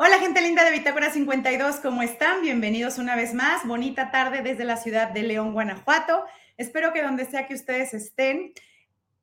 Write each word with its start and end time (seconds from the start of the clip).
Hola 0.00 0.20
gente 0.20 0.40
linda 0.40 0.64
de 0.64 0.70
Bitácora 0.70 1.10
52, 1.10 1.80
¿cómo 1.82 2.02
están? 2.02 2.40
Bienvenidos 2.40 2.98
una 2.98 3.16
vez 3.16 3.34
más. 3.34 3.66
Bonita 3.66 4.12
tarde 4.12 4.42
desde 4.42 4.64
la 4.64 4.76
ciudad 4.76 5.10
de 5.10 5.24
León, 5.24 5.52
Guanajuato. 5.52 6.22
Espero 6.56 6.92
que 6.92 7.02
donde 7.02 7.24
sea 7.24 7.48
que 7.48 7.54
ustedes 7.54 7.92
estén, 7.94 8.52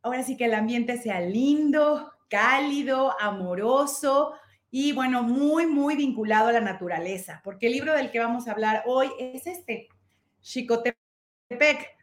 ahora 0.01 0.21
sí 0.23 0.35
que 0.35 0.43
el 0.43 0.53
ambiente 0.53 0.97
sea 0.97 1.21
lindo, 1.21 2.11
cálido, 2.29 3.17
amoroso 3.21 4.33
y 4.69 4.91
bueno, 4.91 5.24
muy, 5.24 5.65
muy 5.65 5.96
vinculado 5.96 6.49
a 6.49 6.51
la 6.51 6.60
naturaleza, 6.60 7.39
porque 7.42 7.67
el 7.67 7.71
libro 7.71 7.94
del 7.94 8.12
que 8.12 8.19
vamos 8.19 8.46
a 8.46 8.51
hablar 8.51 8.83
hoy 8.85 9.10
es 9.17 9.47
este, 9.47 9.87
Chicotepec, 10.42 10.97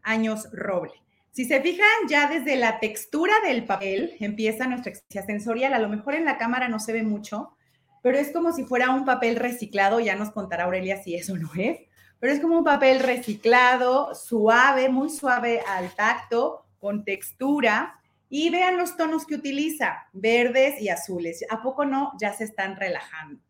Años 0.03 0.49
Roble. 0.51 0.95
Si 1.31 1.45
se 1.45 1.61
fijan, 1.61 2.09
ya 2.09 2.27
desde 2.27 2.57
la 2.57 2.81
textura 2.81 3.35
del 3.45 3.67
papel 3.67 4.17
empieza 4.19 4.67
nuestra 4.67 4.93
experiencia 4.93 5.31
sensorial. 5.31 5.75
A 5.75 5.79
lo 5.79 5.91
mejor 5.91 6.15
en 6.15 6.25
la 6.25 6.39
cámara 6.39 6.69
no 6.69 6.81
se 6.81 6.95
ve 6.95 7.03
mucho, 7.03 7.55
pero 8.03 8.19
es 8.19 8.33
como 8.33 8.53
si 8.53 8.65
fuera 8.65 8.91
un 8.91 9.05
papel 9.05 9.37
reciclado. 9.37 10.01
Ya 10.01 10.17
nos 10.17 10.31
contará 10.31 10.65
Aurelia 10.65 11.03
si 11.03 11.15
eso 11.15 11.37
no 11.37 11.51
es, 11.57 11.79
pero 12.19 12.33
es 12.33 12.41
como 12.41 12.59
un 12.59 12.65
papel 12.65 13.01
reciclado, 13.01 14.15
suave, 14.15 14.89
muy 14.89 15.09
suave 15.09 15.63
al 15.67 15.95
tacto, 15.95 16.67
con 16.79 17.05
textura. 17.05 17.99
Y 18.29 18.51
vean 18.51 18.79
los 18.79 18.97
tonos 18.97 19.27
que 19.27 19.35
utiliza, 19.35 20.09
verdes 20.13 20.81
y 20.81 20.89
azules. 20.89 21.45
¿A 21.51 21.63
poco 21.63 21.85
no? 21.85 22.13
Ya 22.19 22.33
se 22.33 22.45
están 22.45 22.77
relajando. 22.77 23.41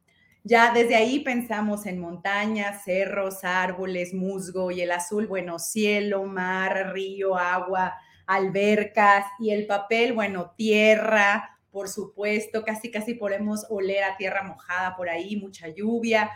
Ya 0.44 0.72
desde 0.72 0.96
ahí 0.96 1.20
pensamos 1.20 1.86
en 1.86 2.00
montañas, 2.00 2.82
cerros, 2.82 3.44
árboles, 3.44 4.12
musgo 4.12 4.72
y 4.72 4.80
el 4.80 4.90
azul, 4.90 5.28
bueno, 5.28 5.60
cielo, 5.60 6.24
mar, 6.24 6.92
río, 6.92 7.36
agua, 7.36 7.94
albercas 8.26 9.24
y 9.38 9.50
el 9.50 9.66
papel, 9.66 10.14
bueno, 10.14 10.52
tierra, 10.56 11.51
por 11.72 11.88
supuesto, 11.88 12.64
casi 12.64 12.90
casi 12.90 13.14
podemos 13.14 13.66
oler 13.70 14.04
a 14.04 14.16
tierra 14.16 14.42
mojada 14.42 14.94
por 14.94 15.08
ahí, 15.08 15.36
mucha 15.36 15.68
lluvia. 15.68 16.30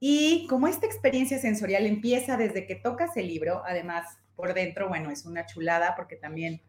Y 0.00 0.46
como 0.48 0.66
esta 0.66 0.84
experiencia 0.84 1.38
sensorial 1.38 1.86
empieza 1.86 2.36
desde 2.36 2.66
que 2.66 2.74
tocas 2.74 3.16
el 3.16 3.28
libro, 3.28 3.62
además 3.64 4.18
por 4.34 4.52
dentro, 4.52 4.88
bueno, 4.88 5.10
es 5.10 5.24
una 5.24 5.46
chulada 5.46 5.94
porque 5.96 6.16
también 6.16 6.60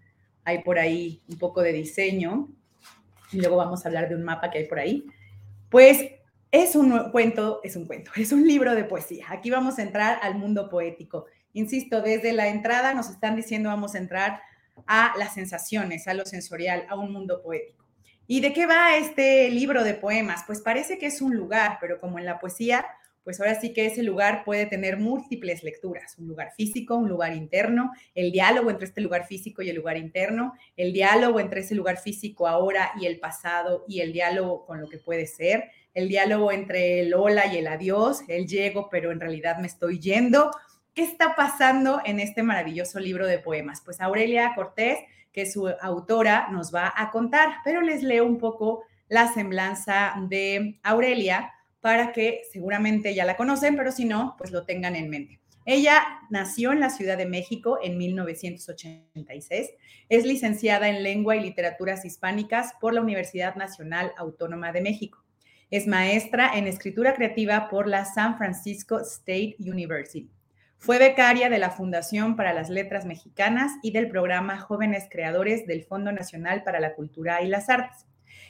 hay 0.44 0.64
por 0.64 0.78
ahí 0.78 1.24
un 1.28 1.40
poco 1.40 1.62
de 1.62 1.74
diseño. 1.74 2.50
Y 3.32 3.40
luego 3.40 3.58
vamos 3.58 3.84
a 3.84 3.90
hablar 3.90 4.08
de 4.08 4.16
un 4.16 4.24
mapa 4.24 4.52
que 4.52 4.60
hay 4.60 4.68
por 4.68 4.78
ahí. 4.78 5.06
Pues 5.70 6.12
es 6.52 6.76
un 6.76 7.10
cuento, 7.12 7.60
es 7.64 7.76
un 7.76 7.88
cuento, 7.88 8.12
es 8.16 8.32
un 8.32 8.48
libro 8.48 8.76
de 8.76 8.84
poesía. 8.84 9.26
Aquí 9.30 9.50
vamos 9.50 9.80
a 9.80 9.82
entrar 9.82 10.20
al 10.22 10.36
mundo 10.36 10.70
poético. 10.70 11.26
Insisto, 11.54 12.04
desde 12.04 12.34
la 12.34 12.50
entrada 12.50 12.94
nos 12.94 13.10
están 13.10 13.36
diciendo 13.36 13.70
vamos 13.70 13.96
a 13.96 13.98
entrar 13.98 14.42
a 14.88 15.14
las 15.18 15.34
sensaciones, 15.34 16.08
a 16.08 16.14
lo 16.14 16.26
sensorial, 16.26 16.86
a 16.90 16.96
un 16.96 17.12
mundo 17.12 17.42
poético. 17.42 17.84
¿Y 18.28 18.40
de 18.40 18.54
qué 18.54 18.66
va 18.66 18.96
este 18.96 19.50
libro 19.50 19.84
de 19.84 19.94
poemas? 19.94 20.44
Pues 20.48 20.62
parece 20.62 20.98
que 20.98 21.08
es 21.08 21.22
un 21.22 21.36
lugar, 21.36 21.78
pero 21.82 22.00
como 22.00 22.20
en 22.20 22.26
la 22.26 22.40
poesía, 22.40 22.86
pues 23.24 23.40
ahora 23.40 23.60
sí 23.60 23.74
que 23.74 23.86
ese 23.86 24.04
lugar 24.04 24.44
puede 24.44 24.66
tener 24.66 24.98
múltiples 24.98 25.64
lecturas, 25.64 26.18
un 26.18 26.28
lugar 26.28 26.52
físico, 26.56 26.96
un 26.96 27.10
lugar 27.10 27.36
interno, 27.36 27.92
el 28.16 28.32
diálogo 28.32 28.70
entre 28.70 28.86
este 28.86 29.02
lugar 29.02 29.26
físico 29.26 29.62
y 29.62 29.70
el 29.70 29.78
lugar 29.78 29.98
interno, 29.98 30.54
el 30.76 30.92
diálogo 30.94 31.40
entre 31.40 31.62
ese 31.62 31.76
lugar 31.76 31.98
físico 31.98 32.48
ahora 32.48 32.92
y 33.00 33.06
el 33.06 33.20
pasado 33.20 33.86
y 33.88 34.02
el 34.02 34.12
diálogo 34.12 34.66
con 34.66 34.82
lo 34.82 34.90
que 34.90 34.98
puede 34.98 35.26
ser, 35.26 35.72
el 35.94 36.10
diálogo 36.10 36.52
entre 36.52 37.02
el 37.02 37.14
hola 37.14 37.46
y 37.54 37.58
el 37.58 37.68
adiós, 37.68 38.22
el 38.28 38.48
llego, 38.48 38.90
pero 38.90 39.12
en 39.12 39.20
realidad 39.20 39.58
me 39.58 39.68
estoy 39.68 40.00
yendo. 40.00 40.52
¿Qué 40.94 41.02
está 41.02 41.36
pasando 41.36 42.02
en 42.06 42.20
este 42.20 42.44
maravilloso 42.44 43.00
libro 43.00 43.26
de 43.26 43.40
poemas? 43.40 43.82
Pues 43.84 44.00
Aurelia 44.00 44.54
Cortés, 44.54 45.00
que 45.32 45.42
es 45.42 45.54
su 45.54 45.68
autora, 45.68 46.50
nos 46.52 46.74
va 46.74 46.94
a 46.96 47.10
contar, 47.10 47.50
pero 47.64 47.82
les 47.82 48.04
leo 48.04 48.28
un 48.28 48.38
poco 48.38 48.84
la 49.08 49.34
semblanza 49.34 50.14
de 50.30 50.80
Aurelia 50.84 51.52
para 51.82 52.12
que 52.12 52.44
seguramente 52.52 53.16
ya 53.16 53.26
la 53.26 53.36
conocen, 53.38 53.76
pero 53.76 53.92
si 53.92 54.06
no, 54.06 54.36
pues 54.38 54.52
lo 54.52 54.66
tengan 54.66 54.96
en 54.96 55.10
mente. 55.10 55.40
Ella 55.66 56.04
nació 56.30 56.72
en 56.72 56.80
la 56.80 56.92
Ciudad 56.92 57.18
de 57.18 57.26
México 57.26 57.80
en 57.82 57.98
1986. 57.98 59.72
Es 60.10 60.26
licenciada 60.26 60.90
en 60.90 61.02
Lengua 61.02 61.36
y 61.36 61.40
Literaturas 61.40 62.06
Hispánicas 62.06 62.74
por 62.80 62.94
la 62.94 63.02
Universidad 63.02 63.56
Nacional 63.56 64.12
Autónoma 64.16 64.72
de 64.72 64.82
México. 64.82 65.24
Es 65.72 65.88
maestra 65.88 66.56
en 66.56 66.68
escritura 66.68 67.16
creativa 67.16 67.68
por 67.68 67.88
la 67.88 68.06
San 68.06 68.38
Francisco 68.38 69.00
State 69.00 69.56
University. 69.58 70.30
Fue 70.84 71.00
becaria 71.00 71.50
de 71.50 71.60
la 71.60 71.70
Fundación 71.70 72.36
para 72.36 72.52
las 72.52 72.70
Letras 72.70 73.06
Mexicanas 73.06 73.72
y 73.82 73.92
del 73.92 74.10
programa 74.10 74.60
Jóvenes 74.60 75.08
Creadores 75.10 75.66
del 75.66 75.86
Fondo 75.86 76.12
Nacional 76.12 76.62
para 76.64 76.82
la 76.82 76.94
Cultura 76.94 77.42
y 77.42 77.48
las 77.48 77.70
Artes. 77.70 78.06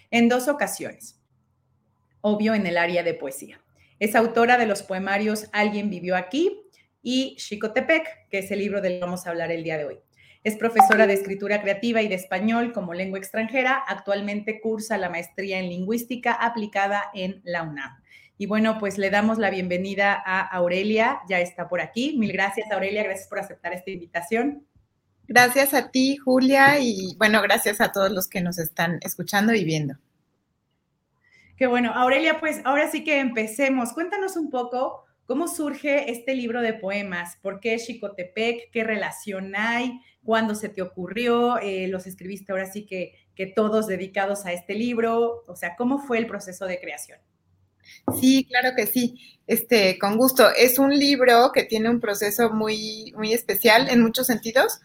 En 0.10 0.30
dos 0.30 0.48
ocasiones 0.48 1.22
obvio 2.22 2.56
en 2.56 2.66
el 2.66 2.80
área 2.80 3.04
de 3.04 3.14
poesía. 3.14 3.62
Es 4.00 4.16
autora 4.16 4.58
de 4.58 4.66
los 4.66 4.82
poemarios 4.82 5.48
Alguien 5.54 5.92
vivió 5.92 6.16
aquí 6.16 6.60
y 7.04 7.36
Xicotepec, 7.38 8.28
que 8.32 8.40
es 8.40 8.50
el 8.50 8.58
libro 8.58 8.82
del 8.82 8.94
que 8.94 9.02
vamos 9.02 9.28
a 9.28 9.30
hablar 9.30 9.52
el 9.52 9.64
día 9.64 9.78
de 9.78 9.86
hoy. 9.86 10.00
Es 10.44 10.56
profesora 10.56 11.06
de 11.06 11.14
escritura 11.14 11.62
creativa 11.62 12.02
y 12.02 12.08
de 12.08 12.16
español 12.16 12.74
como 12.74 12.96
lengua 12.96 13.20
extranjera. 13.20 13.84
Actualmente 13.88 14.60
cursa 14.60 14.98
la 14.98 15.10
maestría 15.10 15.60
en 15.60 15.70
lingüística 15.70 16.34
aplicada 16.34 17.12
en 17.14 17.42
la 17.44 17.62
UNAM. 17.62 18.03
Y 18.44 18.46
bueno, 18.46 18.78
pues 18.78 18.98
le 18.98 19.10
damos 19.10 19.38
la 19.38 19.50
bienvenida 19.50 20.22
a 20.26 20.42
Aurelia, 20.42 21.22
ya 21.30 21.40
está 21.40 21.70
por 21.70 21.80
aquí. 21.80 22.18
Mil 22.18 22.34
gracias, 22.34 22.70
Aurelia, 22.70 23.02
gracias 23.02 23.30
por 23.30 23.40
aceptar 23.40 23.72
esta 23.72 23.90
invitación. 23.90 24.68
Gracias 25.30 25.74
a 25.74 25.92
ti, 25.92 26.18
Julia, 26.18 26.78
y 26.78 27.16
bueno, 27.18 27.42
gracias 27.42 27.80
a 27.80 27.94
todos 27.94 28.12
los 28.12 28.28
que 28.28 28.42
nos 28.42 28.60
están 28.60 29.00
escuchando 29.02 29.54
y 29.54 29.64
viendo. 29.64 29.96
Qué 31.56 31.68
bueno. 31.68 31.94
Aurelia, 31.94 32.42
pues 32.42 32.60
ahora 32.66 32.92
sí 32.92 33.06
que 33.06 33.22
empecemos. 33.22 33.94
Cuéntanos 33.94 34.36
un 34.36 34.50
poco 34.50 35.06
cómo 35.26 35.48
surge 35.48 36.12
este 36.12 36.36
libro 36.36 36.62
de 36.62 36.74
poemas. 36.74 37.38
¿Por 37.42 37.62
qué 37.62 37.78
Chicotepec? 37.78 38.72
¿Qué 38.74 38.84
relación 38.84 39.56
hay? 39.56 40.02
¿Cuándo 40.22 40.54
se 40.54 40.68
te 40.68 40.82
ocurrió? 40.82 41.60
Eh, 41.60 41.88
¿Los 41.88 42.08
escribiste 42.08 42.52
ahora 42.52 42.70
sí 42.70 42.86
que, 42.86 43.16
que 43.36 43.46
todos 43.46 43.88
dedicados 43.88 44.46
a 44.46 44.52
este 44.52 44.76
libro? 44.76 45.46
O 45.48 45.56
sea, 45.56 45.78
¿cómo 45.78 46.00
fue 46.00 46.18
el 46.18 46.28
proceso 46.28 46.66
de 46.66 46.82
creación? 46.82 47.20
Sí, 48.20 48.46
claro 48.46 48.76
que 48.76 48.88
sí. 48.88 49.38
Este, 49.48 50.00
con 50.00 50.18
gusto. 50.18 50.50
Es 50.56 50.80
un 50.80 50.98
libro 50.98 51.52
que 51.54 51.64
tiene 51.64 51.90
un 51.90 52.00
proceso 52.00 52.50
muy, 52.52 53.14
muy 53.18 53.34
especial 53.34 53.90
en 53.90 54.02
muchos 54.02 54.28
sentidos. 54.28 54.80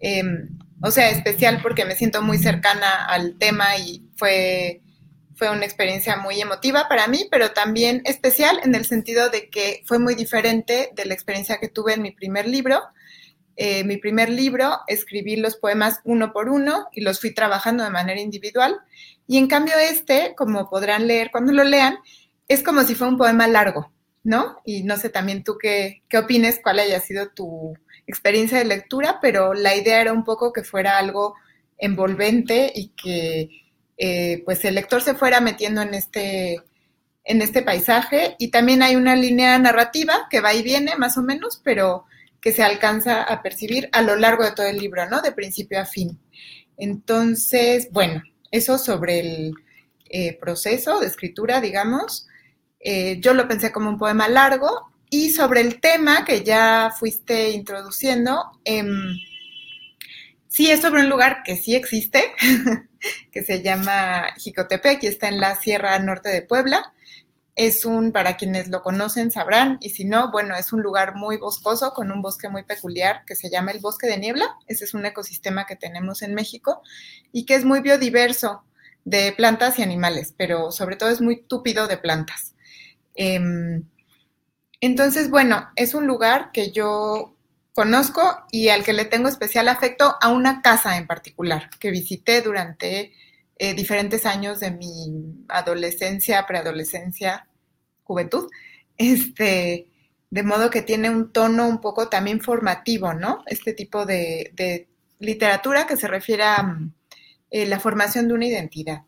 Em, 0.00 0.58
o 0.82 0.90
sea, 0.90 1.10
especial 1.10 1.60
porque 1.62 1.84
me 1.84 1.94
siento 1.94 2.22
muy 2.22 2.38
cercana 2.38 3.04
al 3.06 3.38
tema 3.38 3.76
y 3.76 4.04
fue 4.16 4.82
fue 5.42 5.50
una 5.50 5.64
experiencia 5.64 6.16
muy 6.16 6.40
emotiva 6.40 6.86
para 6.88 7.08
mí, 7.08 7.26
pero 7.28 7.50
también 7.50 8.02
especial 8.04 8.60
en 8.62 8.76
el 8.76 8.84
sentido 8.84 9.28
de 9.28 9.50
que 9.50 9.82
fue 9.86 9.98
muy 9.98 10.14
diferente 10.14 10.90
de 10.94 11.04
la 11.04 11.14
experiencia 11.14 11.58
que 11.58 11.68
tuve 11.68 11.94
en 11.94 12.02
mi 12.02 12.12
primer 12.12 12.46
libro. 12.46 12.80
Eh, 13.56 13.82
mi 13.82 13.96
primer 13.96 14.28
libro 14.28 14.78
escribí 14.86 15.34
los 15.34 15.56
poemas 15.56 16.00
uno 16.04 16.32
por 16.32 16.48
uno 16.48 16.86
y 16.92 17.00
los 17.00 17.20
fui 17.20 17.34
trabajando 17.34 17.82
de 17.82 17.90
manera 17.90 18.20
individual. 18.20 18.76
Y 19.26 19.38
en 19.38 19.48
cambio 19.48 19.74
este, 19.78 20.34
como 20.36 20.70
podrán 20.70 21.08
leer 21.08 21.30
cuando 21.32 21.52
lo 21.52 21.64
lean, 21.64 21.98
es 22.48 22.62
como 22.62 22.82
si 22.82 22.94
fuera 22.94 23.12
un 23.12 23.18
poema 23.18 23.46
largo, 23.48 23.92
¿no? 24.24 24.60
Y 24.64 24.82
no 24.82 24.96
sé 24.96 25.08
también 25.08 25.44
tú 25.44 25.58
qué, 25.58 26.02
qué 26.08 26.18
opines, 26.18 26.60
cuál 26.62 26.78
haya 26.78 27.00
sido 27.00 27.30
tu 27.30 27.74
experiencia 28.06 28.58
de 28.58 28.64
lectura, 28.64 29.18
pero 29.20 29.54
la 29.54 29.76
idea 29.76 30.00
era 30.00 30.12
un 30.12 30.24
poco 30.24 30.52
que 30.52 30.64
fuera 30.64 30.98
algo 30.98 31.34
envolvente 31.78 32.72
y 32.74 32.88
que 32.90 33.48
eh, 33.96 34.42
pues 34.44 34.64
el 34.64 34.74
lector 34.74 35.02
se 35.02 35.14
fuera 35.14 35.40
metiendo 35.40 35.82
en 35.82 35.94
este, 35.94 36.60
en 37.24 37.42
este 37.42 37.62
paisaje 37.62 38.36
y 38.38 38.50
también 38.50 38.82
hay 38.82 38.96
una 38.96 39.16
línea 39.16 39.58
narrativa 39.58 40.26
que 40.30 40.40
va 40.40 40.54
y 40.54 40.62
viene 40.62 40.96
más 40.96 41.16
o 41.18 41.22
menos, 41.22 41.60
pero 41.62 42.04
que 42.40 42.52
se 42.52 42.62
alcanza 42.62 43.22
a 43.22 43.42
percibir 43.42 43.88
a 43.92 44.02
lo 44.02 44.16
largo 44.16 44.44
de 44.44 44.52
todo 44.52 44.66
el 44.66 44.78
libro, 44.78 45.08
¿no? 45.08 45.22
De 45.22 45.32
principio 45.32 45.80
a 45.80 45.84
fin. 45.84 46.18
Entonces, 46.76 47.88
bueno, 47.92 48.22
eso 48.50 48.78
sobre 48.78 49.20
el 49.20 49.54
eh, 50.10 50.36
proceso 50.40 50.98
de 50.98 51.06
escritura, 51.06 51.60
digamos. 51.60 52.26
Eh, 52.82 53.20
yo 53.20 53.32
lo 53.32 53.46
pensé 53.46 53.70
como 53.70 53.88
un 53.88 53.98
poema 53.98 54.28
largo 54.28 54.92
y 55.08 55.30
sobre 55.30 55.60
el 55.60 55.80
tema 55.80 56.24
que 56.24 56.42
ya 56.42 56.92
fuiste 56.98 57.50
introduciendo, 57.50 58.50
em, 58.64 59.16
sí 60.48 60.70
es 60.70 60.80
sobre 60.80 61.02
un 61.02 61.08
lugar 61.08 61.42
que 61.44 61.56
sí 61.56 61.74
existe, 61.74 62.32
que 63.30 63.42
se 63.44 63.62
llama 63.62 64.26
Jicotepec 64.36 65.02
y 65.02 65.06
está 65.06 65.28
en 65.28 65.38
la 65.38 65.54
Sierra 65.54 65.98
Norte 65.98 66.30
de 66.30 66.42
Puebla. 66.42 66.92
Es 67.54 67.84
un, 67.84 68.12
para 68.12 68.36
quienes 68.38 68.68
lo 68.68 68.82
conocen 68.82 69.30
sabrán, 69.30 69.76
y 69.82 69.90
si 69.90 70.06
no, 70.06 70.30
bueno, 70.32 70.56
es 70.56 70.72
un 70.72 70.82
lugar 70.82 71.14
muy 71.14 71.36
boscoso 71.36 71.92
con 71.92 72.10
un 72.10 72.22
bosque 72.22 72.48
muy 72.48 72.64
peculiar 72.64 73.24
que 73.26 73.36
se 73.36 73.50
llama 73.50 73.72
el 73.72 73.80
bosque 73.80 74.06
de 74.06 74.16
niebla. 74.16 74.56
Ese 74.66 74.84
es 74.86 74.94
un 74.94 75.04
ecosistema 75.04 75.66
que 75.66 75.76
tenemos 75.76 76.22
en 76.22 76.34
México 76.34 76.82
y 77.32 77.44
que 77.44 77.54
es 77.54 77.64
muy 77.66 77.80
biodiverso 77.80 78.64
de 79.04 79.32
plantas 79.32 79.78
y 79.78 79.82
animales, 79.82 80.34
pero 80.36 80.72
sobre 80.72 80.96
todo 80.96 81.10
es 81.10 81.20
muy 81.20 81.42
túpido 81.42 81.86
de 81.86 81.98
plantas. 81.98 82.51
Em, 83.14 83.84
entonces, 84.80 85.30
bueno, 85.30 85.68
es 85.76 85.94
un 85.94 86.06
lugar 86.06 86.50
que 86.52 86.72
yo 86.72 87.36
conozco 87.74 88.22
y 88.50 88.68
al 88.68 88.84
que 88.84 88.92
le 88.92 89.04
tengo 89.04 89.28
especial 89.28 89.68
afecto 89.68 90.16
a 90.20 90.28
una 90.28 90.60
casa 90.62 90.96
en 90.98 91.06
particular 91.06 91.70
que 91.78 91.90
visité 91.90 92.42
durante 92.42 93.12
eh, 93.56 93.74
diferentes 93.74 94.26
años 94.26 94.60
de 94.60 94.72
mi 94.72 95.44
adolescencia, 95.48 96.46
preadolescencia, 96.46 97.48
juventud, 98.02 98.50
este, 98.98 99.88
de 100.30 100.42
modo 100.42 100.70
que 100.70 100.82
tiene 100.82 101.10
un 101.10 101.32
tono 101.32 101.68
un 101.68 101.80
poco 101.80 102.08
también 102.08 102.40
formativo, 102.40 103.14
¿no? 103.14 103.42
Este 103.46 103.72
tipo 103.72 104.04
de, 104.06 104.88
literatura 105.18 105.86
que 105.86 105.96
se 105.96 106.08
refiere 106.08 106.42
a 106.42 106.76
eh, 107.50 107.66
la 107.66 107.78
formación 107.78 108.26
de 108.26 108.34
una 108.34 108.46
identidad. 108.46 109.02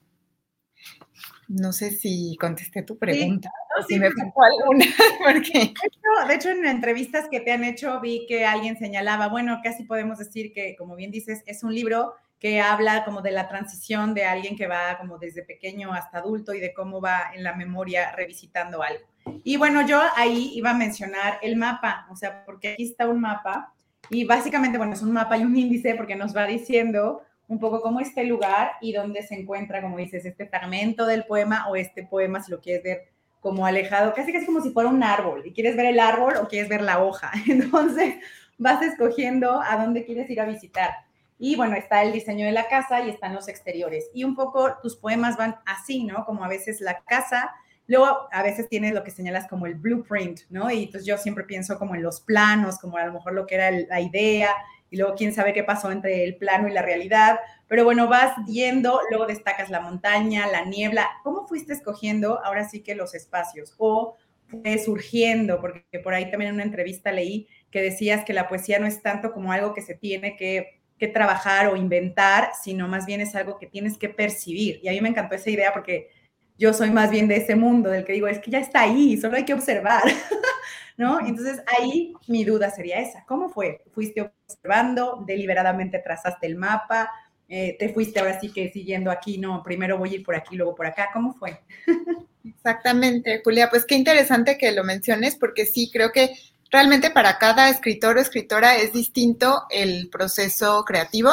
No 1.48 1.72
sé 1.72 1.90
si 1.90 2.36
contesté 2.40 2.82
tu 2.82 2.98
pregunta 2.98 3.50
si 3.86 3.98
me 3.98 4.06
alguna. 4.06 4.84
De, 6.28 6.34
hecho, 6.34 6.50
en 6.50 6.64
entrevistas 6.64 7.26
que 7.30 7.40
te 7.40 7.52
han 7.52 7.64
hecho 7.64 8.00
vi 8.00 8.26
que 8.26 8.44
alguien 8.44 8.78
señalaba, 8.78 9.28
bueno, 9.28 9.60
casi 9.62 9.84
podemos 9.84 10.18
decir 10.18 10.52
que, 10.52 10.76
como 10.76 10.96
bien 10.96 11.10
dices, 11.10 11.42
es 11.46 11.62
un 11.64 11.74
libro 11.74 12.14
que 12.38 12.60
habla 12.60 13.04
como 13.04 13.22
de 13.22 13.30
la 13.30 13.48
transición 13.48 14.14
de 14.14 14.24
alguien 14.24 14.56
que 14.56 14.66
va 14.66 14.98
como 14.98 15.18
desde 15.18 15.42
pequeño 15.42 15.92
hasta 15.92 16.18
adulto 16.18 16.54
y 16.54 16.60
de 16.60 16.74
cómo 16.74 17.00
va 17.00 17.30
en 17.34 17.42
la 17.42 17.54
memoria 17.54 18.12
revisitando 18.12 18.82
algo. 18.82 19.04
Y 19.42 19.56
bueno, 19.56 19.86
yo 19.86 20.00
ahí 20.16 20.50
iba 20.54 20.70
a 20.70 20.74
mencionar 20.74 21.38
el 21.42 21.56
mapa, 21.56 22.06
o 22.10 22.16
sea, 22.16 22.44
porque 22.44 22.74
aquí 22.74 22.84
está 22.84 23.08
un 23.08 23.20
mapa 23.20 23.72
y 24.10 24.24
básicamente, 24.24 24.76
bueno, 24.78 24.92
es 24.92 25.02
un 25.02 25.12
mapa 25.12 25.38
y 25.38 25.44
un 25.44 25.56
índice 25.56 25.94
porque 25.94 26.16
nos 26.16 26.36
va 26.36 26.46
diciendo 26.46 27.22
un 27.48 27.58
poco 27.58 27.80
cómo 27.80 28.00
está 28.00 28.22
el 28.22 28.28
lugar 28.28 28.72
y 28.80 28.92
dónde 28.92 29.22
se 29.22 29.34
encuentra, 29.34 29.82
como 29.82 29.98
dices, 29.98 30.24
este 30.24 30.46
fragmento 30.46 31.06
del 31.06 31.24
poema 31.24 31.68
o 31.68 31.76
este 31.76 32.04
poema, 32.04 32.42
si 32.42 32.50
lo 32.50 32.60
quieres 32.60 32.82
ver 32.82 33.08
como 33.40 33.66
alejado, 33.66 34.14
casi 34.14 34.32
casi 34.32 34.46
como 34.46 34.62
si 34.62 34.70
fuera 34.70 34.88
un 34.88 35.02
árbol 35.02 35.42
y 35.44 35.52
quieres 35.52 35.76
ver 35.76 35.86
el 35.86 36.00
árbol 36.00 36.36
o 36.36 36.48
quieres 36.48 36.68
ver 36.68 36.80
la 36.80 37.04
hoja. 37.04 37.30
Entonces 37.46 38.14
vas 38.56 38.80
escogiendo 38.82 39.60
a 39.60 39.76
dónde 39.76 40.04
quieres 40.04 40.30
ir 40.30 40.40
a 40.40 40.46
visitar. 40.46 40.90
Y 41.38 41.56
bueno, 41.56 41.76
está 41.76 42.02
el 42.02 42.12
diseño 42.12 42.46
de 42.46 42.52
la 42.52 42.68
casa 42.68 43.04
y 43.04 43.10
están 43.10 43.34
los 43.34 43.48
exteriores. 43.48 44.08
Y 44.14 44.24
un 44.24 44.34
poco 44.34 44.78
tus 44.80 44.96
poemas 44.96 45.36
van 45.36 45.56
así, 45.66 46.04
¿no? 46.04 46.24
Como 46.24 46.44
a 46.44 46.48
veces 46.48 46.80
la 46.80 47.00
casa, 47.00 47.50
luego 47.86 48.28
a 48.32 48.42
veces 48.42 48.68
tienes 48.68 48.94
lo 48.94 49.04
que 49.04 49.10
señalas 49.10 49.46
como 49.48 49.66
el 49.66 49.74
blueprint, 49.74 50.40
¿no? 50.48 50.70
Y 50.70 50.84
entonces 50.84 51.06
yo 51.06 51.18
siempre 51.18 51.44
pienso 51.44 51.78
como 51.78 51.94
en 51.94 52.02
los 52.02 52.20
planos, 52.20 52.78
como 52.78 52.96
a 52.96 53.04
lo 53.04 53.12
mejor 53.12 53.34
lo 53.34 53.46
que 53.46 53.56
era 53.56 53.70
la 53.70 54.00
idea, 54.00 54.50
y 54.94 54.96
luego 54.96 55.16
quién 55.16 55.34
sabe 55.34 55.52
qué 55.52 55.64
pasó 55.64 55.90
entre 55.90 56.22
el 56.22 56.36
plano 56.36 56.68
y 56.68 56.72
la 56.72 56.80
realidad. 56.80 57.40
Pero 57.66 57.82
bueno, 57.82 58.06
vas 58.06 58.32
viendo, 58.46 59.00
luego 59.10 59.26
destacas 59.26 59.68
la 59.68 59.80
montaña, 59.80 60.46
la 60.46 60.64
niebla. 60.64 61.10
¿Cómo 61.24 61.48
fuiste 61.48 61.72
escogiendo 61.72 62.38
ahora 62.44 62.68
sí 62.68 62.80
que 62.80 62.94
los 62.94 63.12
espacios? 63.12 63.74
¿O 63.78 64.14
fue 64.46 64.78
surgiendo? 64.78 65.60
Porque 65.60 65.98
por 65.98 66.14
ahí 66.14 66.30
también 66.30 66.50
en 66.50 66.54
una 66.54 66.62
entrevista 66.62 67.10
leí 67.10 67.48
que 67.72 67.82
decías 67.82 68.24
que 68.24 68.32
la 68.32 68.46
poesía 68.46 68.78
no 68.78 68.86
es 68.86 69.02
tanto 69.02 69.32
como 69.32 69.50
algo 69.50 69.74
que 69.74 69.82
se 69.82 69.96
tiene 69.96 70.36
que, 70.36 70.80
que 70.96 71.08
trabajar 71.08 71.66
o 71.66 71.74
inventar, 71.74 72.50
sino 72.62 72.86
más 72.86 73.04
bien 73.04 73.20
es 73.20 73.34
algo 73.34 73.58
que 73.58 73.66
tienes 73.66 73.98
que 73.98 74.08
percibir. 74.08 74.78
Y 74.80 74.86
a 74.86 74.92
mí 74.92 75.00
me 75.00 75.08
encantó 75.08 75.34
esa 75.34 75.50
idea 75.50 75.72
porque 75.72 76.10
yo 76.56 76.72
soy 76.72 76.92
más 76.92 77.10
bien 77.10 77.26
de 77.26 77.38
ese 77.38 77.56
mundo, 77.56 77.90
del 77.90 78.04
que 78.04 78.12
digo, 78.12 78.28
es 78.28 78.38
que 78.38 78.52
ya 78.52 78.60
está 78.60 78.82
ahí, 78.82 79.16
solo 79.16 79.36
hay 79.36 79.44
que 79.44 79.54
observar. 79.54 80.04
¿no? 80.96 81.20
Entonces 81.26 81.62
ahí 81.78 82.14
mi 82.28 82.44
duda 82.44 82.70
sería 82.70 83.00
esa, 83.00 83.24
¿cómo 83.26 83.48
fue? 83.48 83.82
¿Fuiste 83.92 84.32
observando, 84.54 85.22
deliberadamente 85.26 85.98
trazaste 85.98 86.46
el 86.46 86.56
mapa, 86.56 87.10
eh, 87.48 87.76
te 87.78 87.92
fuiste 87.92 88.20
ahora 88.20 88.40
sí 88.40 88.50
que 88.52 88.70
siguiendo 88.70 89.10
aquí, 89.10 89.38
no, 89.38 89.62
primero 89.62 89.98
voy 89.98 90.10
a 90.10 90.14
ir 90.14 90.24
por 90.24 90.34
aquí, 90.34 90.56
luego 90.56 90.74
por 90.74 90.86
acá, 90.86 91.10
¿cómo 91.12 91.34
fue? 91.34 91.60
Exactamente, 92.44 93.42
Julia, 93.44 93.68
pues 93.70 93.84
qué 93.84 93.94
interesante 93.94 94.58
que 94.58 94.72
lo 94.72 94.84
menciones 94.84 95.36
porque 95.36 95.66
sí, 95.66 95.90
creo 95.92 96.12
que 96.12 96.34
realmente 96.70 97.10
para 97.10 97.38
cada 97.38 97.68
escritor 97.68 98.16
o 98.16 98.20
escritora 98.20 98.76
es 98.76 98.92
distinto 98.92 99.64
el 99.70 100.08
proceso 100.10 100.84
creativo. 100.84 101.32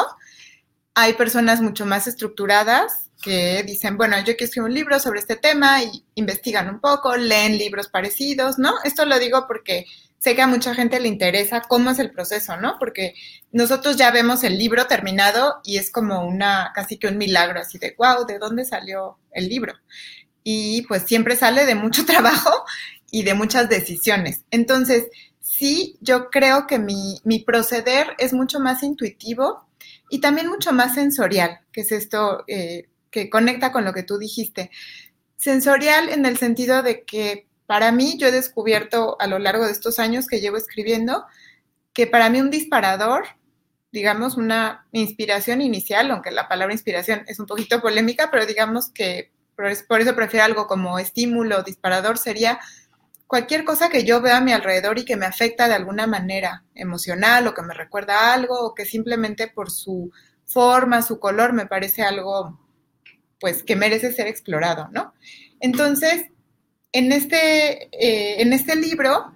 Hay 0.94 1.14
personas 1.14 1.60
mucho 1.60 1.86
más 1.86 2.06
estructuradas 2.06 3.10
que 3.22 3.62
dicen, 3.62 3.96
bueno, 3.96 4.18
yo 4.18 4.36
quiero 4.36 4.44
escribir 4.44 4.68
un 4.68 4.74
libro 4.74 4.98
sobre 4.98 5.20
este 5.20 5.36
tema 5.36 5.82
y 5.82 6.04
investigan 6.16 6.68
un 6.68 6.80
poco, 6.80 7.16
leen 7.16 7.56
libros 7.56 7.88
parecidos, 7.88 8.58
¿no? 8.58 8.74
Esto 8.84 9.06
lo 9.06 9.18
digo 9.18 9.46
porque 9.46 9.86
sé 10.22 10.36
que 10.36 10.42
a 10.42 10.46
mucha 10.46 10.72
gente 10.72 11.00
le 11.00 11.08
interesa 11.08 11.62
cómo 11.62 11.90
es 11.90 11.98
el 11.98 12.12
proceso, 12.12 12.56
¿no? 12.56 12.76
Porque 12.78 13.14
nosotros 13.50 13.96
ya 13.96 14.12
vemos 14.12 14.44
el 14.44 14.56
libro 14.56 14.86
terminado 14.86 15.56
y 15.64 15.78
es 15.78 15.90
como 15.90 16.24
una, 16.24 16.70
casi 16.76 16.96
que 16.96 17.08
un 17.08 17.18
milagro, 17.18 17.58
así 17.58 17.76
de, 17.78 17.96
wow, 17.98 18.24
¿de 18.24 18.38
dónde 18.38 18.64
salió 18.64 19.18
el 19.32 19.48
libro? 19.48 19.74
Y 20.44 20.82
pues 20.82 21.02
siempre 21.02 21.34
sale 21.34 21.66
de 21.66 21.74
mucho 21.74 22.06
trabajo 22.06 22.52
y 23.10 23.24
de 23.24 23.34
muchas 23.34 23.68
decisiones. 23.68 24.44
Entonces, 24.52 25.08
sí, 25.40 25.98
yo 26.00 26.30
creo 26.30 26.68
que 26.68 26.78
mi, 26.78 27.18
mi 27.24 27.40
proceder 27.40 28.14
es 28.18 28.32
mucho 28.32 28.60
más 28.60 28.84
intuitivo 28.84 29.66
y 30.08 30.20
también 30.20 30.46
mucho 30.46 30.72
más 30.72 30.94
sensorial, 30.94 31.62
que 31.72 31.80
es 31.80 31.90
esto, 31.90 32.44
eh, 32.46 32.88
que 33.10 33.28
conecta 33.28 33.72
con 33.72 33.84
lo 33.84 33.92
que 33.92 34.04
tú 34.04 34.18
dijiste. 34.18 34.70
Sensorial 35.36 36.10
en 36.10 36.26
el 36.26 36.36
sentido 36.38 36.84
de 36.84 37.02
que 37.02 37.48
para 37.66 37.92
mí 37.92 38.16
yo 38.18 38.28
he 38.28 38.32
descubierto 38.32 39.16
a 39.20 39.26
lo 39.26 39.38
largo 39.38 39.64
de 39.66 39.72
estos 39.72 39.98
años 39.98 40.26
que 40.26 40.40
llevo 40.40 40.56
escribiendo 40.56 41.24
que 41.92 42.06
para 42.06 42.30
mí 42.30 42.40
un 42.40 42.50
disparador, 42.50 43.24
digamos, 43.92 44.36
una 44.36 44.86
inspiración 44.92 45.60
inicial, 45.60 46.10
aunque 46.10 46.30
la 46.30 46.48
palabra 46.48 46.74
inspiración 46.74 47.24
es 47.26 47.38
un 47.38 47.46
poquito 47.46 47.80
polémica, 47.80 48.30
pero 48.30 48.46
digamos 48.46 48.90
que 48.90 49.30
por 49.54 50.00
eso 50.00 50.14
prefiero 50.14 50.44
algo 50.44 50.66
como 50.66 50.98
estímulo, 50.98 51.62
disparador, 51.62 52.18
sería 52.18 52.58
cualquier 53.26 53.64
cosa 53.64 53.88
que 53.88 54.04
yo 54.04 54.20
vea 54.20 54.38
a 54.38 54.40
mi 54.40 54.52
alrededor 54.52 54.98
y 54.98 55.04
que 55.04 55.16
me 55.16 55.26
afecta 55.26 55.68
de 55.68 55.74
alguna 55.74 56.06
manera 56.06 56.64
emocional 56.74 57.46
o 57.46 57.54
que 57.54 57.62
me 57.62 57.74
recuerda 57.74 58.32
algo 58.32 58.60
o 58.60 58.74
que 58.74 58.84
simplemente 58.84 59.48
por 59.48 59.70
su 59.70 60.10
forma, 60.44 61.02
su 61.02 61.18
color 61.18 61.52
me 61.52 61.66
parece 61.66 62.02
algo 62.02 62.58
pues 63.40 63.62
que 63.62 63.74
merece 63.74 64.12
ser 64.12 64.26
explorado, 64.26 64.88
¿no? 64.92 65.14
Entonces, 65.60 66.26
en 66.92 67.12
este, 67.12 67.88
eh, 67.92 68.42
en 68.42 68.52
este 68.52 68.76
libro, 68.76 69.32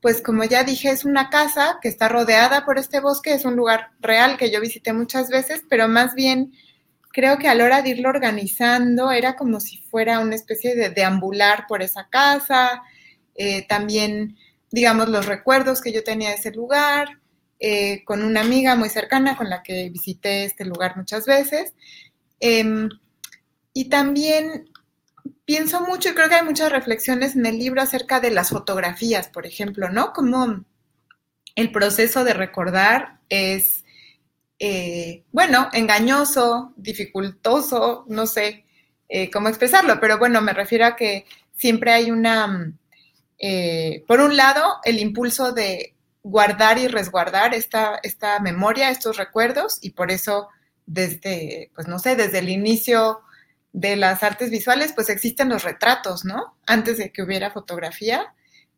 pues 0.00 0.20
como 0.22 0.44
ya 0.44 0.64
dije, 0.64 0.90
es 0.90 1.04
una 1.04 1.30
casa 1.30 1.78
que 1.80 1.88
está 1.88 2.08
rodeada 2.08 2.64
por 2.64 2.78
este 2.78 3.00
bosque, 3.00 3.32
es 3.32 3.44
un 3.44 3.56
lugar 3.56 3.90
real 4.00 4.36
que 4.36 4.50
yo 4.50 4.60
visité 4.60 4.92
muchas 4.92 5.30
veces, 5.30 5.62
pero 5.68 5.88
más 5.88 6.14
bien 6.14 6.52
creo 7.12 7.38
que 7.38 7.48
a 7.48 7.54
la 7.54 7.64
hora 7.64 7.82
de 7.82 7.90
irlo 7.90 8.10
organizando 8.10 9.10
era 9.10 9.36
como 9.36 9.58
si 9.58 9.78
fuera 9.78 10.20
una 10.20 10.34
especie 10.34 10.74
de 10.74 10.90
deambular 10.90 11.64
por 11.66 11.82
esa 11.82 12.08
casa, 12.08 12.82
eh, 13.34 13.66
también, 13.66 14.36
digamos, 14.70 15.08
los 15.08 15.26
recuerdos 15.26 15.80
que 15.80 15.92
yo 15.92 16.04
tenía 16.04 16.30
de 16.30 16.36
ese 16.36 16.52
lugar, 16.52 17.20
eh, 17.58 18.04
con 18.04 18.22
una 18.22 18.42
amiga 18.42 18.76
muy 18.76 18.90
cercana 18.90 19.36
con 19.36 19.48
la 19.48 19.62
que 19.62 19.88
visité 19.88 20.44
este 20.44 20.66
lugar 20.66 20.96
muchas 20.96 21.24
veces. 21.24 21.72
Em, 22.38 22.90
y 23.72 23.88
también 23.88 24.68
pienso 25.46 25.80
mucho 25.80 26.10
y 26.10 26.14
creo 26.14 26.28
que 26.28 26.34
hay 26.34 26.44
muchas 26.44 26.70
reflexiones 26.70 27.36
en 27.36 27.46
el 27.46 27.58
libro 27.58 27.80
acerca 27.80 28.20
de 28.20 28.30
las 28.30 28.50
fotografías, 28.50 29.28
por 29.28 29.46
ejemplo, 29.46 29.88
¿no? 29.88 30.12
Como 30.12 30.64
el 31.54 31.72
proceso 31.72 32.24
de 32.24 32.34
recordar 32.34 33.20
es, 33.30 33.84
eh, 34.58 35.24
bueno, 35.32 35.70
engañoso, 35.72 36.74
dificultoso, 36.76 38.04
no 38.08 38.26
sé 38.26 38.66
eh, 39.08 39.30
cómo 39.30 39.48
expresarlo, 39.48 40.00
pero 40.00 40.18
bueno, 40.18 40.42
me 40.42 40.52
refiero 40.52 40.84
a 40.84 40.96
que 40.96 41.24
siempre 41.54 41.92
hay 41.92 42.10
una, 42.10 42.74
eh, 43.38 44.04
por 44.08 44.20
un 44.20 44.36
lado, 44.36 44.80
el 44.84 44.98
impulso 44.98 45.52
de 45.52 45.94
guardar 46.24 46.78
y 46.78 46.88
resguardar 46.88 47.54
esta, 47.54 48.00
esta 48.02 48.40
memoria, 48.40 48.90
estos 48.90 49.16
recuerdos, 49.16 49.78
y 49.80 49.90
por 49.90 50.10
eso 50.10 50.48
desde, 50.86 51.70
pues 51.74 51.86
no 51.86 52.00
sé, 52.00 52.16
desde 52.16 52.40
el 52.40 52.48
inicio 52.48 53.20
de 53.76 53.94
las 53.94 54.22
artes 54.22 54.50
visuales, 54.50 54.94
pues 54.94 55.10
existen 55.10 55.50
los 55.50 55.62
retratos, 55.62 56.24
¿no? 56.24 56.56
Antes 56.66 56.96
de 56.96 57.12
que 57.12 57.22
hubiera 57.22 57.50
fotografía, 57.50 58.34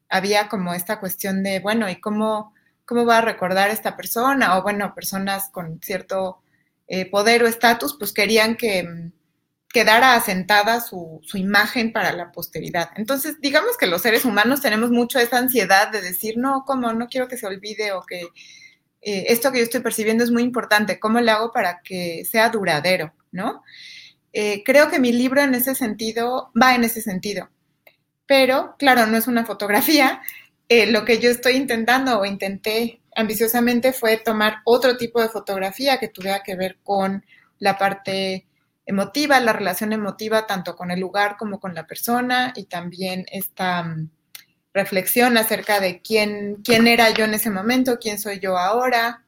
había 0.09 0.49
como 0.49 0.75
esta 0.75 0.99
cuestión 0.99 1.45
de, 1.45 1.61
bueno, 1.61 1.89
¿y 1.89 2.01
cómo, 2.01 2.53
cómo 2.85 3.07
va 3.07 3.19
a 3.19 3.21
recordar 3.21 3.71
esta 3.71 3.97
persona? 3.97 4.59
O 4.59 4.63
bueno, 4.65 4.97
personas 4.97 5.51
con 5.53 5.81
cierto 5.81 6.43
eh, 6.89 7.09
poder 7.09 7.45
o 7.45 7.47
estatus, 7.47 7.95
pues 7.97 8.13
querían 8.13 8.57
que 8.57 8.83
mm, 8.83 9.13
quedara 9.69 10.15
asentada 10.15 10.81
su, 10.81 11.21
imagen 11.35 11.93
para 11.93 12.13
la 12.13 12.33
posteridad. 12.33 12.91
Entonces, 12.97 13.41
digamos 13.41 13.77
que 13.79 13.87
los 13.87 14.03
seres 14.03 14.25
humanos 14.25 14.63
tenemos 14.63 14.91
mucho 14.91 15.21
esa 15.21 15.39
ansiedad 15.39 15.93
de 15.93 16.03
decir, 16.03 16.39
no, 16.39 16.65
¿cómo? 16.67 16.93
No 16.93 17.07
quiero 17.07 17.29
que 17.29 17.37
se 17.37 17.47
olvide 17.47 17.93
o 17.93 18.03
que 18.03 18.23
eh, 19.03 19.27
esto 19.29 19.53
que 19.53 19.59
yo 19.59 19.65
estoy 19.65 19.81
percibiendo 19.81 20.25
es 20.25 20.33
muy 20.33 20.43
importante, 20.43 20.99
¿cómo 20.99 21.21
le 21.21 21.31
hago 21.31 21.53
para 21.53 21.83
que 21.83 22.25
sea 22.25 22.49
duradero? 22.49 23.13
¿No? 23.31 23.63
Eh, 24.33 24.63
creo 24.65 24.91
que 24.91 24.99
mi 24.99 25.13
libro 25.13 25.41
en 25.41 25.55
ese 25.55 25.75
sentido 25.75 26.51
va 26.61 26.75
en 26.75 26.85
ese 26.85 27.01
sentido. 27.01 27.49
Pero, 28.27 28.77
claro, 28.79 29.07
no 29.07 29.17
es 29.17 29.27
una 29.27 29.45
fotografía. 29.45 30.21
Eh, 30.69 30.87
lo 30.91 31.05
que 31.05 31.19
yo 31.19 31.31
estoy 31.31 31.55
intentando 31.57 32.19
o 32.21 32.25
intenté 32.27 33.01
ambiciosamente 33.17 33.93
fue 33.93 34.19
tomar 34.19 34.59
otro 34.65 34.97
tipo 34.97 35.21
de 35.21 35.29
fotografía 35.29 35.99
que 35.99 36.09
tuviera 36.09 36.43
que 36.43 36.57
ver 36.57 36.79
con 36.83 37.25
la 37.59 37.79
parte 37.79 38.47
emotiva, 38.87 39.41
la 39.41 39.53
relación 39.53 39.93
emotiva 39.93 40.47
tanto 40.47 40.77
con 40.77 40.91
el 40.91 41.01
lugar 41.01 41.37
como 41.37 41.61
con 41.61 41.75
la 41.75 41.87
persona 41.87 42.53
y 42.55 42.65
también 42.65 43.27
esta 43.31 43.83
mm, 43.83 44.09
reflexión 44.73 45.37
acerca 45.37 45.81
de 45.81 46.01
quién, 46.01 46.57
quién 46.65 46.87
era 46.87 47.11
yo 47.11 47.25
en 47.25 47.35
ese 47.35 47.51
momento, 47.51 47.99
quién 47.99 48.19
soy 48.19 48.39
yo 48.39 48.57
ahora. 48.57 49.25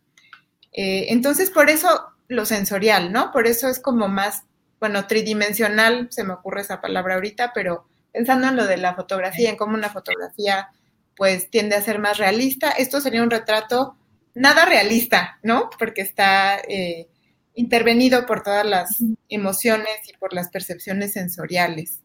Eh, 0.72 1.06
entonces, 1.08 1.50
por 1.50 1.68
eso 1.68 1.88
lo 2.28 2.46
sensorial, 2.46 3.12
¿no? 3.12 3.32
Por 3.32 3.46
eso 3.46 3.68
es 3.68 3.80
como 3.80 4.08
más 4.08 4.44
bueno, 4.80 5.06
tridimensional, 5.06 6.08
se 6.10 6.24
me 6.24 6.32
ocurre 6.32 6.62
esa 6.62 6.80
palabra 6.80 7.14
ahorita, 7.14 7.52
pero 7.54 7.86
pensando 8.12 8.48
en 8.48 8.56
lo 8.56 8.66
de 8.66 8.78
la 8.78 8.94
fotografía, 8.94 9.50
en 9.50 9.56
cómo 9.56 9.74
una 9.74 9.90
fotografía 9.90 10.70
pues 11.16 11.50
tiende 11.50 11.76
a 11.76 11.82
ser 11.82 11.98
más 11.98 12.16
realista, 12.16 12.70
esto 12.70 13.00
sería 13.00 13.22
un 13.22 13.30
retrato 13.30 13.96
nada 14.34 14.64
realista, 14.64 15.38
¿no? 15.42 15.68
Porque 15.78 16.00
está 16.00 16.58
eh, 16.60 17.08
intervenido 17.54 18.24
por 18.24 18.42
todas 18.42 18.64
las 18.64 19.02
emociones 19.28 20.08
y 20.08 20.16
por 20.16 20.32
las 20.32 20.48
percepciones 20.48 21.12
sensoriales. 21.12 22.00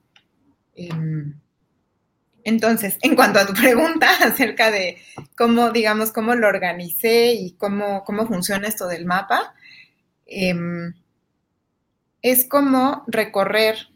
Em, 0.75 1.39
entonces, 2.43 2.97
en 3.01 3.15
cuanto 3.15 3.39
a 3.39 3.47
tu 3.47 3.53
pregunta 3.53 4.09
acerca 4.21 4.69
de 4.69 4.97
cómo, 5.37 5.71
digamos, 5.71 6.11
cómo 6.11 6.35
lo 6.35 6.47
organicé 6.47 7.33
y 7.33 7.53
cómo, 7.53 8.03
cómo 8.03 8.27
funciona 8.27 8.67
esto 8.67 8.87
del 8.87 9.05
mapa, 9.05 9.55
em, 10.25 10.93
es 12.25 12.43
como 12.43 13.03
recorrer 13.05 13.89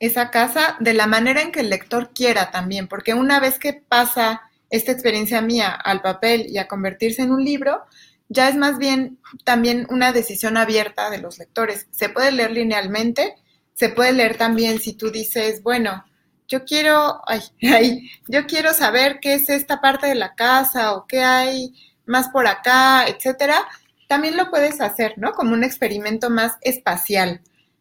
esa 0.00 0.32
casa 0.32 0.76
de 0.80 0.94
la 0.94 1.06
manera 1.06 1.42
en 1.42 1.52
que 1.52 1.60
el 1.60 1.70
lector 1.70 2.10
quiera 2.12 2.50
también, 2.50 2.88
porque 2.88 3.14
una 3.14 3.38
vez 3.38 3.60
que 3.60 3.72
pasa 3.72 4.42
esta 4.68 4.90
experiencia 4.90 5.40
mía 5.42 5.70
al 5.70 6.02
papel 6.02 6.46
y 6.48 6.58
a 6.58 6.66
convertirse 6.66 7.22
en 7.22 7.30
un 7.30 7.44
libro, 7.44 7.84
ya 8.28 8.48
es 8.48 8.56
más 8.56 8.78
bien 8.78 9.20
también 9.44 9.86
una 9.90 10.10
decisión 10.10 10.56
abierta 10.56 11.08
de 11.08 11.18
los 11.18 11.38
lectores. 11.38 11.86
Se 11.92 12.08
puede 12.08 12.32
leer 12.32 12.50
linealmente, 12.50 13.36
se 13.74 13.90
puede 13.90 14.12
leer 14.12 14.36
también 14.36 14.80
si 14.80 14.94
tú 14.94 15.12
dices, 15.12 15.62
bueno, 15.62 16.04
yo 16.48 16.64
quiero, 16.64 17.22
ay, 17.28 17.42
ay, 17.62 18.10
yo 18.26 18.44
quiero 18.46 18.74
saber 18.74 19.20
qué 19.20 19.34
es 19.34 19.48
esta 19.48 19.80
parte 19.80 20.08
de 20.08 20.16
la 20.16 20.34
casa 20.34 20.94
o 20.94 21.06
qué 21.06 21.22
hay 21.22 21.76
más 22.06 22.28
por 22.30 22.48
acá, 22.48 23.06
etcétera. 23.06 23.68
También 24.08 24.36
lo 24.36 24.50
puedes 24.50 24.80
hacer, 24.80 25.14
¿no? 25.16 25.30
Como 25.30 25.52
un 25.52 25.62
experimento 25.62 26.28
más 26.28 26.56
espacial. 26.62 27.40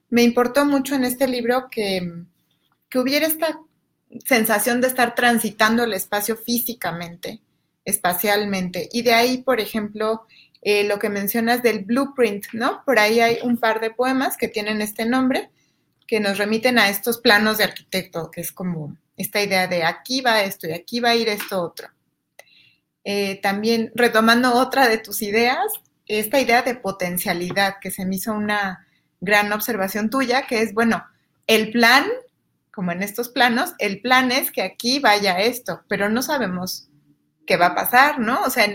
Me 0.10 0.24
importó 0.24 0.66
mucho 0.66 0.96
en 0.96 1.04
este 1.04 1.28
libro 1.28 1.68
que, 1.70 2.24
que 2.90 3.00
hubiera 3.00 3.28
esta 3.28 3.60
sensación 4.26 4.82
de 4.82 4.88
estar 4.88 5.16
transitando 5.16 5.84
el 5.84 5.94
espacio 5.94 6.38
físicamente, 6.38 7.42
espacialmente. 7.84 8.90
Y 8.92 9.02
de 9.02 9.14
ahí, 9.14 9.40
por 9.40 9.60
ejemplo, 9.60 10.26
eh, 10.62 10.86
lo 10.86 11.00
que 11.00 11.10
mencionas 11.10 11.62
del 11.62 11.86
blueprint, 11.86 12.48
¿no? 12.54 12.84
Por 12.86 13.00
ahí 13.00 13.20
hay 13.20 13.40
un 13.44 13.58
par 13.58 13.80
de 13.80 13.92
poemas 13.92 14.38
que 14.38 14.48
tienen 14.48 14.82
este 14.82 15.06
nombre, 15.06 15.50
que 16.08 16.20
nos 16.20 16.38
remiten 16.38 16.80
a 16.80 16.90
estos 16.90 17.20
planos 17.20 17.58
de 17.58 17.66
arquitecto, 17.66 18.32
que 18.32 18.42
es 18.42 18.52
como 18.52 18.98
esta 19.18 19.42
idea 19.42 19.68
de 19.68 19.84
aquí 19.84 20.22
va 20.22 20.44
esto 20.44 20.68
y 20.68 20.74
aquí 20.74 21.00
va 21.00 21.10
a 21.10 21.16
ir 21.16 21.28
esto 21.28 21.62
otro. 21.62 21.90
Eh, 23.04 23.40
también 23.42 23.92
retomando 23.96 24.54
otra 24.54 24.88
de 24.88 24.98
tus 24.98 25.22
ideas, 25.22 25.66
esta 26.06 26.40
idea 26.40 26.62
de 26.62 26.76
potencialidad, 26.76 27.76
que 27.82 27.92
se 27.92 28.06
me 28.06 28.16
hizo 28.16 28.34
una 28.34 28.87
gran 29.22 29.52
observación 29.52 30.10
tuya, 30.10 30.48
que 30.48 30.62
es, 30.62 30.74
bueno, 30.74 31.06
el 31.48 31.72
plan 31.72 32.06
como 32.78 32.92
en 32.92 33.02
estos 33.02 33.30
planos, 33.30 33.74
el 33.80 34.02
plan 34.02 34.32
es 34.32 34.52
que 34.52 34.62
aquí 34.62 35.00
vaya 35.00 35.40
esto, 35.40 35.82
pero 35.88 36.10
no 36.10 36.22
sabemos 36.22 36.90
qué 37.48 37.58
va 37.58 37.66
a 37.68 37.76
pasar, 37.76 38.20
¿no? 38.20 38.44
O 38.44 38.52
sea, 38.52 38.68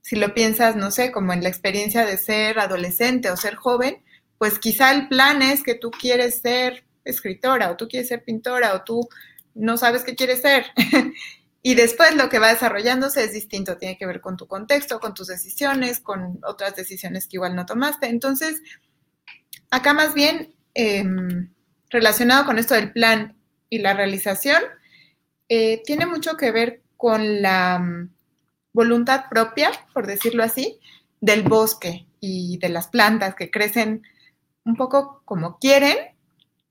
si 0.00 0.16
lo 0.16 0.34
piensas, 0.34 0.74
no 0.74 0.90
sé, 0.90 1.12
como 1.12 1.32
en 1.32 1.44
la 1.44 1.48
experiencia 1.48 2.04
de 2.04 2.16
ser 2.16 2.58
adolescente 2.58 3.30
o 3.30 3.36
ser 3.36 3.54
joven, 3.54 4.02
pues 4.36 4.58
quizá 4.58 4.90
el 4.90 5.06
plan 5.06 5.42
es 5.42 5.62
que 5.62 5.76
tú 5.76 5.92
quieres 5.92 6.40
ser 6.40 6.82
escritora 7.04 7.70
o 7.70 7.76
tú 7.76 7.86
quieres 7.86 8.08
ser 8.08 8.24
pintora 8.24 8.74
o 8.74 8.82
tú 8.82 9.08
no 9.54 9.76
sabes 9.76 10.02
qué 10.02 10.16
quieres 10.16 10.40
ser. 10.42 10.66
y 11.62 11.76
después 11.76 12.16
lo 12.16 12.28
que 12.28 12.40
va 12.40 12.48
desarrollándose 12.48 13.22
es 13.22 13.32
distinto, 13.32 13.76
tiene 13.76 13.96
que 13.96 14.06
ver 14.06 14.20
con 14.20 14.36
tu 14.36 14.48
contexto, 14.48 14.98
con 14.98 15.14
tus 15.14 15.28
decisiones, 15.28 16.00
con 16.00 16.40
otras 16.42 16.74
decisiones 16.74 17.28
que 17.28 17.36
igual 17.36 17.54
no 17.54 17.64
tomaste. 17.64 18.08
Entonces, 18.08 18.60
acá 19.70 19.92
más 19.92 20.14
bien, 20.14 20.54
em, 20.74 21.50
relacionado 21.90 22.44
con 22.44 22.58
esto 22.58 22.74
del 22.74 22.92
plan 22.92 23.36
y 23.70 23.78
la 23.78 23.94
realización 23.94 24.62
eh, 25.48 25.82
tiene 25.84 26.06
mucho 26.06 26.36
que 26.36 26.50
ver 26.50 26.82
con 26.96 27.42
la 27.42 27.78
mm, 27.78 28.10
voluntad 28.72 29.24
propia, 29.30 29.70
por 29.94 30.06
decirlo 30.06 30.42
así, 30.42 30.80
del 31.20 31.42
bosque 31.42 32.06
y 32.20 32.58
de 32.58 32.68
las 32.68 32.88
plantas 32.88 33.34
que 33.34 33.50
crecen 33.50 34.02
un 34.64 34.76
poco 34.76 35.22
como 35.24 35.58
quieren, 35.58 35.96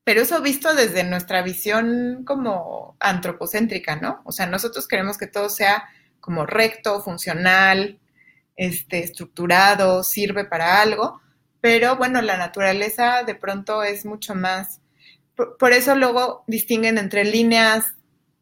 pero 0.03 0.21
eso 0.21 0.41
visto 0.41 0.75
desde 0.75 1.03
nuestra 1.03 1.41
visión 1.41 2.23
como 2.25 2.95
antropocéntrica, 2.99 3.95
¿no? 3.95 4.21
O 4.25 4.31
sea, 4.31 4.45
nosotros 4.45 4.87
queremos 4.87 5.17
que 5.17 5.27
todo 5.27 5.49
sea 5.49 5.85
como 6.19 6.45
recto, 6.45 7.01
funcional, 7.01 7.99
este, 8.55 8.99
estructurado, 8.99 10.03
sirve 10.03 10.45
para 10.45 10.81
algo, 10.81 11.21
pero 11.65 11.95
bueno, 11.95 12.21
la 12.21 12.37
naturaleza 12.37 13.23
de 13.23 13.33
pronto 13.33 13.81
es 13.81 14.05
mucho 14.05 14.35
más 14.35 14.81
por, 15.35 15.73
eso 15.73 15.95
luego 15.95 16.43
distinguen 16.45 16.99
entre 16.99 17.23
líneas 17.23 17.95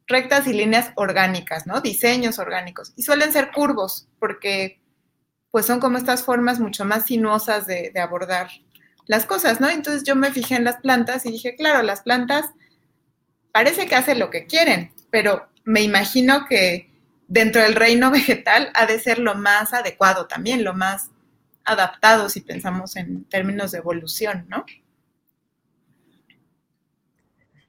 rectas 0.08 0.46
y 0.46 0.52
líneas 0.52 0.92
orgánicas, 0.96 1.66
¿no? 1.66 1.80
Diseños 1.80 2.38
orgánicos. 2.38 2.92
Y 2.98 3.04
suelen 3.04 3.32
ser 3.32 3.52
curvos, 3.54 4.10
porque 4.20 4.82
pues 5.52 5.66
son 5.66 5.80
como 5.80 5.98
estas 5.98 6.24
formas 6.24 6.60
mucho 6.60 6.84
más 6.84 7.06
sinuosas 7.06 7.66
de, 7.66 7.92
de, 7.94 8.02
abordar 8.02 8.50
las 9.06 9.26
cosas, 9.26 9.62
¿no? 9.62 9.70
Entonces 9.70 10.04
yo 10.04 10.18
me 10.18 10.34
fijé 10.34 10.56
en 10.56 10.66
las 10.66 10.82
plantas 10.82 11.26
y 11.26 11.32
dije, 11.32 11.56
claro, 11.56 11.82
las 11.82 12.02
plantas 12.02 12.48
parece 13.54 13.86
que 13.86 13.96
hacen 13.96 14.20
lo 14.20 14.32
que 14.32 14.48
quieren, 14.48 14.92
pero 15.12 15.48
me 15.64 15.80
imagino 15.80 16.46
que 16.46 16.92
dentro 17.30 17.62
del 17.62 17.76
reino 17.76 18.12
vegetal 18.12 18.70
ha 18.74 18.86
de 18.86 19.00
ser 19.00 19.20
lo 19.20 19.36
más 19.36 19.74
adecuado 19.74 20.28
también, 20.28 20.66
lo 20.66 20.74
más 20.74 21.13
adaptado 21.66 22.30
si 22.30 22.42
pensamos 22.42 22.96
en 22.96 23.26
términos 23.26 23.72
de 23.72 23.80
evolución, 23.80 24.46
¿no? 24.50 24.66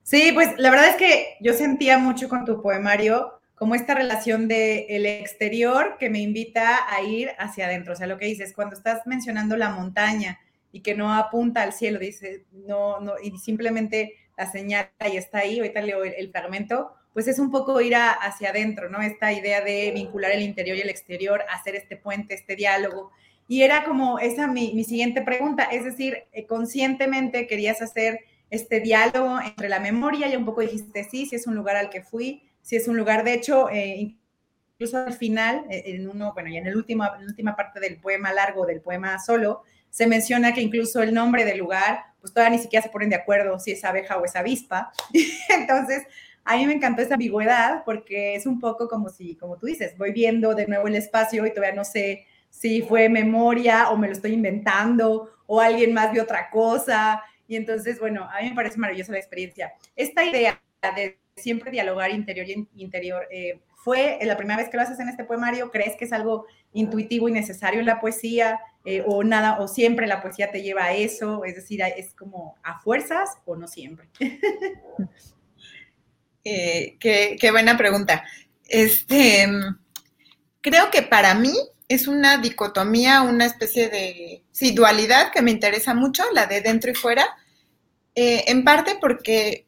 Sí, 0.02 0.32
pues 0.32 0.50
la 0.58 0.70
verdad 0.70 0.90
es 0.90 0.96
que 0.96 1.36
yo 1.40 1.54
sentía 1.54 1.98
mucho 1.98 2.28
con 2.28 2.44
tu 2.44 2.60
poemario 2.60 3.40
como 3.54 3.74
esta 3.74 3.94
relación 3.94 4.48
de 4.48 4.86
el 4.90 5.06
exterior 5.06 5.96
que 5.98 6.10
me 6.10 6.20
invita 6.20 6.92
a 6.92 7.00
ir 7.02 7.30
hacia 7.38 7.66
adentro. 7.66 7.94
O 7.94 7.96
sea, 7.96 8.06
lo 8.06 8.18
que 8.18 8.26
dices, 8.26 8.52
cuando 8.52 8.76
estás 8.76 9.06
mencionando 9.06 9.56
la 9.56 9.70
montaña 9.70 10.38
y 10.72 10.80
que 10.80 10.94
no 10.94 11.14
apunta 11.14 11.62
al 11.62 11.72
cielo, 11.72 11.98
dice, 11.98 12.44
no, 12.52 13.00
no, 13.00 13.14
y 13.22 13.38
simplemente 13.38 14.14
la 14.36 14.50
señal 14.50 14.90
y 15.10 15.16
está 15.16 15.38
ahí, 15.38 15.58
ahorita 15.58 15.80
leo 15.80 16.04
el, 16.04 16.30
fragmento, 16.30 16.92
pues 17.12 17.28
es 17.28 17.38
un 17.38 17.50
poco 17.50 17.80
ir 17.80 17.94
hacia 17.94 18.50
adentro, 18.50 18.90
¿no? 18.90 19.00
Esta 19.00 19.32
idea 19.32 19.60
de 19.60 19.92
vincular 19.92 20.32
el 20.32 20.42
interior 20.42 20.76
y 20.76 20.80
el 20.80 20.90
exterior, 20.90 21.44
hacer 21.48 21.76
este 21.76 21.96
puente, 21.96 22.34
este 22.34 22.56
diálogo. 22.56 23.12
Y 23.46 23.62
era 23.62 23.84
como 23.84 24.18
esa 24.18 24.46
mi, 24.46 24.72
mi 24.74 24.84
siguiente 24.84 25.22
pregunta, 25.22 25.64
es 25.64 25.84
decir, 25.84 26.24
eh, 26.32 26.46
conscientemente 26.46 27.46
querías 27.46 27.82
hacer 27.82 28.20
este 28.50 28.80
diálogo 28.80 29.38
entre 29.40 29.68
la 29.68 29.80
memoria, 29.80 30.28
ya 30.28 30.38
un 30.38 30.44
poco 30.44 30.60
dijiste, 30.60 31.04
sí, 31.04 31.26
sí 31.26 31.36
es 31.36 31.46
un 31.46 31.54
lugar 31.54 31.76
al 31.76 31.90
que 31.90 32.02
fui, 32.02 32.42
sí 32.62 32.76
es 32.76 32.88
un 32.88 32.96
lugar, 32.96 33.24
de 33.24 33.34
hecho, 33.34 33.68
eh, 33.68 34.16
incluso 34.74 34.98
al 34.98 35.12
final, 35.12 35.66
eh, 35.70 35.82
en 35.86 36.08
uno, 36.08 36.32
bueno, 36.32 36.48
y 36.48 36.56
en, 36.56 36.66
el 36.66 36.76
último, 36.76 37.04
la 37.04 37.18
última 37.18 37.56
parte 37.56 37.80
del 37.80 37.98
poema 37.98 38.32
largo, 38.32 38.64
del 38.64 38.80
poema 38.80 39.18
solo, 39.18 39.62
se 39.90 40.06
menciona 40.06 40.52
que 40.52 40.60
incluso 40.60 41.02
el 41.02 41.14
nombre 41.14 41.44
del 41.44 41.58
lugar, 41.58 42.00
pues 42.20 42.32
todavía 42.32 42.56
ni 42.56 42.62
siquiera 42.62 42.82
se 42.82 42.88
ponen 42.88 43.10
de 43.10 43.16
acuerdo 43.16 43.58
si 43.60 43.72
es 43.72 43.84
abeja 43.84 44.16
o 44.16 44.24
es 44.24 44.34
avispa. 44.34 44.90
Entonces, 45.50 46.02
a 46.44 46.56
mí 46.56 46.66
me 46.66 46.72
encantó 46.72 47.02
esa 47.02 47.14
ambigüedad 47.14 47.84
porque 47.84 48.34
es 48.34 48.46
un 48.46 48.58
poco 48.58 48.88
como 48.88 49.08
si, 49.08 49.36
como 49.36 49.56
tú 49.56 49.66
dices, 49.66 49.96
voy 49.96 50.12
viendo 50.12 50.54
de 50.54 50.66
nuevo 50.66 50.88
el 50.88 50.96
espacio 50.96 51.46
y 51.46 51.54
todavía 51.54 51.76
no 51.76 51.84
sé 51.84 52.26
si 52.54 52.82
fue 52.82 53.08
memoria 53.08 53.90
o 53.90 53.96
me 53.96 54.06
lo 54.06 54.12
estoy 54.12 54.32
inventando 54.32 55.28
o 55.46 55.60
alguien 55.60 55.92
más 55.92 56.12
vio 56.12 56.22
otra 56.22 56.48
cosa. 56.50 57.20
Y 57.48 57.56
entonces, 57.56 57.98
bueno, 57.98 58.28
a 58.30 58.40
mí 58.40 58.50
me 58.50 58.54
parece 58.54 58.78
maravillosa 58.78 59.10
la 59.10 59.18
experiencia. 59.18 59.74
Esta 59.96 60.24
idea 60.24 60.62
de 60.94 61.18
siempre 61.36 61.72
dialogar 61.72 62.12
interior 62.12 62.46
y 62.48 62.68
interior, 62.76 63.26
eh, 63.30 63.60
¿fue 63.74 64.20
la 64.22 64.36
primera 64.36 64.56
vez 64.56 64.68
que 64.68 64.76
lo 64.76 64.84
haces 64.84 65.00
en 65.00 65.08
este 65.08 65.24
poemario? 65.24 65.72
¿Crees 65.72 65.96
que 65.96 66.04
es 66.04 66.12
algo 66.12 66.46
intuitivo 66.72 67.28
y 67.28 67.32
necesario 67.32 67.80
en 67.80 67.86
la 67.86 68.00
poesía? 68.00 68.60
Eh, 68.84 69.02
¿O 69.04 69.24
nada, 69.24 69.58
o 69.58 69.66
siempre 69.66 70.06
la 70.06 70.22
poesía 70.22 70.52
te 70.52 70.62
lleva 70.62 70.84
a 70.84 70.94
eso? 70.94 71.44
Es 71.44 71.56
decir, 71.56 71.82
¿es 71.82 72.14
como 72.14 72.56
a 72.62 72.78
fuerzas 72.78 73.30
o 73.44 73.56
no 73.56 73.66
siempre? 73.66 74.08
Eh, 76.46 76.98
qué, 77.00 77.38
qué, 77.40 77.50
buena 77.50 77.74
pregunta. 77.74 78.22
Este, 78.68 79.46
creo 80.60 80.90
que 80.90 81.00
para 81.00 81.34
mí 81.34 81.54
es 81.88 82.06
una 82.08 82.38
dicotomía, 82.38 83.22
una 83.22 83.44
especie 83.44 83.88
de 83.88 84.44
sí, 84.52 84.72
dualidad 84.72 85.32
que 85.32 85.42
me 85.42 85.50
interesa 85.50 85.94
mucho, 85.94 86.24
la 86.32 86.46
de 86.46 86.60
dentro 86.60 86.90
y 86.90 86.94
fuera, 86.94 87.26
eh, 88.14 88.44
en 88.46 88.64
parte 88.64 88.96
porque 89.00 89.66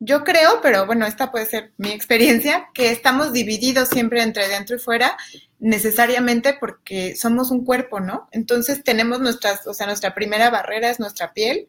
yo 0.00 0.24
creo, 0.24 0.60
pero 0.60 0.86
bueno, 0.86 1.06
esta 1.06 1.30
puede 1.30 1.46
ser 1.46 1.72
mi 1.78 1.90
experiencia, 1.90 2.68
que 2.74 2.90
estamos 2.90 3.32
divididos 3.32 3.88
siempre 3.88 4.22
entre 4.22 4.48
dentro 4.48 4.76
y 4.76 4.78
fuera, 4.78 5.16
necesariamente 5.58 6.54
porque 6.60 7.16
somos 7.16 7.50
un 7.50 7.64
cuerpo, 7.64 8.00
¿no? 8.00 8.28
Entonces 8.32 8.84
tenemos 8.84 9.20
nuestras, 9.20 9.66
o 9.66 9.72
sea, 9.72 9.86
nuestra 9.86 10.14
primera 10.14 10.50
barrera 10.50 10.90
es 10.90 11.00
nuestra 11.00 11.32
piel 11.32 11.68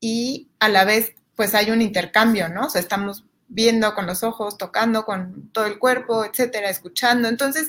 y 0.00 0.50
a 0.60 0.68
la 0.68 0.84
vez 0.84 1.14
pues 1.34 1.54
hay 1.54 1.70
un 1.70 1.82
intercambio, 1.82 2.48
¿no? 2.48 2.66
O 2.66 2.70
sea, 2.70 2.80
estamos 2.80 3.24
viendo 3.48 3.94
con 3.94 4.06
los 4.06 4.22
ojos, 4.22 4.58
tocando 4.58 5.04
con 5.04 5.50
todo 5.52 5.66
el 5.66 5.78
cuerpo, 5.78 6.24
etcétera, 6.24 6.68
escuchando. 6.68 7.28
Entonces, 7.28 7.68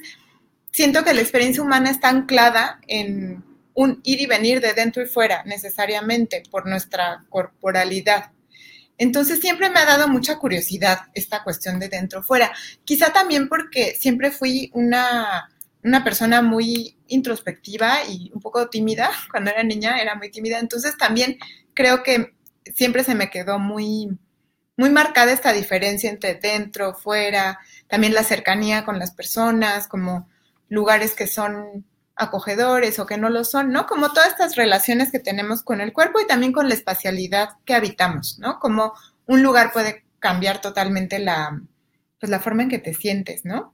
siento 0.71 1.03
que 1.03 1.13
la 1.13 1.21
experiencia 1.21 1.63
humana 1.63 1.89
está 1.89 2.09
anclada 2.09 2.79
en 2.87 3.43
un 3.73 4.01
ir 4.03 4.19
y 4.21 4.25
venir 4.25 4.61
de 4.61 4.73
dentro 4.73 5.01
y 5.01 5.07
fuera 5.07 5.43
necesariamente 5.45 6.43
por 6.51 6.67
nuestra 6.67 7.25
corporalidad. 7.29 8.31
Entonces 8.97 9.39
siempre 9.39 9.69
me 9.69 9.79
ha 9.79 9.85
dado 9.85 10.09
mucha 10.09 10.37
curiosidad 10.37 10.99
esta 11.13 11.43
cuestión 11.43 11.79
de 11.79 11.87
dentro 11.87 12.21
fuera. 12.21 12.51
Quizá 12.83 13.13
también 13.13 13.47
porque 13.47 13.95
siempre 13.95 14.29
fui 14.31 14.69
una, 14.73 15.49
una 15.83 16.03
persona 16.03 16.41
muy 16.41 16.97
introspectiva 17.07 18.03
y 18.09 18.29
un 18.33 18.41
poco 18.41 18.69
tímida. 18.69 19.09
Cuando 19.31 19.51
era 19.51 19.63
niña 19.63 20.01
era 20.01 20.15
muy 20.15 20.29
tímida. 20.29 20.59
Entonces 20.59 20.97
también 20.97 21.37
creo 21.73 22.03
que 22.03 22.33
siempre 22.75 23.05
se 23.05 23.15
me 23.15 23.29
quedó 23.29 23.57
muy, 23.57 24.09
muy 24.75 24.89
marcada 24.89 25.31
esta 25.31 25.53
diferencia 25.53 26.09
entre 26.09 26.35
dentro, 26.35 26.93
fuera, 26.93 27.59
también 27.87 28.13
la 28.13 28.23
cercanía 28.23 28.83
con 28.83 28.99
las 28.99 29.11
personas, 29.11 29.87
como 29.87 30.27
lugares 30.69 31.15
que 31.15 31.27
son 31.27 31.85
acogedores 32.15 32.99
o 32.99 33.05
que 33.05 33.17
no 33.17 33.29
lo 33.29 33.43
son, 33.43 33.71
¿no? 33.71 33.87
Como 33.87 34.11
todas 34.11 34.29
estas 34.29 34.55
relaciones 34.55 35.11
que 35.11 35.19
tenemos 35.19 35.63
con 35.63 35.81
el 35.81 35.93
cuerpo 35.93 36.19
y 36.19 36.27
también 36.27 36.51
con 36.51 36.67
la 36.67 36.75
espacialidad 36.75 37.49
que 37.65 37.73
habitamos, 37.73 38.37
¿no? 38.39 38.59
Como 38.59 38.93
un 39.25 39.41
lugar 39.41 39.71
puede 39.71 40.03
cambiar 40.19 40.59
totalmente 40.61 41.17
la, 41.19 41.61
pues, 42.19 42.29
la 42.29 42.39
forma 42.39 42.63
en 42.63 42.69
que 42.69 42.79
te 42.79 42.93
sientes, 42.93 43.45
¿no? 43.45 43.73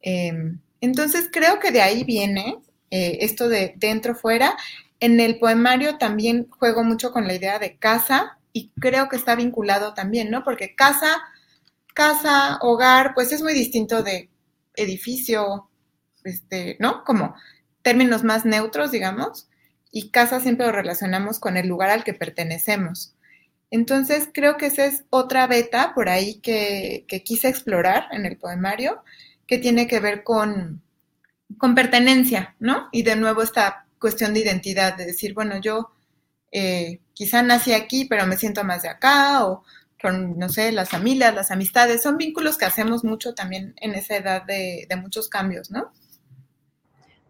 Em, 0.00 0.60
entonces 0.80 1.28
creo 1.30 1.58
que 1.60 1.70
de 1.70 1.82
ahí 1.82 2.04
viene 2.04 2.58
eh, 2.90 3.18
esto 3.20 3.48
de 3.48 3.74
dentro 3.76 4.14
fuera. 4.14 4.56
En 5.00 5.20
el 5.20 5.38
poemario 5.38 5.98
también 5.98 6.48
juego 6.48 6.82
mucho 6.82 7.12
con 7.12 7.26
la 7.26 7.34
idea 7.34 7.58
de 7.58 7.76
casa 7.76 8.38
y 8.52 8.70
creo 8.80 9.08
que 9.08 9.16
está 9.16 9.34
vinculado 9.34 9.92
también, 9.92 10.30
¿no? 10.30 10.44
Porque 10.44 10.74
casa, 10.74 11.22
casa, 11.94 12.58
hogar, 12.62 13.12
pues 13.14 13.32
es 13.32 13.42
muy 13.42 13.52
distinto 13.52 14.02
de 14.02 14.30
edificio, 14.76 15.68
este, 16.26 16.76
¿no? 16.80 17.04
Como 17.04 17.34
términos 17.82 18.24
más 18.24 18.44
neutros, 18.44 18.90
digamos, 18.90 19.48
y 19.92 20.10
casa 20.10 20.40
siempre 20.40 20.66
lo 20.66 20.72
relacionamos 20.72 21.38
con 21.38 21.56
el 21.56 21.68
lugar 21.68 21.90
al 21.90 22.04
que 22.04 22.14
pertenecemos. 22.14 23.14
Entonces, 23.70 24.28
creo 24.32 24.56
que 24.56 24.66
esa 24.66 24.84
es 24.84 25.04
otra 25.10 25.46
beta 25.46 25.92
por 25.94 26.08
ahí 26.08 26.40
que, 26.40 27.06
quise 27.24 27.48
explorar 27.48 28.08
en 28.12 28.26
el 28.26 28.36
poemario, 28.36 29.02
que 29.46 29.58
tiene 29.58 29.86
que 29.86 30.00
ver 30.00 30.24
con, 30.24 30.82
pertenencia, 31.74 32.56
¿no? 32.58 32.88
Y 32.92 33.02
de 33.02 33.16
nuevo 33.16 33.42
esta 33.42 33.86
cuestión 34.00 34.34
de 34.34 34.40
identidad, 34.40 34.96
de 34.96 35.06
decir, 35.06 35.32
bueno, 35.34 35.60
yo 35.60 35.90
eh, 36.52 37.00
quizá 37.14 37.42
nací 37.42 37.72
aquí, 37.72 38.04
pero 38.04 38.26
me 38.26 38.36
siento 38.36 38.64
más 38.64 38.82
de 38.82 38.88
acá, 38.88 39.46
o 39.46 39.64
con, 40.02 40.38
no 40.38 40.48
sé, 40.48 40.72
las 40.72 40.90
familias, 40.90 41.34
las 41.34 41.50
amistades, 41.50 42.02
son 42.02 42.18
vínculos 42.18 42.58
que 42.58 42.66
hacemos 42.66 43.04
mucho 43.04 43.34
también 43.34 43.74
en 43.80 43.94
esa 43.94 44.16
edad 44.16 44.42
de 44.44 44.86
muchos 45.00 45.28
cambios, 45.28 45.70
¿no? 45.70 45.92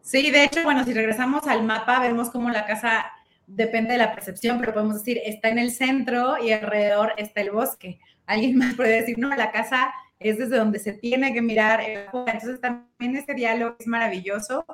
Sí, 0.06 0.30
de 0.30 0.44
hecho, 0.44 0.62
bueno, 0.62 0.84
si 0.84 0.92
regresamos 0.92 1.48
al 1.48 1.64
mapa, 1.64 1.98
vemos 1.98 2.30
cómo 2.30 2.48
la 2.48 2.64
casa 2.64 3.06
depende 3.48 3.94
de 3.94 3.98
la 3.98 4.14
percepción, 4.14 4.60
pero 4.60 4.72
podemos 4.72 4.94
decir, 4.94 5.20
está 5.24 5.48
en 5.48 5.58
el 5.58 5.72
centro 5.72 6.40
y 6.40 6.52
alrededor 6.52 7.12
está 7.16 7.40
el 7.40 7.50
bosque. 7.50 7.98
Alguien 8.24 8.56
más 8.56 8.76
puede 8.76 9.00
decir, 9.00 9.18
no, 9.18 9.34
la 9.34 9.50
casa 9.50 9.92
es 10.20 10.38
desde 10.38 10.58
donde 10.58 10.78
se 10.78 10.92
tiene 10.92 11.34
que 11.34 11.42
mirar. 11.42 11.80
Entonces, 11.80 12.60
también 12.60 13.16
este 13.16 13.34
diálogo 13.34 13.74
es 13.80 13.88
maravilloso. 13.88 14.64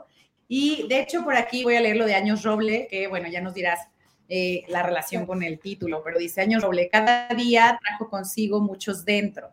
Y 0.48 0.86
de 0.88 1.00
hecho, 1.00 1.24
por 1.24 1.34
aquí 1.34 1.64
voy 1.64 1.76
a 1.76 1.80
leer 1.80 1.96
lo 1.96 2.04
de 2.04 2.14
Años 2.14 2.42
Roble, 2.42 2.86
que 2.90 3.06
bueno, 3.06 3.26
ya 3.28 3.40
nos 3.40 3.54
dirás 3.54 3.88
eh, 4.28 4.64
la 4.68 4.82
relación 4.82 5.24
con 5.24 5.42
el 5.42 5.60
título, 5.60 6.02
pero 6.04 6.18
dice 6.18 6.42
Años 6.42 6.62
Roble, 6.62 6.90
cada 6.90 7.28
día 7.28 7.78
trajo 7.80 8.10
consigo 8.10 8.60
muchos 8.60 9.06
dentro, 9.06 9.48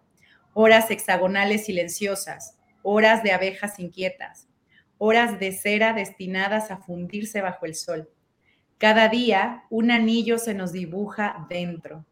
horas 0.51 0.91
hexagonales 0.91 1.67
silenciosas, 1.67 2.57
horas 2.83 3.23
de 3.23 3.31
abejas 3.31 3.79
inquietas, 3.79 4.48
horas 4.99 5.39
de 5.39 5.51
cera 5.51 5.93
destinadas 5.93 6.69
a 6.69 6.77
fundirse 6.77 7.41
bajo 7.41 7.65
el 7.65 7.73
sol. 7.73 8.09
Cada 8.77 9.09
día 9.09 9.63
un 9.71 9.89
anillo 9.89 10.37
se 10.37 10.53
nos 10.53 10.71
dibuja 10.71 11.47
dentro. 11.49 12.05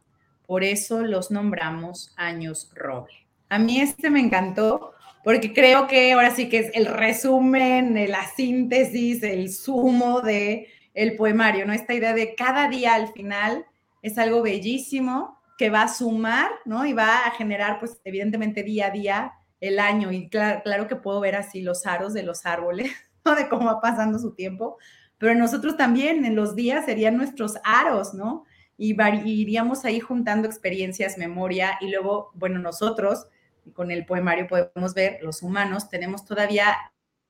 Por 0.48 0.64
eso 0.64 1.04
los 1.04 1.30
nombramos 1.30 2.14
años 2.16 2.72
roble. 2.74 3.14
A 3.50 3.60
mí 3.60 3.80
este 3.80 4.10
me 4.10 4.22
encantó 4.22 4.94
porque 5.24 5.54
creo 5.54 5.88
que 5.88 6.14
ahora 6.14 6.32
sí 6.32 6.50
que 6.50 6.60
es 6.60 6.72
el 6.74 6.86
resumen, 6.86 8.10
la 8.10 8.26
síntesis, 8.26 9.22
el 9.24 9.52
sumo 9.52 10.22
de 10.22 10.70
el 10.94 11.16
poemario, 11.16 11.66
¿no? 11.66 11.74
Esta 11.74 11.94
idea 11.94 12.14
de 12.14 12.34
cada 12.34 12.70
día 12.70 12.96
al 12.96 13.10
final 13.10 13.66
es 14.02 14.18
algo 14.18 14.42
bellísimo 14.42 15.38
que 15.58 15.70
va 15.70 15.84
a 15.84 15.94
sumar, 15.94 16.50
¿no? 16.66 16.86
Y 16.86 16.94
va 16.94 17.26
a 17.26 17.32
generar, 17.32 17.80
pues, 17.80 18.00
evidentemente 18.04 18.64
día 18.64 18.88
a 18.88 18.92
día 18.92 19.34
el 19.60 19.80
año 19.80 20.12
y 20.12 20.30
claro, 20.30 20.88
que 20.88 20.96
puedo 20.96 21.20
ver 21.20 21.36
así 21.36 21.62
los 21.62 21.86
aros 21.86 22.14
de 22.14 22.24
los 22.24 22.46
árboles, 22.46 22.92
de 23.38 23.50
cómo 23.50 23.66
va 23.66 23.82
pasando 23.82 24.20
su 24.20 24.34
tiempo, 24.34 24.78
pero 25.18 25.36
nosotros 25.36 25.78
también 25.78 26.26
en 26.26 26.36
los 26.36 26.56
días 26.56 26.86
serían 26.86 27.18
nuestros 27.18 27.56
aros, 27.64 28.14
¿no? 28.14 28.46
Y 28.78 28.96
iríamos 29.26 29.86
ahí 29.86 30.00
juntando 30.00 30.48
experiencias, 30.48 31.18
memoria 31.18 31.78
y 31.82 31.90
luego, 31.90 32.32
bueno, 32.36 32.60
nosotros 32.60 33.28
con 33.74 33.92
el 33.92 34.06
poemario 34.06 34.48
podemos 34.48 34.94
ver, 34.94 35.20
los 35.22 35.42
humanos 35.42 35.90
tenemos 35.90 36.26
todavía 36.26 36.78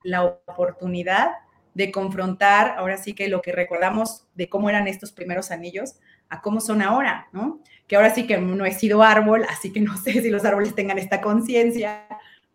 la 0.03 0.23
oportunidad 0.23 1.31
de 1.73 1.91
confrontar, 1.91 2.75
ahora 2.77 2.97
sí 2.97 3.13
que 3.13 3.27
lo 3.27 3.41
que 3.41 3.51
recordamos 3.51 4.27
de 4.35 4.49
cómo 4.49 4.69
eran 4.69 4.87
estos 4.87 5.11
primeros 5.11 5.51
anillos 5.51 5.95
a 6.29 6.41
cómo 6.41 6.59
son 6.59 6.81
ahora, 6.81 7.27
¿no? 7.31 7.61
que 7.87 7.95
ahora 7.95 8.13
sí 8.13 8.27
que 8.27 8.37
no 8.37 8.65
he 8.65 8.73
sido 8.73 9.01
árbol, 9.01 9.45
así 9.49 9.71
que 9.71 9.79
no 9.79 9.97
sé 9.97 10.21
si 10.21 10.29
los 10.29 10.45
árboles 10.45 10.75
tengan 10.75 10.99
esta 10.99 11.21
conciencia, 11.21 12.05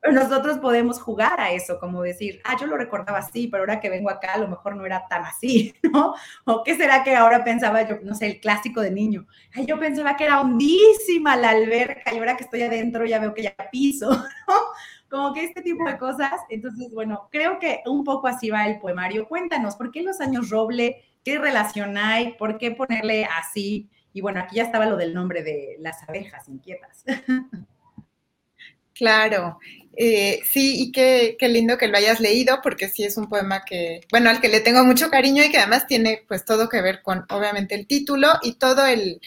pero 0.00 0.14
nosotros 0.14 0.58
podemos 0.58 1.00
jugar 1.00 1.40
a 1.40 1.52
eso, 1.52 1.78
como 1.78 2.02
decir, 2.02 2.40
ah, 2.44 2.56
yo 2.60 2.66
lo 2.66 2.76
recordaba 2.76 3.18
así, 3.18 3.46
pero 3.46 3.62
ahora 3.62 3.80
que 3.80 3.88
vengo 3.88 4.10
acá 4.10 4.34
a 4.34 4.38
lo 4.38 4.48
mejor 4.48 4.76
no 4.76 4.84
era 4.84 5.06
tan 5.08 5.24
así, 5.24 5.74
¿no? 5.92 6.14
O 6.44 6.62
qué 6.64 6.76
será 6.76 7.02
que 7.02 7.14
ahora 7.14 7.44
pensaba 7.44 7.82
yo, 7.88 7.98
no 8.02 8.14
sé, 8.14 8.26
el 8.26 8.40
clásico 8.40 8.80
de 8.80 8.90
niño, 8.90 9.26
ay, 9.54 9.64
yo 9.64 9.78
pensaba 9.78 10.16
que 10.16 10.24
era 10.24 10.40
hondísima 10.40 11.36
la 11.36 11.50
alberca 11.50 12.12
y 12.12 12.18
ahora 12.18 12.36
que 12.36 12.44
estoy 12.44 12.62
adentro 12.62 13.06
ya 13.06 13.18
veo 13.18 13.32
que 13.32 13.42
ya 13.42 13.54
piso, 13.70 14.10
¿no? 14.48 14.54
Como 15.08 15.34
que 15.34 15.44
este 15.44 15.60
tipo 15.60 15.84
de 15.84 15.98
cosas. 15.98 16.32
Entonces, 16.48 16.90
bueno, 16.94 17.28
creo 17.30 17.58
que 17.58 17.82
un 17.84 18.02
poco 18.02 18.28
así 18.28 18.48
va 18.48 18.66
el 18.66 18.80
poemario. 18.80 19.28
Cuéntanos, 19.28 19.76
¿por 19.76 19.90
qué 19.90 20.02
los 20.02 20.22
años 20.22 20.48
roble? 20.48 21.04
¿Qué 21.24 21.38
relación 21.38 21.96
hay? 21.96 22.34
¿Por 22.34 22.58
qué 22.58 22.70
ponerle 22.72 23.24
así? 23.24 23.88
Y 24.12 24.20
bueno, 24.20 24.40
aquí 24.40 24.56
ya 24.56 24.64
estaba 24.64 24.86
lo 24.86 24.96
del 24.96 25.14
nombre 25.14 25.42
de 25.42 25.76
las 25.80 26.02
abejas 26.08 26.48
inquietas. 26.48 27.04
Claro, 28.94 29.58
eh, 29.96 30.40
sí, 30.48 30.80
y 30.80 30.92
qué, 30.92 31.36
qué, 31.38 31.48
lindo 31.48 31.78
que 31.78 31.88
lo 31.88 31.96
hayas 31.96 32.20
leído, 32.20 32.60
porque 32.62 32.88
sí 32.88 33.04
es 33.04 33.16
un 33.16 33.28
poema 33.28 33.64
que, 33.64 34.02
bueno, 34.10 34.30
al 34.30 34.40
que 34.40 34.48
le 34.48 34.60
tengo 34.60 34.84
mucho 34.84 35.10
cariño 35.10 35.42
y 35.42 35.50
que 35.50 35.58
además 35.58 35.86
tiene 35.86 36.24
pues 36.28 36.44
todo 36.44 36.68
que 36.68 36.82
ver 36.82 37.02
con, 37.02 37.24
obviamente, 37.30 37.74
el 37.74 37.86
título 37.86 38.28
y 38.42 38.54
todo 38.54 38.86
el, 38.86 39.20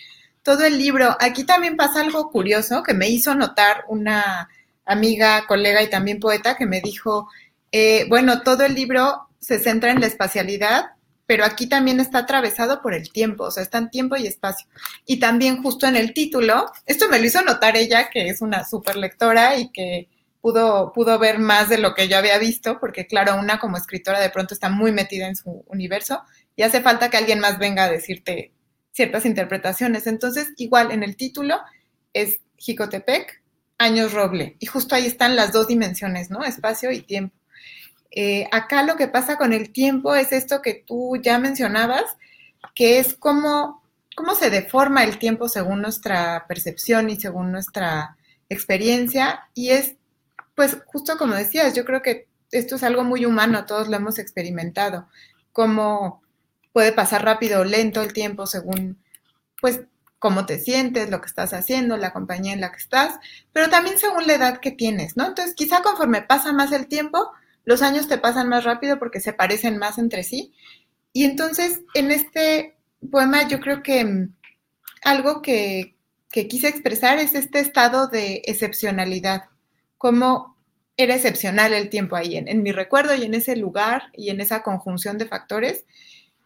todo 0.43 0.63
el 0.65 0.77
libro. 0.77 1.17
Aquí 1.19 1.43
también 1.45 1.75
pasa 1.77 2.01
algo 2.01 2.29
curioso 2.31 2.83
que 2.83 2.93
me 2.93 3.09
hizo 3.09 3.35
notar 3.35 3.85
una 3.89 4.49
amiga, 4.85 5.45
colega 5.47 5.81
y 5.83 5.89
también 5.89 6.19
poeta 6.19 6.55
que 6.55 6.67
me 6.67 6.79
dijo, 6.79 7.27
eh, 7.71 8.05
bueno, 8.07 8.43
todo 8.43 8.63
el 8.63 8.75
libro 8.75 9.27
se 9.39 9.59
centra 9.59 9.91
en 9.91 9.99
la 9.99 10.07
espacialidad 10.07 10.91
pero 11.25 11.43
aquí 11.43 11.67
también 11.67 11.99
está 11.99 12.19
atravesado 12.19 12.81
por 12.81 12.93
el 12.93 13.11
tiempo, 13.11 13.45
o 13.45 13.51
sea, 13.51 13.63
está 13.63 13.77
en 13.79 13.89
tiempo 13.89 14.15
y 14.15 14.27
espacio. 14.27 14.67
Y 15.05 15.19
también 15.19 15.61
justo 15.61 15.87
en 15.87 15.95
el 15.95 16.13
título, 16.13 16.71
esto 16.85 17.09
me 17.09 17.19
lo 17.19 17.25
hizo 17.25 17.41
notar 17.41 17.75
ella, 17.77 18.09
que 18.09 18.29
es 18.29 18.41
una 18.41 18.63
super 18.63 18.95
lectora 18.95 19.57
y 19.57 19.71
que 19.71 20.09
pudo, 20.41 20.91
pudo 20.93 21.17
ver 21.17 21.39
más 21.39 21.69
de 21.69 21.79
lo 21.79 21.95
que 21.95 22.07
yo 22.07 22.17
había 22.17 22.37
visto, 22.37 22.79
porque 22.79 23.07
claro, 23.07 23.35
una 23.39 23.59
como 23.59 23.77
escritora 23.77 24.19
de 24.19 24.29
pronto 24.29 24.53
está 24.53 24.69
muy 24.69 24.91
metida 24.91 25.27
en 25.27 25.35
su 25.35 25.63
universo 25.67 26.21
y 26.55 26.61
hace 26.61 26.81
falta 26.81 27.09
que 27.09 27.17
alguien 27.17 27.39
más 27.39 27.57
venga 27.57 27.85
a 27.85 27.89
decirte 27.89 28.53
ciertas 28.91 29.25
interpretaciones. 29.25 30.07
Entonces, 30.07 30.53
igual 30.57 30.91
en 30.91 31.03
el 31.03 31.15
título 31.15 31.59
es 32.13 32.39
Jicotepec, 32.57 33.43
años 33.77 34.13
roble, 34.13 34.55
y 34.59 34.67
justo 34.67 34.95
ahí 34.95 35.05
están 35.05 35.35
las 35.35 35.51
dos 35.51 35.67
dimensiones, 35.67 36.29
¿no? 36.29 36.43
Espacio 36.43 36.91
y 36.91 37.01
tiempo. 37.01 37.35
Eh, 38.17 38.47
acá 38.53 38.83
lo 38.83 38.95
que 38.95 39.09
pasa 39.09 39.37
con 39.37 39.51
el 39.51 39.73
tiempo 39.73 40.15
es 40.15 40.31
esto 40.31 40.61
que 40.61 40.73
tú 40.87 41.17
ya 41.21 41.37
mencionabas, 41.37 42.03
que 42.73 42.97
es 42.97 43.13
cómo, 43.13 43.83
cómo 44.15 44.35
se 44.35 44.49
deforma 44.49 45.03
el 45.03 45.19
tiempo 45.19 45.49
según 45.49 45.81
nuestra 45.81 46.45
percepción 46.47 47.09
y 47.09 47.19
según 47.19 47.51
nuestra 47.51 48.15
experiencia. 48.47 49.49
Y 49.53 49.71
es, 49.71 49.95
pues, 50.55 50.77
justo 50.85 51.17
como 51.17 51.35
decías, 51.35 51.73
yo 51.75 51.83
creo 51.83 52.01
que 52.01 52.27
esto 52.51 52.77
es 52.77 52.83
algo 52.83 53.03
muy 53.03 53.25
humano, 53.25 53.65
todos 53.65 53.89
lo 53.89 53.97
hemos 53.97 54.17
experimentado, 54.17 55.09
cómo 55.51 56.21
puede 56.71 56.93
pasar 56.93 57.25
rápido 57.25 57.61
o 57.61 57.65
lento 57.65 58.01
el 58.01 58.13
tiempo 58.13 58.47
según, 58.47 58.97
pues, 59.59 59.81
cómo 60.19 60.45
te 60.45 60.57
sientes, 60.57 61.09
lo 61.09 61.19
que 61.19 61.27
estás 61.27 61.53
haciendo, 61.53 61.97
la 61.97 62.13
compañía 62.13 62.53
en 62.53 62.61
la 62.61 62.71
que 62.71 62.77
estás, 62.77 63.19
pero 63.51 63.69
también 63.69 63.99
según 63.99 64.25
la 64.25 64.35
edad 64.35 64.59
que 64.59 64.71
tienes, 64.71 65.17
¿no? 65.17 65.25
Entonces, 65.27 65.53
quizá 65.53 65.81
conforme 65.81 66.21
pasa 66.21 66.53
más 66.53 66.71
el 66.71 66.87
tiempo, 66.87 67.31
los 67.65 67.81
años 67.81 68.07
te 68.07 68.17
pasan 68.17 68.47
más 68.47 68.63
rápido 68.63 68.97
porque 68.99 69.19
se 69.19 69.33
parecen 69.33 69.77
más 69.77 69.97
entre 69.97 70.23
sí. 70.23 70.53
Y 71.11 71.25
entonces, 71.25 71.81
en 71.93 72.11
este 72.11 72.77
poema 73.11 73.47
yo 73.47 73.59
creo 73.59 73.83
que 73.83 74.05
mm, 74.05 74.35
algo 75.03 75.41
que, 75.41 75.93
quise 76.29 76.67
expresar 76.67 77.17
es 77.17 77.33
este 77.33 77.59
estado 77.59 78.09
de 78.09 78.41
excepcionalidad, 78.45 79.45
cómo 79.97 80.57
era 80.97 81.15
excepcional 81.15 81.73
el 81.73 81.89
tiempo 81.89 82.17
ahí, 82.17 82.35
en, 82.35 82.61
mi 82.61 82.73
recuerdo 82.73 83.15
y 83.15 83.23
en 83.23 83.33
ese 83.35 83.55
lugar 83.55 84.09
y 84.13 84.31
en 84.31 84.41
esa 84.41 84.61
conjunción 84.61 85.17
de 85.17 85.27
factores. 85.27 85.85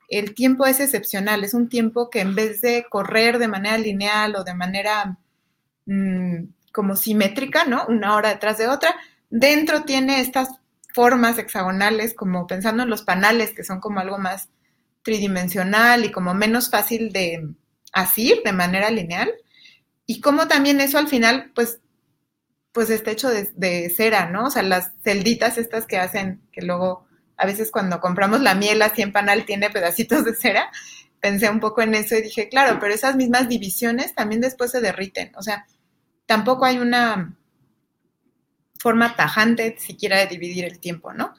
el 0.09 0.35
tiempo 0.35 0.67
es 0.67 0.79
excepcional, 0.79 1.43
es 1.43 1.55
un 1.55 1.69
tiempo 1.69 2.11
que 2.11 2.19
en 2.21 2.35
vez 2.35 2.61
de 2.61 2.85
correr 2.89 3.39
de 3.39 3.47
manera 3.47 3.79
lineal 3.79 4.35
o 4.35 4.43
de 4.43 4.53
manera 4.53 5.17
mm, 5.87 6.43
como 6.71 6.95
simétrica, 6.95 7.65
¿no? 7.65 7.85
Una 7.87 8.15
hora 8.15 8.29
detrás 8.29 8.59
de 8.59 8.67
otra, 8.67 8.95
dentro 9.31 9.83
tiene 9.83 10.21
estas 10.21 10.58
formas 10.93 11.37
hexagonales, 11.37 12.13
como 12.13 12.47
pensando 12.47 12.83
en 12.83 12.89
los 12.89 13.03
panales, 13.03 13.53
que 13.53 13.63
son 13.63 13.79
como 13.79 13.99
algo 13.99 14.17
más 14.17 14.49
tridimensional 15.03 16.05
y 16.05 16.11
como 16.11 16.33
menos 16.33 16.69
fácil 16.69 17.11
de 17.11 17.47
asir 17.93 18.41
de 18.43 18.53
manera 18.53 18.89
lineal. 18.89 19.31
Y 20.05 20.21
como 20.21 20.47
también 20.47 20.81
eso 20.81 20.97
al 20.97 21.07
final, 21.07 21.51
pues, 21.55 21.79
pues 22.71 22.89
está 22.89 23.11
hecho 23.11 23.29
de, 23.29 23.51
de 23.55 23.89
cera, 23.89 24.29
¿no? 24.29 24.45
O 24.45 24.51
sea, 24.51 24.63
las 24.63 24.91
celditas 25.03 25.57
estas 25.57 25.85
que 25.85 25.97
hacen, 25.97 26.41
que 26.51 26.61
luego 26.61 27.07
a 27.37 27.45
veces 27.45 27.71
cuando 27.71 28.01
compramos 28.01 28.41
la 28.41 28.53
miel 28.53 28.81
así 28.81 29.01
en 29.01 29.13
panal 29.13 29.45
tiene 29.45 29.69
pedacitos 29.69 30.25
de 30.25 30.35
cera, 30.35 30.71
pensé 31.19 31.49
un 31.49 31.59
poco 31.59 31.81
en 31.81 31.95
eso 31.95 32.15
y 32.15 32.21
dije, 32.21 32.49
claro, 32.49 32.79
pero 32.79 32.93
esas 32.93 33.15
mismas 33.15 33.47
divisiones 33.47 34.13
también 34.15 34.41
después 34.41 34.71
se 34.71 34.81
derriten. 34.81 35.31
O 35.35 35.41
sea, 35.41 35.65
tampoco 36.25 36.65
hay 36.65 36.79
una 36.79 37.37
forma 38.79 39.15
tajante 39.15 39.75
siquiera 39.77 40.17
de 40.17 40.27
dividir 40.27 40.65
el 40.65 40.79
tiempo, 40.79 41.13
¿no? 41.13 41.33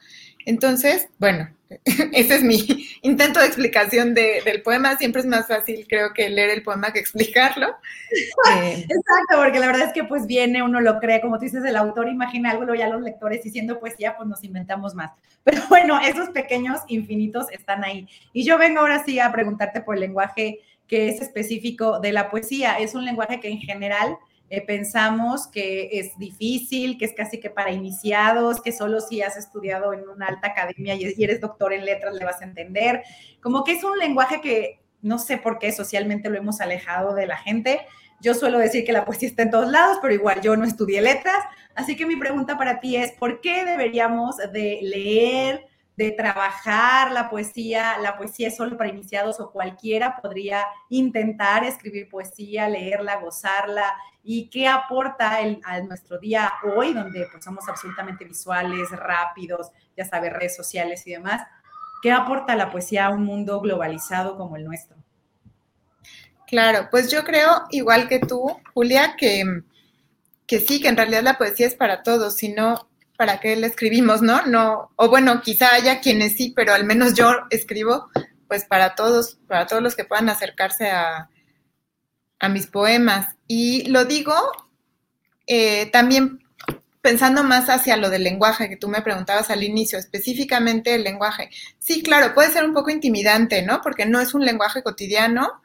Entonces, 0.45 1.09
bueno, 1.19 1.49
ese 1.85 2.35
es 2.35 2.43
mi 2.43 2.87
intento 3.01 3.39
de 3.39 3.47
explicación 3.47 4.13
del 4.13 4.61
poema. 4.63 4.97
Siempre 4.97 5.21
es 5.21 5.27
más 5.27 5.47
fácil, 5.47 5.85
creo, 5.87 6.13
que 6.13 6.29
leer 6.29 6.49
el 6.51 6.63
poema 6.63 6.93
que 6.93 6.99
explicarlo. 6.99 7.67
Eh, 8.51 8.73
Exacto, 8.73 9.37
porque 9.37 9.59
la 9.59 9.67
verdad 9.67 9.87
es 9.87 9.93
que 9.93 10.03
pues 10.03 10.25
viene, 10.25 10.61
uno 10.61 10.81
lo 10.81 10.99
cree, 10.99 11.21
como 11.21 11.37
tú 11.37 11.45
dices, 11.45 11.63
el 11.63 11.77
autor 11.77 12.09
imagina 12.09 12.51
algo, 12.51 12.65
luego 12.65 12.77
ya 12.77 12.89
los 12.89 13.01
lectores 13.01 13.41
diciendo 13.41 13.79
poesía, 13.79 14.17
pues 14.17 14.27
nos 14.27 14.43
inventamos 14.43 14.95
más. 14.95 15.11
Pero 15.43 15.61
bueno, 15.69 15.97
esos 16.01 16.29
pequeños 16.29 16.81
infinitos 16.87 17.45
están 17.51 17.85
ahí. 17.85 18.07
Y 18.33 18.43
yo 18.43 18.57
vengo 18.57 18.81
ahora 18.81 19.03
sí 19.05 19.19
a 19.19 19.31
preguntarte 19.31 19.79
por 19.81 19.95
el 19.95 20.01
lenguaje 20.01 20.59
que 20.87 21.07
es 21.07 21.21
específico 21.21 22.01
de 22.01 22.11
la 22.11 22.29
poesía. 22.29 22.79
Es 22.79 22.95
un 22.95 23.05
lenguaje 23.05 23.39
que 23.39 23.47
en 23.47 23.59
general 23.59 24.17
eh, 24.53 24.59
pensamos 24.59 25.47
que 25.47 25.87
es 25.93 26.17
difícil, 26.17 26.97
que 26.97 27.05
es 27.05 27.13
casi 27.13 27.39
que 27.39 27.49
para 27.49 27.71
iniciados, 27.71 28.61
que 28.61 28.73
solo 28.73 28.99
si 28.99 29.21
has 29.21 29.37
estudiado 29.37 29.93
en 29.93 30.09
una 30.09 30.27
alta 30.27 30.47
academia 30.47 30.93
y 30.93 31.23
eres 31.23 31.39
doctor 31.39 31.71
en 31.71 31.85
letras 31.85 32.13
le 32.13 32.25
vas 32.25 32.41
a 32.41 32.43
entender. 32.43 33.01
Como 33.41 33.63
que 33.63 33.71
es 33.71 33.83
un 33.85 33.97
lenguaje 33.97 34.41
que 34.41 34.81
no 35.01 35.19
sé 35.19 35.37
por 35.37 35.57
qué 35.57 35.71
socialmente 35.71 36.29
lo 36.29 36.37
hemos 36.37 36.59
alejado 36.59 37.15
de 37.15 37.27
la 37.27 37.37
gente. 37.37 37.79
Yo 38.19 38.33
suelo 38.33 38.59
decir 38.59 38.83
que 38.83 38.91
la 38.91 39.05
poesía 39.05 39.29
está 39.29 39.43
en 39.43 39.51
todos 39.51 39.71
lados, 39.71 39.99
pero 40.01 40.13
igual 40.13 40.41
yo 40.41 40.57
no 40.57 40.65
estudié 40.65 41.01
letras. 41.01 41.41
Así 41.73 41.95
que 41.95 42.05
mi 42.05 42.17
pregunta 42.17 42.57
para 42.57 42.81
ti 42.81 42.97
es, 42.97 43.13
¿por 43.13 43.39
qué 43.39 43.63
deberíamos 43.63 44.35
de 44.35 44.79
leer, 44.81 45.65
de 45.97 46.11
trabajar 46.11 47.11
la 47.11 47.29
poesía, 47.29 47.97
la 47.99 48.17
poesía 48.17 48.47
es 48.47 48.55
solo 48.55 48.77
para 48.77 48.89
iniciados 48.89 49.39
o 49.39 49.51
cualquiera 49.51 50.19
podría 50.21 50.65
intentar 50.89 51.63
escribir 51.63 52.09
poesía, 52.09 52.69
leerla, 52.69 53.17
gozarla 53.17 53.93
y 54.23 54.49
qué 54.49 54.67
aporta 54.67 55.37
a 55.63 55.81
nuestro 55.81 56.17
día 56.17 56.51
hoy, 56.75 56.93
donde 56.93 57.27
pues, 57.31 57.43
somos 57.43 57.67
absolutamente 57.67 58.23
visuales, 58.23 58.89
rápidos, 58.91 59.71
ya 59.97 60.05
sabes, 60.05 60.31
redes 60.31 60.55
sociales 60.55 61.05
y 61.07 61.11
demás. 61.11 61.41
¿Qué 62.01 62.11
aporta 62.11 62.55
la 62.55 62.71
poesía 62.71 63.07
a 63.07 63.09
un 63.09 63.23
mundo 63.23 63.59
globalizado 63.61 64.37
como 64.37 64.55
el 64.55 64.65
nuestro? 64.65 64.97
Claro, 66.47 66.87
pues 66.89 67.11
yo 67.11 67.23
creo, 67.23 67.65
igual 67.69 68.07
que 68.07 68.19
tú, 68.19 68.59
Julia, 68.73 69.15
que, 69.17 69.43
que 70.45 70.59
sí, 70.59 70.81
que 70.81 70.89
en 70.89 70.97
realidad 70.97 71.23
la 71.23 71.37
poesía 71.37 71.67
es 71.67 71.75
para 71.75 72.03
todos, 72.03 72.35
sino 72.35 72.90
para 73.21 73.39
qué 73.39 73.55
le 73.55 73.67
escribimos, 73.67 74.23
¿no? 74.23 74.47
No, 74.47 74.89
o 74.95 75.07
bueno, 75.07 75.43
quizá 75.43 75.75
haya 75.75 76.01
quienes 76.01 76.33
sí, 76.33 76.53
pero 76.55 76.73
al 76.73 76.85
menos 76.85 77.13
yo 77.13 77.31
escribo 77.51 78.09
pues 78.47 78.65
para 78.65 78.95
todos, 78.95 79.37
para 79.47 79.67
todos 79.67 79.83
los 79.83 79.93
que 79.95 80.05
puedan 80.05 80.27
acercarse 80.27 80.89
a, 80.89 81.29
mis 82.49 82.65
poemas. 82.65 83.35
Y 83.47 83.87
lo 83.89 84.05
digo 84.05 84.33
eh, 85.45 85.91
también 85.91 86.39
pensando 87.01 87.43
más 87.43 87.69
hacia 87.69 87.95
lo 87.95 88.09
del 88.09 88.23
lenguaje 88.23 88.69
que 88.69 88.75
tú 88.77 88.87
me 88.87 89.03
preguntabas 89.03 89.51
al 89.51 89.61
inicio, 89.61 89.99
específicamente 89.99 90.95
el 90.95 91.03
lenguaje. 91.03 91.51
Sí, 91.77 92.01
claro, 92.01 92.33
puede 92.33 92.49
ser 92.49 92.63
un 92.63 92.73
poco 92.73 92.89
intimidante, 92.89 93.61
¿no? 93.61 93.81
Porque 93.83 94.07
no 94.07 94.19
es 94.19 94.33
un 94.33 94.43
lenguaje 94.43 94.81
cotidiano 94.81 95.61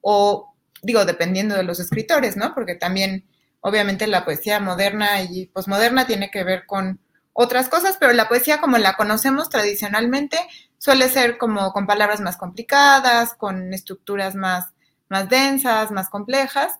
o, 0.00 0.54
digo, 0.80 1.04
dependiendo 1.04 1.56
de 1.56 1.64
los 1.64 1.80
escritores, 1.80 2.36
¿no? 2.36 2.54
Porque 2.54 2.76
también 2.76 3.24
obviamente 3.60 4.06
la 4.06 4.24
poesía 4.24 4.60
moderna 4.60 5.22
y 5.22 5.46
posmoderna 5.46 6.06
tiene 6.06 6.30
que 6.30 6.44
ver 6.44 6.66
con 6.66 7.00
otras 7.32 7.68
cosas, 7.68 7.96
pero 7.98 8.12
la 8.12 8.28
poesía 8.28 8.60
como 8.60 8.78
la 8.78 8.94
conocemos 8.94 9.48
tradicionalmente 9.48 10.38
suele 10.78 11.08
ser 11.08 11.38
como 11.38 11.72
con 11.72 11.86
palabras 11.86 12.20
más 12.20 12.36
complicadas, 12.36 13.34
con 13.34 13.72
estructuras 13.72 14.34
más, 14.34 14.72
más 15.08 15.28
densas, 15.28 15.90
más 15.90 16.08
complejas. 16.08 16.72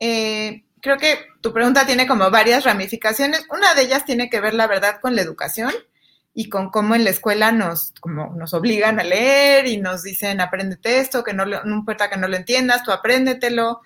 Eh, 0.00 0.64
creo 0.80 0.96
que 0.96 1.18
tu 1.40 1.52
pregunta 1.52 1.86
tiene 1.86 2.06
como 2.06 2.30
varias 2.30 2.64
ramificaciones. 2.64 3.46
Una 3.50 3.74
de 3.74 3.82
ellas 3.82 4.04
tiene 4.04 4.28
que 4.28 4.40
ver, 4.40 4.54
la 4.54 4.66
verdad, 4.66 5.00
con 5.00 5.14
la 5.14 5.22
educación 5.22 5.72
y 6.34 6.48
con 6.48 6.70
cómo 6.70 6.94
en 6.94 7.04
la 7.04 7.10
escuela 7.10 7.52
nos, 7.52 7.92
como 8.00 8.34
nos 8.34 8.54
obligan 8.54 8.98
a 8.98 9.04
leer 9.04 9.66
y 9.66 9.76
nos 9.76 10.02
dicen, 10.02 10.40
apréndete 10.40 10.98
esto, 10.98 11.22
que 11.22 11.32
no, 11.32 11.46
no 11.46 11.76
importa 11.76 12.10
que 12.10 12.16
no 12.16 12.26
lo 12.26 12.36
entiendas, 12.36 12.82
tú 12.82 12.90
apréndetelo. 12.90 13.80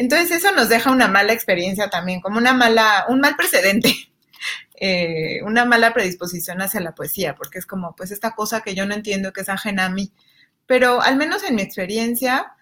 Entonces 0.00 0.30
eso 0.30 0.50
nos 0.52 0.70
deja 0.70 0.90
una 0.90 1.08
mala 1.08 1.34
experiencia 1.34 1.90
también, 1.90 2.22
como 2.22 2.38
una 2.38 2.54
mala, 2.54 3.04
un 3.10 3.20
mal 3.20 3.36
precedente, 3.36 3.94
eh, 4.80 5.42
una 5.44 5.66
mala 5.66 5.92
predisposición 5.92 6.62
hacia 6.62 6.80
la 6.80 6.94
poesía, 6.94 7.34
porque 7.34 7.58
es 7.58 7.66
como, 7.66 7.94
pues 7.94 8.10
esta 8.10 8.34
cosa 8.34 8.62
que 8.62 8.74
yo 8.74 8.86
no 8.86 8.94
entiendo, 8.94 9.34
que 9.34 9.42
es 9.42 9.50
ajena 9.50 9.84
a 9.84 9.90
mí. 9.90 10.10
Pero 10.64 11.02
al 11.02 11.18
menos 11.18 11.44
en 11.44 11.54
mi 11.54 11.60
experiencia, 11.60 12.54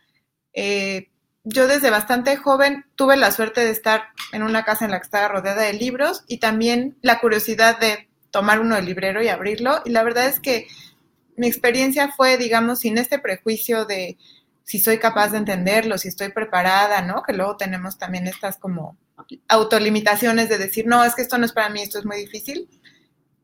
eh, 0.53 1.11
yo 1.45 1.69
desde 1.69 1.91
bastante 1.91 2.37
joven 2.37 2.87
tuve 2.97 3.17
la 3.17 3.31
suerte 3.31 3.61
de 3.61 3.71
estar 3.71 4.09
en 4.33 4.43
una 4.43 4.65
casa 4.65 4.87
en 4.87 4.91
la 4.91 4.99
que 4.99 5.05
estaba 5.05 5.29
rodeada 5.29 5.63
de 5.63 5.75
libros 5.75 6.25
y 6.27 6.39
también 6.39 6.99
la 7.03 7.21
curiosidad 7.21 7.79
de 7.79 8.09
tomar 8.33 8.59
uno 8.59 8.75
del 8.75 8.87
librero 8.87 9.23
y 9.23 9.29
abrirlo. 9.29 9.81
Y 9.85 9.91
la 9.91 10.03
verdad 10.03 10.27
es 10.27 10.41
que 10.41 10.67
mi 11.37 11.47
experiencia 11.47 12.11
fue, 12.11 12.37
digamos, 12.37 12.81
sin 12.81 12.99
este 12.99 13.21
prejuicio 13.21 13.85
de 13.85 14.19
si 14.69 14.79
soy 14.79 14.99
capaz 14.99 15.31
de 15.31 15.39
entenderlo, 15.39 15.97
si 15.97 16.09
estoy 16.09 16.31
preparada, 16.31 17.01
¿no? 17.01 17.23
Que 17.23 17.33
luego 17.33 17.57
tenemos 17.57 17.97
también 17.97 18.27
estas 18.27 18.59
como 18.59 18.99
autolimitaciones 19.49 20.51
de 20.51 20.59
decir, 20.59 20.87
no, 20.87 21.03
es 21.05 21.15
que 21.15 21.23
esto 21.23 21.39
no 21.39 21.47
es 21.47 21.53
para 21.53 21.71
mí, 21.71 21.81
esto 21.81 21.99
es 21.99 22.05
muy 22.05 22.19
difícil. 22.19 22.69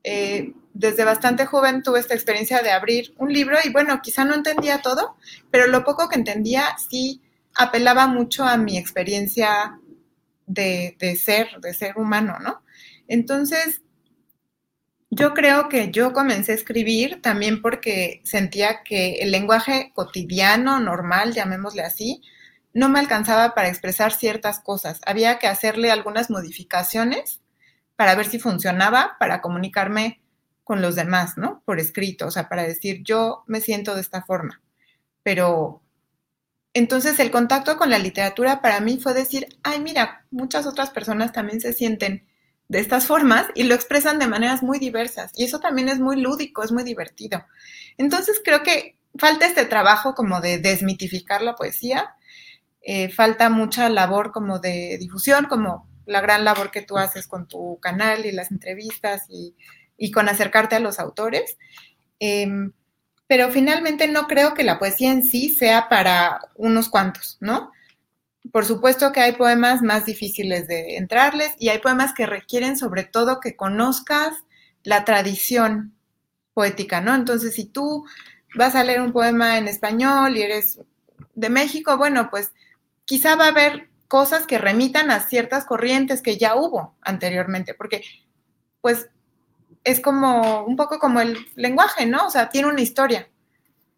Eh, 0.03 0.53
desde 0.75 1.03
bastante 1.03 1.47
joven 1.47 1.83
tuve 1.83 2.01
esta 2.01 2.13
experiencia 2.13 2.61
de 2.61 2.73
abrir 2.73 3.15
un 3.17 3.33
libro 3.33 3.57
y 3.65 3.71
bueno, 3.73 4.03
quizá 4.03 4.27
no 4.27 4.35
entendía 4.35 4.83
todo, 4.83 5.17
pero 5.51 5.67
lo 5.67 5.83
poco 5.83 6.11
que 6.11 6.17
entendía 6.17 6.77
sí 6.91 7.23
apelaba 7.55 8.07
mucho 8.07 8.45
a 8.45 8.59
mi 8.59 8.77
experiencia 8.77 9.81
de, 10.45 10.95
de 10.99 11.17
ser, 11.17 11.59
de 11.63 11.73
ser 11.73 11.97
humano, 11.97 12.37
¿no? 12.39 12.63
Entonces, 13.09 13.81
yo 15.15 15.35
creo 15.35 15.69
que 15.69 15.91
yo 15.91 16.13
comencé 16.13 16.53
a 16.53 16.55
escribir 16.57 17.23
también 17.23 17.63
porque 17.63 18.21
sentía 18.25 18.83
que 18.83 19.17
el 19.17 19.31
lenguaje 19.31 19.93
cotidiano, 19.95 20.81
normal, 20.81 21.33
llamémosle 21.33 21.83
así, 21.83 22.23
no 22.73 22.89
me 22.89 22.99
alcanzaba 22.99 23.55
para 23.55 23.69
expresar 23.69 24.13
ciertas 24.13 24.61
cosas. 24.61 25.01
Había 25.07 25.39
que 25.39 25.47
hacerle 25.47 25.91
algunas 25.91 26.31
modificaciones 26.31 27.41
para 27.97 28.15
ver 28.15 28.27
si 28.27 28.39
funcionaba, 28.39 29.17
para 29.19 29.41
comunicarme 29.41 30.21
con 30.65 30.83
los 30.83 30.97
demás, 30.97 31.37
¿no? 31.37 31.63
Por 31.65 31.79
escrito, 31.79 32.27
o 32.27 32.31
sea, 32.31 32.49
para 32.49 32.65
decir, 32.65 33.03
yo 33.05 33.45
me 33.47 33.61
siento 33.61 33.95
de 33.95 34.01
esta 34.01 34.23
forma. 34.23 34.61
Pero 35.23 35.83
entonces 36.73 37.21
el 37.21 37.31
contacto 37.31 37.77
con 37.77 37.91
la 37.91 37.99
literatura 37.99 38.61
para 38.61 38.81
mí 38.81 38.99
fue 38.99 39.15
decir, 39.15 39.47
ay, 39.63 39.81
mira, 39.81 40.27
muchas 40.31 40.67
otras 40.67 40.91
personas 40.91 41.33
también 41.33 41.61
se 41.61 41.73
sienten 41.73 42.27
de 42.69 42.81
estas 42.81 43.07
formas 43.07 43.47
y 43.55 43.65
lo 43.65 43.75
expresan 43.75 44.19
de 44.19 44.27
maneras 44.27 44.63
muy 44.63 44.79
diversas. 44.79 45.33
Y 45.35 45.45
eso 45.45 45.61
también 45.61 45.89
es 45.89 45.99
muy 45.99 46.21
lúdico, 46.21 46.63
es 46.63 46.73
muy 46.73 46.83
divertido. 46.83 47.45
Entonces 47.99 48.41
creo 48.45 48.63
que 48.63 48.97
falta 49.19 49.47
este 49.47 49.67
trabajo 49.67 50.15
como 50.15 50.41
de 50.41 50.59
desmitificar 50.59 51.43
la 51.43 51.55
poesía, 51.55 52.15
eh, 52.83 53.11
falta 53.11 53.49
mucha 53.51 53.89
labor 53.89 54.33
como 54.33 54.59
de 54.59 54.99
difusión, 54.99 55.47
como 55.47 55.89
la 56.07 56.21
gran 56.21 56.45
labor 56.45 56.71
que 56.71 56.83
tú 56.83 56.99
haces 56.99 57.27
con 57.27 57.49
tu 57.49 57.79
canal 57.81 58.27
y 58.27 58.33
las 58.33 58.51
entrevistas 58.51 59.23
y, 59.29 59.55
con 60.13 60.29
acercarte 60.29 60.77
a 60.77 60.81
los 60.81 60.99
autores. 60.99 61.57
Em, 62.19 62.73
pero 63.27 63.51
finalmente 63.51 64.07
no 64.09 64.27
creo 64.27 64.53
que 64.55 64.65
la 64.65 64.79
poesía 64.79 65.13
en 65.13 65.25
sí 65.25 65.49
sea 65.49 65.89
para 65.89 66.41
unos 66.57 66.89
cuantos, 66.91 67.39
¿no? 67.41 67.73
Por 68.55 68.67
supuesto 68.67 69.11
que 69.11 69.19
hay 69.19 69.33
poemas 69.33 69.83
más 69.83 70.05
difíciles 70.05 70.69
de 70.69 70.97
entrarles 70.97 71.57
y 71.59 71.71
hay 71.71 71.79
poemas 71.81 72.15
que 72.15 72.25
requieren 72.25 72.79
sobre 72.79 73.03
todo 73.03 73.41
que 73.41 73.57
conozcas 73.57 74.33
la 74.85 75.05
tradición 75.05 75.93
poética, 76.53 77.01
¿no? 77.01 77.17
Entonces, 77.17 77.53
si 77.53 77.65
tú 77.65 78.05
vas 78.55 78.77
a 78.77 78.85
leer 78.85 79.01
un 79.01 79.13
poema 79.13 79.59
en 79.59 79.67
español 79.67 80.37
y 80.37 80.43
eres 80.43 80.79
de 81.35 81.51
México, 81.51 81.97
bueno, 81.97 82.31
pues 82.31 82.53
quizá 83.05 83.35
va 83.35 83.47
a 83.47 83.49
haber 83.49 83.89
cosas 84.07 84.47
que 84.47 84.59
remitan 84.59 85.11
a 85.11 85.19
ciertas 85.19 85.65
corrientes 85.65 86.23
que 86.23 86.39
ya 86.39 86.55
hubo 86.55 86.95
anteriormente, 87.01 87.75
porque 87.75 88.05
pues 88.81 89.09
es 89.83 89.99
como 89.99 90.63
un 90.63 90.77
poco 90.77 91.01
como 91.01 91.21
el 91.21 91.45
lenguaje, 91.57 92.07
¿no? 92.07 92.29
O 92.29 92.31
sea, 92.31 92.51
tiene 92.51 92.69
una 92.69 92.83
historia. 92.83 93.29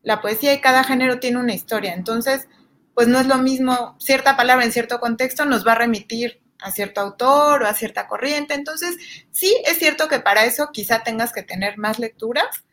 la 0.02 0.22
poesía 0.22 0.54
y 0.54 0.62
cada 0.62 0.82
género 0.82 1.20
tiene 1.20 1.40
una 1.40 1.52
historia. 1.52 1.92
Entonces, 1.92 2.48
pues 2.96 3.08
no 3.08 3.20
es 3.20 3.26
lo 3.26 3.36
mismo, 3.36 3.94
cierta 4.00 4.38
palabra 4.38 4.64
en 4.64 4.72
cierto 4.72 5.00
contexto 5.00 5.44
nos 5.44 5.66
va 5.66 5.72
a 5.72 5.74
remitir 5.80 6.40
a 6.58 6.70
cierto 6.70 7.02
autor 7.02 7.62
o 7.62 7.66
a 7.66 7.74
cierta 7.74 8.06
corriente. 8.06 8.54
Entonces, 8.54 8.96
sí, 9.30 9.54
es 9.66 9.78
cierto 9.78 10.08
que 10.08 10.18
para 10.18 10.46
eso 10.46 10.70
quizá 10.72 11.02
tengas 11.02 11.34
que 11.34 11.42
tener 11.42 11.76
más 11.76 11.98
lecturas, 11.98 12.64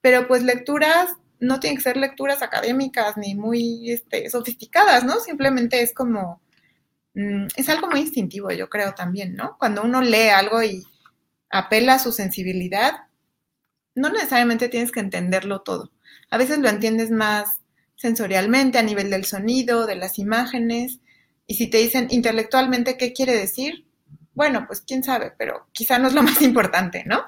pero 0.00 0.26
pues 0.26 0.42
lecturas 0.42 1.10
no 1.40 1.60
tienen 1.60 1.76
que 1.76 1.82
ser 1.82 1.98
lecturas 1.98 2.40
académicas 2.40 3.18
ni 3.18 3.34
muy 3.34 3.90
este, 3.90 4.30
sofisticadas, 4.30 5.04
¿no? 5.04 5.20
Simplemente 5.20 5.82
es 5.82 5.92
como, 5.92 6.40
mm, 7.12 7.48
es 7.56 7.68
algo 7.68 7.88
muy 7.88 8.00
instintivo, 8.00 8.50
yo 8.52 8.70
creo 8.70 8.94
también, 8.94 9.34
¿no? 9.34 9.58
Cuando 9.58 9.82
uno 9.82 10.00
lee 10.00 10.30
algo 10.30 10.62
y 10.62 10.84
apela 11.50 11.96
a 11.96 11.98
su 11.98 12.12
sensibilidad, 12.12 13.08
no 13.94 14.08
necesariamente 14.08 14.70
tienes 14.70 14.90
que 14.90 15.00
entenderlo 15.00 15.60
todo. 15.60 15.92
A 16.30 16.38
veces 16.38 16.60
lo 16.60 16.70
entiendes 16.70 17.10
más 17.10 17.60
sensorialmente, 17.96 18.78
a 18.78 18.82
nivel 18.82 19.10
del 19.10 19.24
sonido, 19.24 19.86
de 19.86 19.96
las 19.96 20.18
imágenes, 20.18 21.00
y 21.46 21.54
si 21.54 21.68
te 21.68 21.78
dicen 21.78 22.08
intelectualmente 22.10 22.96
qué 22.96 23.12
quiere 23.12 23.34
decir, 23.34 23.86
bueno, 24.34 24.66
pues 24.66 24.82
quién 24.82 25.02
sabe, 25.02 25.32
pero 25.36 25.66
quizá 25.72 25.98
no 25.98 26.08
es 26.08 26.14
lo 26.14 26.22
más 26.24 26.42
importante, 26.42 27.04
¿no? 27.06 27.24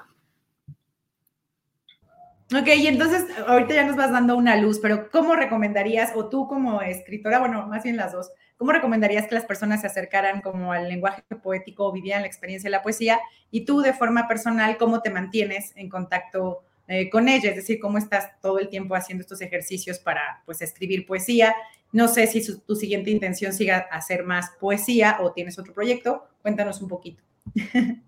Ok, 2.51 2.67
y 2.77 2.87
entonces 2.87 3.25
ahorita 3.45 3.75
ya 3.75 3.85
nos 3.85 3.95
vas 3.95 4.11
dando 4.11 4.35
una 4.35 4.55
luz, 4.55 4.79
pero 4.79 5.11
¿cómo 5.11 5.35
recomendarías, 5.35 6.13
o 6.15 6.29
tú 6.29 6.47
como 6.47 6.81
escritora, 6.81 7.37
bueno, 7.39 7.67
más 7.67 7.83
bien 7.83 7.95
las 7.95 8.11
dos, 8.11 8.31
¿cómo 8.57 8.71
recomendarías 8.71 9.27
que 9.27 9.35
las 9.35 9.45
personas 9.45 9.81
se 9.81 9.87
acercaran 9.87 10.41
como 10.41 10.73
al 10.73 10.89
lenguaje 10.89 11.21
poético 11.43 11.85
o 11.85 11.91
vivieran 11.91 12.21
la 12.21 12.27
experiencia 12.27 12.67
de 12.67 12.71
la 12.71 12.81
poesía? 12.81 13.19
Y 13.51 13.65
tú 13.65 13.81
de 13.81 13.93
forma 13.93 14.27
personal, 14.27 14.77
¿cómo 14.77 15.01
te 15.01 15.11
mantienes 15.11 15.73
en 15.75 15.89
contacto 15.89 16.63
eh, 16.89 17.09
con 17.09 17.29
ella? 17.29 17.51
Es 17.51 17.55
decir, 17.55 17.79
¿cómo 17.79 17.97
estás 17.97 18.37
todo 18.41 18.59
el 18.59 18.67
tiempo 18.67 18.95
haciendo 18.95 19.21
estos 19.21 19.39
ejercicios 19.39 19.99
para, 19.99 20.43
pues, 20.45 20.61
escribir 20.61 21.05
poesía? 21.05 21.55
No 21.93 22.09
sé 22.09 22.27
si 22.27 22.59
tu 22.59 22.75
siguiente 22.75 23.11
intención 23.11 23.53
siga 23.53 23.87
hacer 23.91 24.25
más 24.25 24.51
poesía 24.59 25.19
o 25.21 25.31
tienes 25.31 25.57
otro 25.57 25.73
proyecto. 25.73 26.27
Cuéntanos 26.41 26.81
un 26.81 26.89
poquito. 26.89 27.23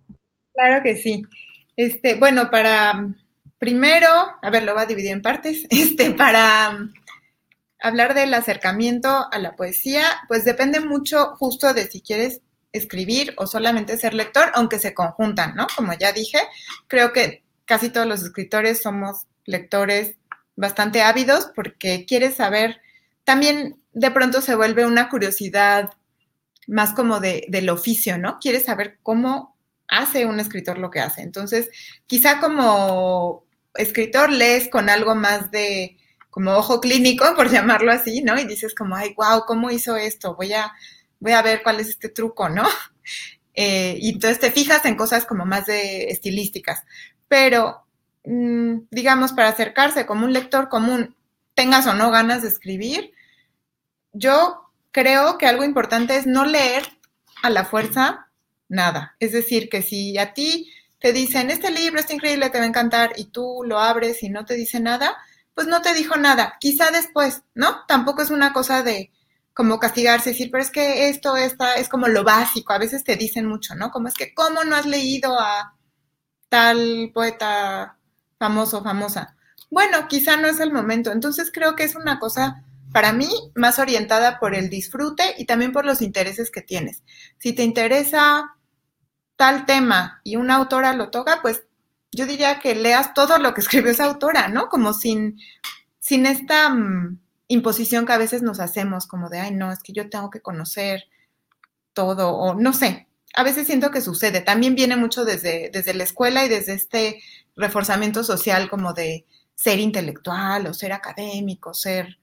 Claro 0.54 0.84
que 0.84 0.98
sí. 0.98 1.24
Este, 1.78 2.16
bueno, 2.16 2.52
para 2.52 3.16
Primero, 3.62 4.08
a 4.42 4.50
ver, 4.50 4.64
lo 4.64 4.74
va 4.74 4.82
a 4.82 4.86
dividir 4.88 5.12
en 5.12 5.22
partes, 5.22 5.68
este, 5.70 6.10
para 6.14 6.80
hablar 7.80 8.16
del 8.16 8.34
acercamiento 8.34 9.28
a 9.32 9.38
la 9.38 9.56
poesía, 9.56 10.04
pues 10.28 10.44
depende 10.46 10.80
mucho 10.80 11.36
justo 11.36 11.72
de 11.76 11.86
si 11.86 12.02
quieres 12.02 12.42
escribir 12.72 13.36
o 13.38 13.46
solamente 13.46 13.98
ser 13.98 14.16
lector, 14.16 14.50
aunque 14.56 14.80
se 14.80 14.96
conjuntan, 14.96 15.54
¿no? 15.54 15.68
Como 15.76 15.94
ya 15.94 16.12
dije, 16.12 16.40
creo 16.88 17.14
que 17.14 17.41
casi 17.72 17.90
todos 17.90 18.06
los 18.06 18.22
escritores 18.22 18.82
somos 18.82 19.28
lectores 19.46 20.18
bastante 20.58 21.04
ávidos 21.04 21.50
porque 21.56 22.06
quieres 22.06 22.36
saber, 22.36 22.82
también 23.24 23.80
de 23.94 24.12
pronto 24.12 24.42
se 24.42 24.56
vuelve 24.56 24.86
una 24.86 25.08
curiosidad 25.08 25.92
más 26.68 26.94
como 26.94 27.22
de, 27.22 27.46
del 27.48 27.70
oficio, 27.70 28.18
¿no? 28.18 28.40
Quieres 28.42 28.66
saber 28.66 29.00
cómo 29.04 29.56
hace 29.88 30.26
un 30.26 30.42
escritor 30.42 30.80
lo 30.80 30.92
que 30.92 31.00
hace. 31.00 31.22
Entonces, 31.22 31.70
quizá 32.08 32.42
como 32.42 33.46
escritor 33.76 34.30
lees 34.30 34.68
con 34.68 34.90
algo 34.90 35.16
más 35.16 35.50
de 35.50 35.98
como 36.30 36.52
ojo 36.52 36.82
clínico, 36.82 37.24
por 37.38 37.50
llamarlo 37.50 37.90
así, 37.94 38.22
¿no? 38.22 38.38
Y 38.38 38.44
dices 38.44 38.76
como, 38.76 38.98
ay, 38.98 39.14
wow, 39.16 39.46
¿cómo 39.48 39.72
hizo 39.72 39.96
esto? 39.96 40.36
Voy 40.36 40.52
a, 40.52 40.74
voy 41.22 41.32
a 41.32 41.42
ver 41.42 41.64
cuál 41.64 41.80
es 41.80 41.88
este 41.88 42.10
truco, 42.10 42.50
¿no? 42.50 42.68
Eh, 43.54 43.98
y 44.00 44.12
entonces 44.12 44.40
te 44.40 44.50
fijas 44.50 44.86
en 44.86 44.96
cosas 44.96 45.26
como 45.26 45.46
más 45.46 45.66
de 45.66 46.06
estilísticas. 46.06 46.84
Pero, 47.32 47.86
mm, 48.26 48.90
digamos, 48.92 49.32
para 49.32 49.48
acercarse 49.48 50.06
como 50.06 50.26
un 50.26 50.34
lector 50.34 50.68
común, 50.68 51.16
tengas 51.54 51.88
o 51.88 51.94
no 51.94 52.12
ganas 52.12 52.42
de 52.42 52.50
escribir, 52.50 53.14
yo 54.12 54.70
creo 54.92 55.38
que 55.38 55.48
algo 55.48 55.64
importante 55.64 56.18
es 56.18 56.28
no 56.28 56.44
leer 56.44 56.84
a 57.42 57.50
la 57.50 57.64
fuerza 57.64 58.28
nada. 58.68 59.16
Es 59.22 59.32
decir, 59.32 59.70
que 59.70 59.82
si 59.82 60.18
a 60.18 60.34
ti 60.34 60.74
te 61.00 61.14
dicen, 61.14 61.50
este 61.52 61.72
libro 61.72 62.02
está 62.02 62.14
increíble, 62.14 62.50
te 62.50 62.58
va 62.58 62.66
a 62.66 62.68
encantar, 62.68 63.14
y 63.16 63.28
tú 63.28 63.62
lo 63.66 63.80
abres 63.80 64.22
y 64.24 64.30
no 64.30 64.44
te 64.44 64.56
dice 64.56 64.82
nada, 64.82 65.16
pues 65.56 65.68
no 65.68 65.82
te 65.82 65.94
dijo 65.94 66.18
nada, 66.18 66.58
quizá 66.60 66.92
después, 66.92 67.44
¿no? 67.56 67.86
Tampoco 67.88 68.24
es 68.24 68.30
una 68.30 68.52
cosa 68.52 68.84
de 68.84 69.10
como 69.54 69.80
castigarse, 69.80 70.32
decir, 70.32 70.52
pero 70.52 70.64
es 70.64 70.70
que 70.70 71.08
esto, 71.08 71.38
esta, 71.38 71.76
es 71.76 71.88
como 71.88 72.10
lo 72.10 72.26
básico, 72.26 72.74
a 72.74 72.78
veces 72.78 73.06
te 73.06 73.16
dicen 73.16 73.46
mucho, 73.46 73.74
¿no? 73.76 73.90
Como 73.90 74.10
es 74.10 74.16
que, 74.16 74.34
¿cómo 74.34 74.66
no 74.66 74.76
has 74.76 74.86
leído 74.86 75.40
a 75.40 75.76
tal 76.52 77.12
poeta 77.14 77.96
famoso, 78.38 78.84
famosa? 78.84 79.38
Bueno, 79.70 80.10
quizá 80.10 80.36
no 80.36 80.50
es 80.50 80.60
el 80.60 80.74
momento, 80.74 81.14
entonces 81.14 81.50
creo 81.54 81.78
que 81.78 81.86
es 81.86 81.96
una 81.96 82.20
cosa 82.20 82.66
para 82.92 83.14
mí 83.14 83.30
más 83.56 83.80
orientada 83.80 84.38
por 84.38 84.54
el 84.54 84.70
disfrute 84.70 85.24
y 85.38 85.46
también 85.46 85.72
por 85.72 85.86
los 85.86 86.02
intereses 86.02 86.52
que 86.52 86.62
tienes. 86.62 87.04
Si 87.38 87.54
te 87.54 87.64
interesa 87.64 88.58
tal 89.38 89.66
tema 89.66 90.20
y 90.26 90.36
una 90.36 90.56
autora 90.56 90.92
lo 90.92 91.10
toca, 91.10 91.42
pues 91.42 91.64
yo 92.12 92.26
diría 92.26 92.60
que 92.60 92.76
leas 92.76 93.14
todo 93.14 93.38
lo 93.38 93.54
que 93.54 93.62
escribió 93.62 93.92
esa 93.92 94.06
autora, 94.06 94.50
¿no? 94.50 94.68
Como 94.68 94.92
sin, 94.92 95.40
sin 96.00 96.26
esta 96.26 96.68
mm, 96.70 97.18
imposición 97.48 98.06
que 98.06 98.12
a 98.12 98.18
veces 98.18 98.42
nos 98.42 98.60
hacemos, 98.60 99.08
como 99.08 99.30
de, 99.30 99.40
ay, 99.40 99.52
no, 99.52 99.72
es 99.72 99.82
que 99.82 99.94
yo 99.94 100.10
tengo 100.10 100.30
que 100.30 100.42
conocer 100.42 101.06
todo, 101.94 102.36
o 102.36 102.56
no 102.56 102.74
sé, 102.74 103.08
a 103.34 103.44
veces 103.44 103.68
siento 103.68 103.92
que 103.92 104.02
sucede. 104.02 104.42
También 104.42 104.76
viene 104.76 104.96
mucho 104.96 105.26
desde, 105.26 105.70
desde 105.72 105.94
la 105.94 106.04
escuela 106.04 106.46
y 106.46 106.50
desde 106.50 106.74
este 106.74 107.22
reforzamiento 107.56 108.24
social 108.24 108.70
como 108.70 108.94
de 108.94 109.26
ser 109.56 109.80
intelectual 109.80 110.68
o 110.68 110.74
ser 110.74 110.94
académico, 110.94 111.74
ser, 111.74 112.20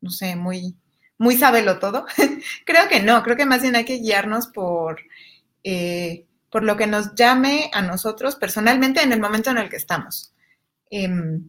no 0.00 0.10
sé, 0.10 0.36
muy, 0.36 0.76
muy 1.18 1.36
sabelo 1.36 1.78
todo. 1.78 2.06
creo 2.66 2.88
que 2.88 3.02
no, 3.02 3.22
creo 3.22 3.36
que 3.36 3.46
más 3.46 3.62
bien 3.62 3.76
hay 3.76 3.84
que 3.84 3.98
guiarnos 3.98 4.48
por 4.48 5.00
eh, 5.64 6.26
por 6.52 6.64
lo 6.64 6.76
que 6.76 6.86
nos 6.86 7.14
llame 7.14 7.70
a 7.72 7.80
nosotros 7.80 8.36
personalmente 8.36 9.02
en 9.02 9.12
el 9.12 9.20
momento 9.20 9.50
en 9.50 9.56
el 9.56 9.70
que 9.70 9.76
estamos. 9.76 10.34
Em, 10.90 11.48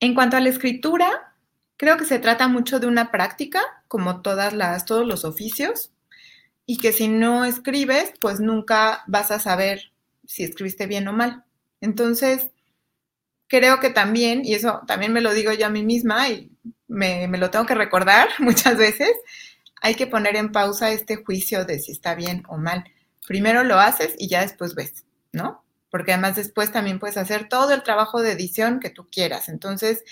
en 0.00 0.14
cuanto 0.14 0.36
a 0.36 0.40
la 0.40 0.48
escritura, 0.48 1.36
creo 1.76 1.96
que 1.96 2.04
se 2.04 2.18
trata 2.18 2.48
mucho 2.48 2.80
de 2.80 2.88
una 2.88 3.12
práctica, 3.12 3.60
como 3.86 4.20
todas 4.20 4.54
las, 4.54 4.86
todos 4.86 5.06
los 5.06 5.24
oficios, 5.24 5.91
y 6.66 6.78
que 6.78 6.92
si 6.92 7.08
no 7.08 7.44
escribes, 7.44 8.12
pues 8.20 8.40
nunca 8.40 9.04
vas 9.06 9.30
a 9.30 9.38
saber 9.40 9.92
si 10.26 10.44
escribiste 10.44 10.86
bien 10.86 11.08
o 11.08 11.12
mal. 11.12 11.44
Entonces, 11.80 12.48
creo 13.48 13.80
que 13.80 13.90
también, 13.90 14.44
y 14.44 14.54
eso 14.54 14.82
también 14.86 15.12
me 15.12 15.20
lo 15.20 15.34
digo 15.34 15.52
yo 15.52 15.66
a 15.66 15.70
mí 15.70 15.82
misma 15.82 16.28
y 16.28 16.50
me, 16.88 17.28
me, 17.28 17.38
lo 17.38 17.50
tengo 17.50 17.66
que 17.66 17.74
recordar 17.74 18.28
muchas 18.38 18.76
veces, 18.76 19.12
hay 19.80 19.94
que 19.94 20.06
poner 20.06 20.36
en 20.36 20.52
pausa 20.52 20.90
este 20.90 21.16
juicio 21.16 21.64
de 21.64 21.78
si 21.80 21.92
está 21.92 22.14
bien 22.14 22.44
o 22.48 22.56
mal 22.56 22.84
primero 23.26 23.64
lo 23.64 23.78
haces 23.78 24.14
y 24.18 24.28
ya 24.28 24.42
después 24.42 24.74
ves, 24.74 25.04
¿no? 25.32 25.64
Porque 25.90 26.12
además 26.12 26.36
después 26.36 26.72
también 26.72 26.98
puedes 26.98 27.16
hacer 27.16 27.48
todo 27.48 27.72
el 27.72 27.82
trabajo 27.82 28.22
de 28.22 28.32
edición 28.32 28.80
que 28.80 28.90
tú 28.90 29.08
quieras. 29.10 29.48
Entonces, 29.48 30.04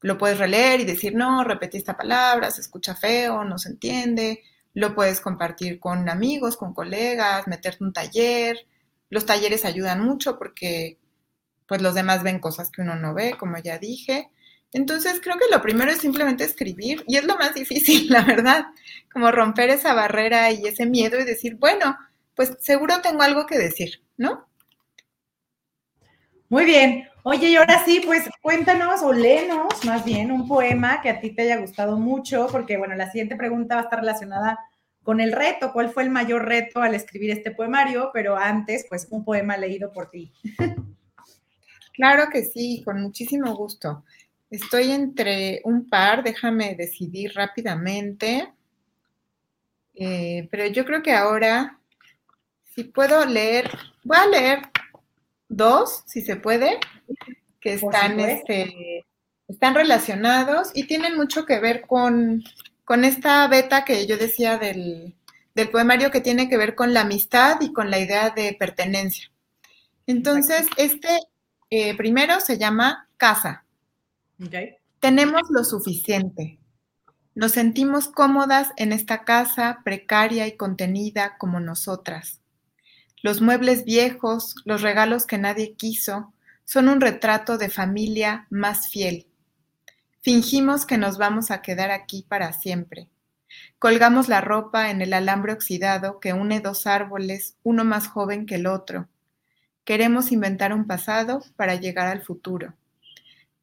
lo 0.00 0.18
puedes 0.18 0.38
releer 0.38 0.80
y 0.80 0.84
decir, 0.84 1.14
no, 1.14 1.44
repetí 1.44 1.78
esta 1.78 1.96
palabra, 1.96 2.50
se 2.50 2.60
escucha 2.60 2.94
feo, 2.94 3.44
no 3.44 3.58
se 3.58 3.70
entiende. 3.70 4.42
Lo 4.76 4.94
puedes 4.94 5.22
compartir 5.22 5.80
con 5.80 6.06
amigos, 6.10 6.58
con 6.58 6.74
colegas, 6.74 7.48
meterte 7.48 7.82
un 7.82 7.94
taller. 7.94 8.66
Los 9.08 9.24
talleres 9.24 9.64
ayudan 9.64 10.04
mucho 10.04 10.38
porque 10.38 10.98
pues 11.66 11.80
los 11.80 11.94
demás 11.94 12.22
ven 12.22 12.40
cosas 12.40 12.70
que 12.70 12.82
uno 12.82 12.94
no 12.94 13.14
ve, 13.14 13.36
como 13.38 13.56
ya 13.56 13.78
dije. 13.78 14.28
Entonces 14.74 15.18
creo 15.22 15.38
que 15.38 15.46
lo 15.50 15.62
primero 15.62 15.90
es 15.90 16.00
simplemente 16.00 16.44
escribir 16.44 17.02
y 17.08 17.16
es 17.16 17.24
lo 17.24 17.38
más 17.38 17.54
difícil, 17.54 18.08
la 18.10 18.20
verdad, 18.20 18.66
como 19.10 19.32
romper 19.32 19.70
esa 19.70 19.94
barrera 19.94 20.52
y 20.52 20.66
ese 20.66 20.84
miedo 20.84 21.18
y 21.18 21.24
decir, 21.24 21.56
bueno, 21.56 21.96
pues 22.34 22.52
seguro 22.60 23.00
tengo 23.00 23.22
algo 23.22 23.46
que 23.46 23.56
decir, 23.56 24.02
¿no? 24.18 24.46
Muy 26.48 26.64
bien. 26.64 27.08
Oye, 27.24 27.48
y 27.48 27.56
ahora 27.56 27.84
sí, 27.84 28.00
pues 28.04 28.30
cuéntanos 28.40 29.02
o 29.02 29.12
léenos 29.12 29.84
más 29.84 30.04
bien 30.04 30.30
un 30.30 30.46
poema 30.46 31.00
que 31.02 31.10
a 31.10 31.20
ti 31.20 31.30
te 31.30 31.42
haya 31.42 31.56
gustado 31.56 31.98
mucho, 31.98 32.46
porque 32.52 32.76
bueno, 32.76 32.94
la 32.94 33.10
siguiente 33.10 33.34
pregunta 33.34 33.74
va 33.74 33.80
a 33.80 33.84
estar 33.84 33.98
relacionada 33.98 34.58
con 35.02 35.20
el 35.20 35.32
reto. 35.32 35.72
¿Cuál 35.72 35.90
fue 35.90 36.04
el 36.04 36.10
mayor 36.10 36.44
reto 36.44 36.80
al 36.80 36.94
escribir 36.94 37.32
este 37.32 37.50
poemario? 37.50 38.10
Pero 38.12 38.36
antes, 38.36 38.86
pues 38.88 39.08
un 39.10 39.24
poema 39.24 39.56
leído 39.56 39.92
por 39.92 40.08
ti. 40.08 40.32
Claro 41.92 42.28
que 42.30 42.44
sí, 42.44 42.82
con 42.84 43.00
muchísimo 43.00 43.56
gusto. 43.56 44.04
Estoy 44.50 44.92
entre 44.92 45.62
un 45.64 45.88
par, 45.88 46.22
déjame 46.22 46.74
decidir 46.74 47.32
rápidamente. 47.34 48.52
Eh, 49.94 50.46
pero 50.50 50.66
yo 50.66 50.84
creo 50.84 51.02
que 51.02 51.12
ahora, 51.12 51.80
si 52.74 52.84
puedo 52.84 53.24
leer, 53.24 53.70
voy 54.04 54.18
a 54.18 54.26
leer 54.26 54.58
dos, 55.48 56.02
si 56.06 56.22
se 56.22 56.36
puede, 56.36 56.78
que 57.60 57.74
están, 57.74 58.20
este, 58.20 59.04
están 59.48 59.74
relacionados 59.74 60.70
y 60.74 60.86
tienen 60.86 61.16
mucho 61.16 61.44
que 61.44 61.58
ver 61.58 61.82
con, 61.86 62.44
con 62.84 63.04
esta 63.04 63.46
beta 63.48 63.84
que 63.84 64.06
yo 64.06 64.16
decía 64.16 64.58
del, 64.58 65.14
del, 65.54 65.70
poemario 65.70 66.10
que 66.10 66.20
tiene 66.20 66.48
que 66.48 66.56
ver 66.56 66.74
con 66.74 66.94
la 66.94 67.02
amistad 67.02 67.60
y 67.60 67.72
con 67.72 67.90
la 67.90 67.98
idea 67.98 68.30
de 68.30 68.56
pertenencia. 68.58 69.30
Entonces, 70.06 70.66
este 70.76 71.08
eh, 71.70 71.96
primero 71.96 72.40
se 72.40 72.58
llama 72.58 73.08
Casa. 73.16 73.64
Te 74.50 74.78
Tenemos 75.00 75.42
lo 75.50 75.64
suficiente. 75.64 76.58
Nos 77.34 77.52
sentimos 77.52 78.08
cómodas 78.08 78.70
en 78.76 78.92
esta 78.92 79.24
casa 79.24 79.80
precaria 79.84 80.46
y 80.46 80.56
contenida 80.56 81.36
como 81.38 81.60
nosotras. 81.60 82.40
Los 83.26 83.40
muebles 83.40 83.84
viejos, 83.84 84.54
los 84.64 84.82
regalos 84.82 85.26
que 85.26 85.36
nadie 85.36 85.74
quiso, 85.74 86.32
son 86.64 86.88
un 86.88 87.00
retrato 87.00 87.58
de 87.58 87.68
familia 87.68 88.46
más 88.50 88.88
fiel. 88.88 89.26
Fingimos 90.22 90.86
que 90.86 90.96
nos 90.96 91.18
vamos 91.18 91.50
a 91.50 91.60
quedar 91.60 91.90
aquí 91.90 92.24
para 92.28 92.52
siempre. 92.52 93.08
Colgamos 93.80 94.28
la 94.28 94.40
ropa 94.40 94.90
en 94.90 95.02
el 95.02 95.12
alambre 95.12 95.54
oxidado 95.54 96.20
que 96.20 96.34
une 96.34 96.60
dos 96.60 96.86
árboles, 96.86 97.56
uno 97.64 97.84
más 97.84 98.06
joven 98.06 98.46
que 98.46 98.54
el 98.54 98.68
otro. 98.68 99.08
Queremos 99.84 100.30
inventar 100.30 100.72
un 100.72 100.86
pasado 100.86 101.42
para 101.56 101.74
llegar 101.74 102.06
al 102.06 102.22
futuro. 102.22 102.74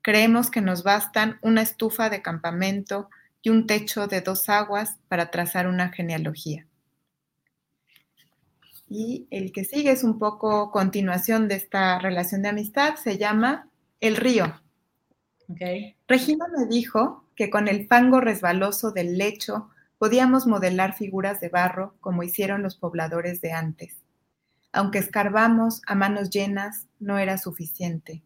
Creemos 0.02 0.52
que 0.52 0.60
nos 0.60 0.84
bastan 0.84 1.40
una 1.42 1.62
estufa 1.62 2.10
de 2.10 2.22
campamento 2.22 3.10
y 3.42 3.50
un 3.50 3.66
techo 3.66 4.08
de 4.08 4.20
dos 4.20 4.50
aguas 4.50 4.98
para 5.08 5.32
trazar 5.32 5.68
una 5.68 5.88
genealogía. 5.88 6.68
Y 8.96 9.26
el 9.32 9.52
que 9.52 9.66
sigue 9.66 9.90
es 9.90 10.04
un 10.04 10.20
poco 10.20 10.70
continuación 10.70 11.48
de 11.48 11.56
esta 11.56 11.98
relación 11.98 12.44
de 12.44 12.50
amistad, 12.50 12.94
se 12.94 13.18
llama 13.18 13.68
El 14.00 14.16
río. 14.16 14.62
Regina 16.08 16.46
me 16.56 16.68
dijo 16.68 17.26
que 17.36 17.50
con 17.50 17.68
el 17.68 17.88
fango 17.88 18.22
resbaloso 18.22 18.92
del 18.92 19.18
lecho 19.18 19.72
podíamos 19.98 20.46
modelar 20.46 20.94
figuras 20.94 21.40
de 21.40 21.50
barro 21.50 21.96
como 22.02 22.22
hicieron 22.22 22.62
los 22.62 22.76
pobladores 22.76 23.42
de 23.42 23.52
antes. 23.52 23.98
Aunque 24.72 25.00
escarbamos 25.00 25.82
a 25.88 25.96
manos 25.96 26.30
llenas, 26.30 26.86
no 27.00 27.18
era 27.18 27.40
suficiente. 27.40 28.22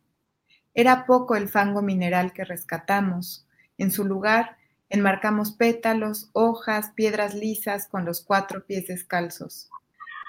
Era 0.73 1.05
poco 1.05 1.37
el 1.37 1.47
fango 1.47 1.81
mineral 1.81 2.33
que 2.33 2.43
rescatamos. 2.43 3.47
En 3.77 3.89
su 3.89 4.03
lugar, 4.03 4.57
enmarcamos 4.89 5.53
pétalos, 5.53 6.29
hojas, 6.33 6.91
piedras 6.93 7.35
lisas 7.35 7.87
con 7.87 8.03
los 8.03 8.19
cuatro 8.19 8.65
pies 8.65 8.87
descalzos. 8.87 9.69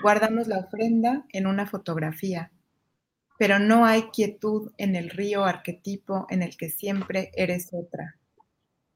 Guardamos 0.00 0.46
la 0.46 0.58
ofrenda 0.58 1.24
en 1.32 1.46
una 1.46 1.66
fotografía. 1.66 2.52
Pero 3.37 3.58
no 3.58 3.84
hay 3.84 4.02
quietud 4.11 4.72
en 4.78 4.94
el 4.94 5.11
río 5.11 5.44
arquetipo 5.44 6.26
en 6.30 6.42
el 6.42 6.56
que 6.56 6.70
siempre 6.70 7.30
eres 7.34 7.70
otra. 7.72 8.16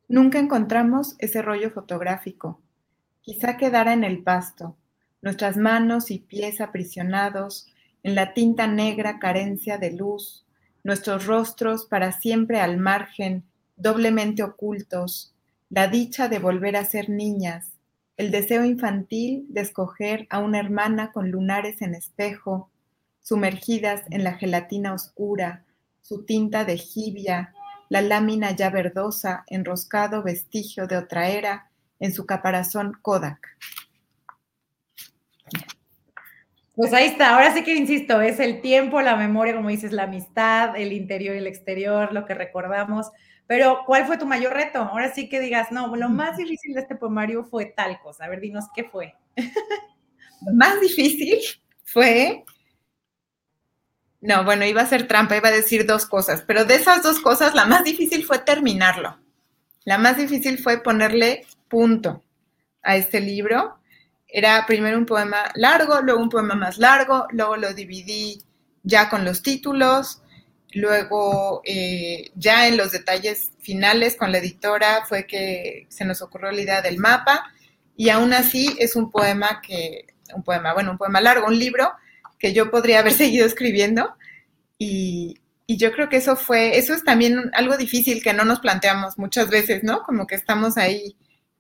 Nunca 0.09 0.39
encontramos 0.39 1.17
ese 1.19 1.43
rollo 1.43 1.71
fotográfico. 1.71 2.61
Quizá 3.21 3.57
quedara 3.57 3.93
en 3.93 4.05
el 4.05 4.23
pasto, 4.23 4.77
nuestras 5.23 5.57
manos 5.57 6.11
y 6.11 6.19
pies 6.19 6.61
aprisionados 6.61 7.67
en 8.03 8.15
la 8.15 8.35
tinta 8.35 8.67
negra 8.67 9.19
carencia 9.19 9.79
de 9.79 9.93
luz, 9.93 10.47
nuestros 10.85 11.27
rostros 11.27 11.87
para 11.87 12.13
siempre 12.13 12.61
al 12.61 12.79
margen, 12.79 13.45
doblemente 13.77 14.43
ocultos, 14.43 15.35
la 15.71 15.89
dicha 15.89 16.29
de 16.29 16.39
volver 16.39 16.77
a 16.77 16.85
ser 16.85 17.09
niñas, 17.09 17.72
el 18.17 18.31
deseo 18.31 18.65
infantil 18.65 19.47
de 19.49 19.63
escoger 19.63 20.27
a 20.31 20.39
una 20.39 20.59
hermana 20.59 21.13
con 21.13 21.31
lunares 21.31 21.83
en 21.83 21.95
espejo, 21.95 22.71
sumergidas 23.21 24.03
en 24.11 24.25
la 24.25 24.35
gelatina 24.35 24.93
oscura, 24.93 25.65
su 26.01 26.25
tinta 26.25 26.65
de 26.65 26.77
jibia, 26.77 27.55
la 27.89 28.03
lámina 28.03 28.53
ya 28.53 28.71
verdosa, 28.71 29.45
enroscado 29.47 30.23
vestigio 30.23 30.87
de 30.87 30.97
otra 30.97 31.29
era, 31.29 31.71
en 32.01 32.13
su 32.13 32.27
caparazón 32.27 32.95
Kodak. 33.01 33.47
Pues 36.75 36.93
ahí 36.95 37.07
está, 37.07 37.35
ahora 37.35 37.53
sí 37.53 37.63
que 37.63 37.75
insisto, 37.75 38.21
es 38.23 38.41
el 38.41 38.61
tiempo, 38.63 39.01
la 39.03 39.15
memoria, 39.15 39.55
como 39.55 39.69
dices, 39.69 39.93
la 39.93 40.05
amistad, 40.05 40.75
el 40.75 40.93
interior 40.93 41.35
y 41.35 41.39
el 41.39 41.47
exterior, 41.47 42.13
lo 42.13 42.25
que 42.25 42.35
recordamos. 42.35 43.11
Pero, 43.53 43.83
¿cuál 43.85 44.07
fue 44.07 44.17
tu 44.17 44.25
mayor 44.25 44.55
reto? 44.55 44.79
Ahora 44.79 45.13
sí 45.13 45.29
que 45.29 45.39
digas, 45.39 45.71
no, 45.71 45.95
lo 45.95 46.09
más 46.09 46.39
difícil 46.39 46.73
de 46.73 46.81
este 46.81 46.97
poemario 46.97 47.45
fue 47.45 47.67
tal 47.67 48.01
cosa. 48.01 48.25
A 48.25 48.31
ver, 48.31 48.41
dinos 48.41 48.65
qué 48.75 48.85
fue. 48.85 49.15
Lo 50.47 50.55
más 50.55 50.81
difícil 50.81 51.39
fue 51.85 52.47
no, 54.23 54.43
bueno, 54.43 54.65
iba 54.65 54.81
a 54.81 54.87
ser 54.87 55.07
trampa, 55.07 55.37
iba 55.37 55.51
a 55.51 55.53
decir 55.53 55.85
dos 55.85 56.07
cosas, 56.07 56.43
pero 56.47 56.65
de 56.65 56.77
esas 56.77 57.03
dos 57.03 57.21
cosas, 57.21 57.55
la 57.55 57.67
más 57.67 57.85
difícil 57.85 58.25
fue 58.25 58.39
terminarlo. 58.39 59.19
La 59.85 59.99
más 59.99 60.17
difícil 60.17 60.59
fue 60.59 60.83
ponerle 60.83 61.45
punto 61.69 62.25
a 62.83 62.97
este 62.97 63.21
libro. 63.21 63.77
Era 64.27 64.65
primero 64.67 64.97
un 64.97 65.05
poema 65.05 65.51
largo, 65.57 66.01
luego 66.01 66.23
un 66.23 66.31
poema 66.31 66.55
más 66.55 66.79
largo, 66.79 67.27
luego 67.33 67.59
lo 67.59 67.75
dividí 67.75 68.41
ya 68.83 69.11
con 69.11 69.27
los 69.27 69.43
títulos, 69.43 70.22
luego 70.73 71.63
eh, 71.65 72.31
ya 72.35 72.69
en 72.69 72.77
los 72.77 72.93
detalles 72.93 73.53
finales 73.61 74.17
con 74.17 74.33
la 74.33 74.39
editora 74.39 75.05
fue 75.07 75.27
que 75.27 75.87
se 75.89 76.05
nos 76.05 76.23
ocurrió 76.23 76.51
la 76.51 76.61
idea 76.61 76.83
del 76.83 76.99
mapa 76.99 77.53
y 77.97 78.09
aún 78.09 78.33
así 78.33 78.75
es 78.79 78.97
un 78.97 79.11
poema 79.11 79.61
que, 79.61 80.07
un 80.35 80.43
poema, 80.43 80.73
bueno, 80.75 80.93
un 80.93 80.99
poema 80.99 81.21
largo, 81.21 81.47
un 81.47 81.59
libro 81.59 81.93
que 82.39 82.53
yo 82.53 82.71
podría 82.71 83.01
haber 83.01 83.13
seguido 83.23 83.47
escribiendo. 83.47 84.15
Y, 84.79 85.39
yo 85.69 85.91
creo 85.91 86.11
que 86.11 86.19
eso 86.19 86.37
fue, 86.37 86.77
eso 86.77 86.93
es 86.93 87.03
también 87.03 87.51
algo 87.55 87.79
difícil 87.79 88.23
que 88.23 88.35
no 88.35 88.45
nos 88.45 88.61
planteamos 88.61 89.17
muchas 89.17 89.49
veces, 89.49 89.83
¿no? 89.83 90.03
Como 90.03 90.27
que 90.27 90.35
estamos 90.35 90.77
ahí 90.77 91.17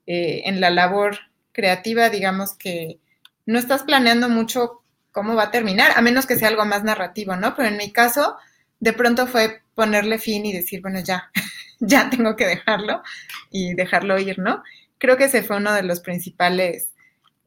eh, 0.07 0.42
en 0.44 0.61
la 0.61 0.68
labor 0.68 1.16
creativa, 1.53 2.11
digamos 2.11 2.53
que 2.53 2.98
no 3.46 3.59
estás 3.59 3.85
planeando 3.85 4.29
mucho 4.29 4.83
cómo 5.12 5.35
va 5.35 5.44
a 5.44 5.51
terminar, 5.51 5.92
a 5.96 6.03
menos 6.03 6.27
que 6.27 6.37
sea 6.37 6.48
algo 6.48 6.66
más 6.66 6.85
narrativo, 6.85 7.37
¿no? 7.37 7.55
Pero 7.57 7.68
en 7.68 7.79
mi 7.79 7.90
caso, 7.90 8.37
de 8.83 8.92
pronto 8.92 9.29
fue 9.29 9.62
ponerle 9.77 10.18
fin 10.18 10.45
y 10.45 10.53
decir, 10.53 10.83
bueno, 10.83 10.99
ya, 10.99 11.31
ya 11.79 12.11
tengo 12.11 12.35
que 12.35 12.47
dejarlo 12.47 13.01
y 13.49 13.75
dejarlo 13.75 14.18
ir, 14.18 14.40
¿no? 14.40 14.64
Creo 14.99 15.16
que 15.16 15.25
ese 15.25 15.45
fue 15.45 15.59
uno 15.59 15.73
de 15.73 15.85
los 15.85 16.01
principales 16.01 16.88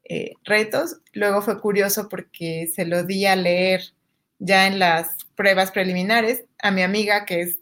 eh, 0.04 0.32
retos. 0.44 0.96
Luego 1.12 1.42
fue 1.42 1.60
curioso 1.60 2.08
porque 2.08 2.70
se 2.74 2.86
lo 2.86 3.02
di 3.02 3.26
a 3.26 3.36
leer 3.36 3.82
ya 4.38 4.66
en 4.66 4.78
las 4.78 5.26
pruebas 5.34 5.72
preliminares 5.72 6.44
a 6.58 6.70
mi 6.70 6.82
amiga 6.82 7.26
que 7.26 7.42
es 7.42 7.58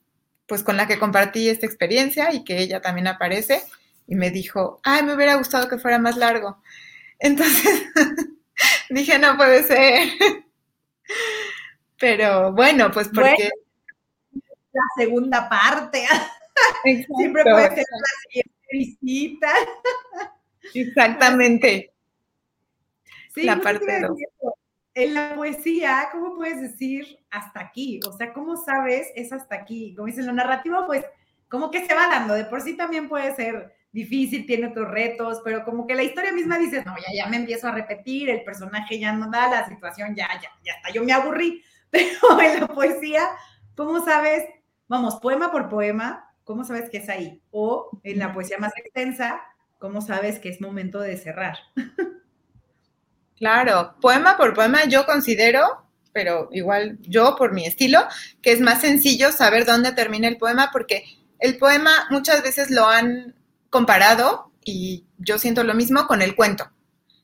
pues 0.47 0.63
con 0.63 0.77
la 0.77 0.87
que 0.87 0.99
compartí 0.99 1.49
esta 1.49 1.67
experiencia 1.67 2.33
y 2.33 2.45
que 2.45 2.59
ella 2.59 2.81
también 2.81 3.09
aparece 3.09 3.63
y 4.07 4.15
me 4.15 4.31
dijo, 4.31 4.81
ay, 4.85 5.03
me 5.03 5.15
hubiera 5.15 5.35
gustado 5.35 5.69
que 5.69 5.79
fuera 5.79 5.99
más 5.99 6.17
largo. 6.17 6.63
Entonces 7.19 7.87
dije, 8.91 9.19
no 9.19 9.37
puede 9.37 9.65
ser. 9.65 10.11
Pero 11.99 12.53
bueno, 12.53 12.93
pues 12.93 13.09
porque... 13.13 13.51
la 14.75 15.05
segunda 15.05 15.49
parte. 15.49 16.05
Siempre 17.17 17.43
puede 17.43 17.69
ser 17.69 17.85
la 17.91 18.09
siguiente 18.29 18.53
visita. 18.71 19.53
Exactamente. 20.75 21.93
Sí, 23.35 23.43
la 23.43 23.61
parte 23.61 24.01
En 24.95 25.15
la 25.15 25.35
poesía, 25.35 26.09
¿cómo 26.13 26.37
puedes 26.37 26.61
decir 26.61 27.19
hasta 27.31 27.61
aquí? 27.61 28.01
O 28.07 28.13
sea, 28.13 28.33
¿cómo 28.33 28.57
sabes 28.57 29.09
es 29.17 29.33
hasta 29.33 29.57
aquí? 29.57 29.95
Como 29.95 30.07
dices, 30.07 30.25
lo 30.25 30.33
narrativo, 30.33 30.87
pues, 30.87 31.05
como 31.49 31.71
que 31.71 31.87
se 31.87 31.95
va 31.95 32.09
dando. 32.09 32.35
De 32.35 32.45
por 32.45 32.61
sí 32.61 32.77
también 32.77 33.09
puede 33.09 33.35
ser 33.35 33.75
difícil, 33.91 34.47
tiene 34.47 34.69
otros 34.69 34.91
retos, 34.91 35.41
pero 35.45 35.65
como 35.65 35.87
que 35.87 35.95
la 35.95 36.03
historia 36.03 36.33
misma 36.33 36.59
dices, 36.59 36.85
no, 36.85 36.97
ya, 36.97 37.15
ya 37.15 37.29
me 37.29 37.37
empiezo 37.37 37.69
a 37.69 37.73
repetir, 37.73 38.29
el 38.29 38.43
personaje 38.43 38.99
ya 38.99 39.13
no 39.13 39.31
da, 39.31 39.49
la 39.49 39.69
situación 39.69 40.17
ya, 40.17 40.29
ya, 40.43 40.51
ya 40.65 40.73
está, 40.73 40.91
yo 40.91 41.05
me 41.05 41.13
aburrí. 41.13 41.63
Pero 41.91 42.41
en 42.41 42.61
la 42.61 42.67
poesía, 42.67 43.23
¿cómo 43.77 44.05
sabes? 44.05 44.43
Vamos, 44.89 45.17
poema 45.17 45.51
por 45.51 45.69
poema, 45.69 46.31
¿cómo 46.45 46.65
sabes 46.65 46.91
que 46.91 46.99
es 46.99 47.09
ahí? 47.09 47.43
O 47.51 47.91
en 48.03 48.19
la 48.19 48.33
poesía 48.33 48.59
más 48.59 48.73
extensa, 48.77 49.41
¿cómo 49.79 50.01
sabes 50.01 50.39
que 50.39 50.49
es 50.49 50.61
momento 50.61 51.01
de 51.01 51.17
cerrar? 51.17 51.57
Claro, 53.37 53.97
poema 54.01 54.37
por 54.37 54.55
poema 54.55 54.85
yo 54.85 55.07
considero, 55.07 55.87
pero 56.13 56.49
igual 56.53 56.99
yo 57.03 57.35
por 57.37 57.53
mi 57.53 57.67
estilo, 57.67 58.01
que 58.41 58.53
es 58.53 58.61
más 58.61 58.81
sencillo 58.81 59.33
saber 59.33 59.67
dónde 59.67 59.93
termina 59.93 60.29
el 60.29 60.39
poema 60.39 60.71
porque 60.73 61.05
el 61.41 61.59
poema 61.59 62.07
muchas 62.11 62.43
veces 62.43 62.71
lo 62.71 62.89
han 62.89 63.35
comparado 63.71 64.53
y 64.65 65.05
yo 65.19 65.39
siento 65.39 65.65
lo 65.65 65.75
mismo 65.75 66.07
con 66.07 66.23
el 66.23 66.37
cuento. 66.37 66.71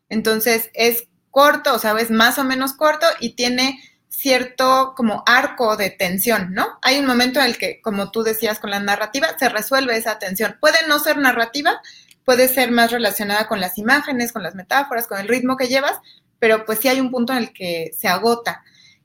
Entonces 0.08 0.70
es 0.74 1.08
corto, 1.30 1.74
o 1.74 1.78
sea, 1.78 1.98
es 2.00 2.10
más 2.10 2.38
o 2.38 2.44
menos 2.44 2.72
corto 2.72 3.06
y 3.20 3.34
tiene 3.34 3.80
cierto 4.10 4.92
como 4.96 5.22
arco 5.24 5.76
de 5.76 5.88
tensión, 5.90 6.52
¿no? 6.52 6.78
Hay 6.82 6.98
un 6.98 7.06
momento 7.06 7.40
en 7.40 7.46
el 7.46 7.56
que, 7.56 7.80
como 7.80 8.10
tú 8.10 8.22
decías 8.22 8.58
con 8.58 8.70
la 8.70 8.80
narrativa, 8.80 9.28
se 9.38 9.48
resuelve 9.48 9.96
esa 9.96 10.18
tensión. 10.18 10.58
Puede 10.60 10.76
no 10.88 10.98
ser 10.98 11.16
narrativa, 11.16 11.80
puede 12.24 12.48
ser 12.48 12.70
más 12.72 12.90
relacionada 12.90 13.48
con 13.48 13.60
las 13.60 13.78
imágenes, 13.78 14.32
con 14.32 14.42
las 14.42 14.54
metáforas, 14.54 15.06
con 15.06 15.18
el 15.18 15.28
ritmo 15.28 15.56
que 15.56 15.68
llevas, 15.68 15.98
pero 16.38 16.66
pues 16.66 16.80
sí 16.80 16.88
hay 16.88 17.00
un 17.00 17.10
punto 17.10 17.32
en 17.32 17.38
el 17.38 17.52
que 17.52 17.92
se 17.96 18.08
agota. 18.08 18.62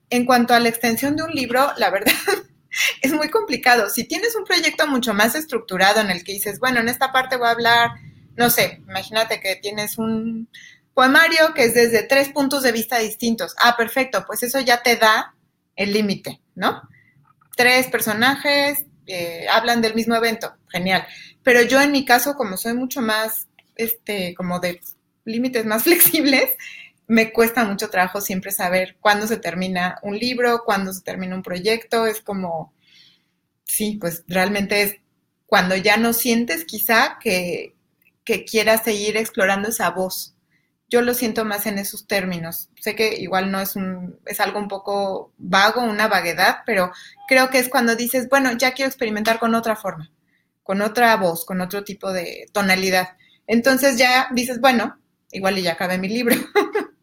En 0.09 0.25
cuanto 0.25 0.53
a 0.53 0.59
la 0.59 0.69
extensión 0.69 1.15
de 1.15 1.23
un 1.23 1.31
libro, 1.31 1.71
la 1.77 1.91
verdad 1.91 2.13
es 3.01 3.13
muy 3.13 3.29
complicado. 3.29 3.89
Si 3.89 4.05
tienes 4.05 4.35
un 4.35 4.43
proyecto 4.43 4.87
mucho 4.87 5.13
más 5.13 5.35
estructurado 5.35 6.01
en 6.01 6.09
el 6.09 6.23
que 6.23 6.33
dices, 6.33 6.59
bueno, 6.59 6.79
en 6.79 6.89
esta 6.89 7.11
parte 7.11 7.37
voy 7.37 7.47
a 7.47 7.51
hablar, 7.51 7.91
no 8.35 8.49
sé, 8.49 8.81
imagínate 8.87 9.39
que 9.39 9.55
tienes 9.55 9.97
un 9.97 10.49
poemario 10.95 11.53
que 11.53 11.65
es 11.65 11.75
desde 11.75 12.03
tres 12.03 12.29
puntos 12.29 12.63
de 12.63 12.71
vista 12.71 12.97
distintos. 12.97 13.53
Ah, 13.61 13.75
perfecto, 13.77 14.23
pues 14.25 14.41
eso 14.41 14.59
ya 14.61 14.81
te 14.81 14.95
da 14.95 15.35
el 15.75 15.93
límite, 15.93 16.41
¿no? 16.55 16.81
Tres 17.55 17.87
personajes, 17.87 18.85
eh, 19.05 19.45
hablan 19.51 19.81
del 19.81 19.93
mismo 19.93 20.15
evento, 20.15 20.55
genial. 20.69 21.05
Pero 21.43 21.61
yo 21.61 21.81
en 21.81 21.91
mi 21.91 22.05
caso, 22.05 22.35
como 22.35 22.57
soy 22.57 22.73
mucho 22.73 23.01
más, 23.01 23.47
este, 23.75 24.33
como 24.35 24.59
de 24.59 24.79
límites 25.25 25.65
más 25.65 25.83
flexibles, 25.83 26.49
me 27.07 27.33
cuesta 27.33 27.65
mucho 27.65 27.89
trabajo 27.89 28.21
siempre 28.21 28.51
saber 28.51 28.97
cuándo 29.01 29.27
se 29.27 29.37
termina 29.37 29.99
un 30.01 30.17
libro, 30.17 30.63
cuándo 30.65 30.93
se 30.93 31.01
termina 31.01 31.35
un 31.35 31.43
proyecto, 31.43 32.07
es 32.07 32.21
como, 32.21 32.73
sí, 33.65 33.97
pues 33.99 34.23
realmente 34.27 34.81
es 34.81 34.95
cuando 35.45 35.75
ya 35.75 35.97
no 35.97 36.13
sientes 36.13 36.63
quizá 36.63 37.19
que, 37.19 37.75
que 38.23 38.45
quieras 38.45 38.83
seguir 38.85 39.17
explorando 39.17 39.69
esa 39.69 39.89
voz. 39.89 40.34
Yo 40.89 41.01
lo 41.01 41.13
siento 41.13 41.45
más 41.45 41.65
en 41.65 41.79
esos 41.79 42.07
términos. 42.07 42.69
Sé 42.79 42.95
que 42.95 43.15
igual 43.15 43.51
no 43.51 43.59
es 43.59 43.75
un, 43.75 44.19
es 44.25 44.39
algo 44.39 44.59
un 44.59 44.67
poco 44.67 45.33
vago, 45.37 45.81
una 45.81 46.07
vaguedad, 46.07 46.57
pero 46.65 46.91
creo 47.27 47.49
que 47.49 47.59
es 47.59 47.69
cuando 47.69 47.95
dices, 47.95 48.29
bueno, 48.29 48.51
ya 48.53 48.73
quiero 48.73 48.89
experimentar 48.89 49.39
con 49.39 49.55
otra 49.55 49.75
forma, 49.75 50.11
con 50.63 50.81
otra 50.81 51.15
voz, 51.17 51.45
con 51.45 51.61
otro 51.61 51.83
tipo 51.83 52.13
de 52.13 52.47
tonalidad. 52.51 53.17
Entonces 53.47 53.97
ya 53.97 54.29
dices, 54.31 54.61
bueno, 54.61 54.97
igual 55.31 55.55
ya 55.57 55.73
acabé 55.73 55.97
mi 55.97 56.07
libro. 56.07 56.35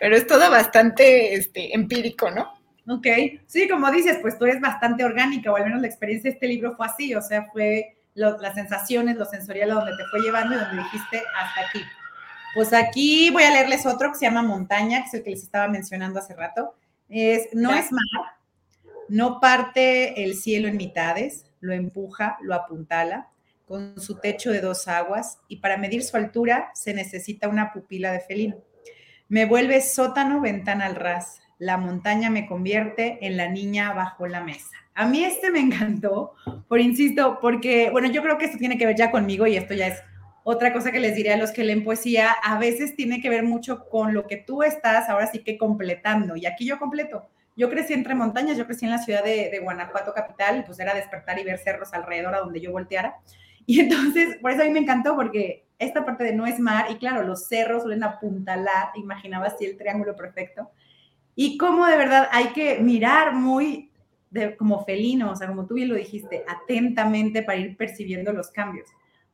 pero 0.00 0.16
es 0.16 0.26
todo 0.26 0.50
bastante 0.50 1.34
este, 1.34 1.74
empírico, 1.74 2.30
¿no? 2.30 2.58
Ok, 2.88 3.06
sí, 3.46 3.68
como 3.68 3.90
dices, 3.90 4.18
pues 4.22 4.38
tú 4.38 4.46
eres 4.46 4.60
bastante 4.60 5.04
orgánica, 5.04 5.52
o 5.52 5.56
al 5.56 5.64
menos 5.64 5.82
la 5.82 5.88
experiencia 5.88 6.30
de 6.30 6.34
este 6.34 6.48
libro 6.48 6.74
fue 6.74 6.86
así, 6.86 7.14
o 7.14 7.20
sea, 7.20 7.46
fue 7.52 7.96
las 8.14 8.54
sensaciones, 8.54 9.16
lo 9.16 9.24
sensorial, 9.26 9.70
a 9.70 9.74
donde 9.74 9.96
te 9.96 10.04
fue 10.10 10.20
llevando 10.20 10.54
y 10.54 10.58
donde 10.58 10.82
dijiste 10.82 11.22
hasta 11.36 11.68
aquí. 11.68 11.82
Pues 12.58 12.72
aquí 12.72 13.30
voy 13.30 13.44
a 13.44 13.52
leerles 13.52 13.86
otro 13.86 14.10
que 14.10 14.18
se 14.18 14.24
llama 14.24 14.42
Montaña, 14.42 15.02
que 15.02 15.06
es 15.06 15.14
el 15.14 15.22
que 15.22 15.30
les 15.30 15.44
estaba 15.44 15.68
mencionando 15.68 16.18
hace 16.18 16.34
rato. 16.34 16.74
Es, 17.08 17.50
no 17.52 17.72
es 17.72 17.92
mar, 17.92 18.02
no 19.08 19.38
parte 19.38 20.24
el 20.24 20.34
cielo 20.34 20.66
en 20.66 20.76
mitades, 20.76 21.46
lo 21.60 21.72
empuja, 21.72 22.36
lo 22.42 22.56
apuntala, 22.56 23.28
con 23.64 24.00
su 24.00 24.16
techo 24.16 24.50
de 24.50 24.60
dos 24.60 24.88
aguas, 24.88 25.38
y 25.46 25.58
para 25.58 25.76
medir 25.76 26.02
su 26.02 26.16
altura 26.16 26.72
se 26.74 26.94
necesita 26.94 27.46
una 27.46 27.72
pupila 27.72 28.10
de 28.10 28.18
felino. 28.18 28.56
Me 29.28 29.44
vuelve 29.44 29.80
sótano, 29.80 30.40
ventana 30.40 30.86
al 30.86 30.96
ras. 30.96 31.40
La 31.58 31.76
montaña 31.76 32.28
me 32.28 32.48
convierte 32.48 33.24
en 33.24 33.36
la 33.36 33.48
niña 33.48 33.92
bajo 33.92 34.26
la 34.26 34.40
mesa. 34.40 34.74
A 34.96 35.06
mí 35.06 35.22
este 35.22 35.52
me 35.52 35.60
encantó, 35.60 36.34
por 36.66 36.80
insisto, 36.80 37.38
porque, 37.40 37.90
bueno, 37.90 38.08
yo 38.08 38.20
creo 38.20 38.36
que 38.36 38.46
esto 38.46 38.58
tiene 38.58 38.78
que 38.78 38.86
ver 38.86 38.96
ya 38.96 39.12
conmigo 39.12 39.46
y 39.46 39.56
esto 39.56 39.74
ya 39.74 39.86
es 39.86 40.02
otra 40.50 40.72
cosa 40.72 40.90
que 40.90 40.98
les 40.98 41.14
diré 41.14 41.34
a 41.34 41.36
los 41.36 41.50
que 41.50 41.62
leen 41.62 41.84
poesía, 41.84 42.32
a 42.42 42.58
veces 42.58 42.96
tiene 42.96 43.20
que 43.20 43.28
ver 43.28 43.42
mucho 43.42 43.86
con 43.86 44.14
lo 44.14 44.26
que 44.26 44.38
tú 44.38 44.62
estás 44.62 45.10
ahora 45.10 45.26
sí 45.26 45.40
que 45.40 45.58
completando. 45.58 46.36
Y 46.36 46.46
aquí 46.46 46.64
yo 46.64 46.78
completo. 46.78 47.28
Yo 47.54 47.68
crecí 47.68 47.92
entre 47.92 48.14
montañas, 48.14 48.56
yo 48.56 48.64
crecí 48.64 48.86
en 48.86 48.92
la 48.92 48.96
ciudad 48.96 49.22
de, 49.22 49.60
Guanajuato 49.62 50.14
capital, 50.14 50.64
pues 50.64 50.80
era 50.80 50.94
despertar 50.94 51.38
y 51.38 51.44
ver 51.44 51.58
cerros 51.58 51.92
alrededor 51.92 52.34
a 52.34 52.38
donde 52.38 52.62
yo 52.62 52.72
volteara. 52.72 53.16
Y 53.66 53.80
entonces, 53.80 54.38
por 54.40 54.52
eso 54.52 54.62
a 54.62 54.64
mí 54.64 54.70
me 54.70 54.78
encantó, 54.78 55.14
porque 55.16 55.66
esta 55.78 56.06
parte 56.06 56.24
de 56.24 56.32
no 56.32 56.46
es 56.46 56.58
mar, 56.58 56.86
y 56.88 56.94
claro, 56.96 57.24
los 57.24 57.46
cerros 57.46 57.82
suelen 57.82 58.02
apuntalar, 58.02 58.88
imaginaba 58.94 59.48
así 59.48 59.66
el 59.66 59.76
triángulo 59.76 60.16
perfecto, 60.16 60.70
y 61.34 61.58
cómo 61.58 61.84
de 61.84 61.98
verdad 61.98 62.26
hay 62.32 62.54
que 62.54 62.78
mirar 62.78 63.34
muy 63.34 63.90
como 64.56 64.82
felino, 64.86 65.32
o 65.32 65.36
sea, 65.36 65.48
como 65.48 65.66
tú 65.66 65.74
bien 65.74 65.90
lo 65.90 65.94
dijiste, 65.94 66.42
atentamente 66.48 67.42
para 67.42 67.58
ir 67.58 67.76
percibiendo 67.76 68.32
los 68.32 68.50
cambios. 68.50 68.88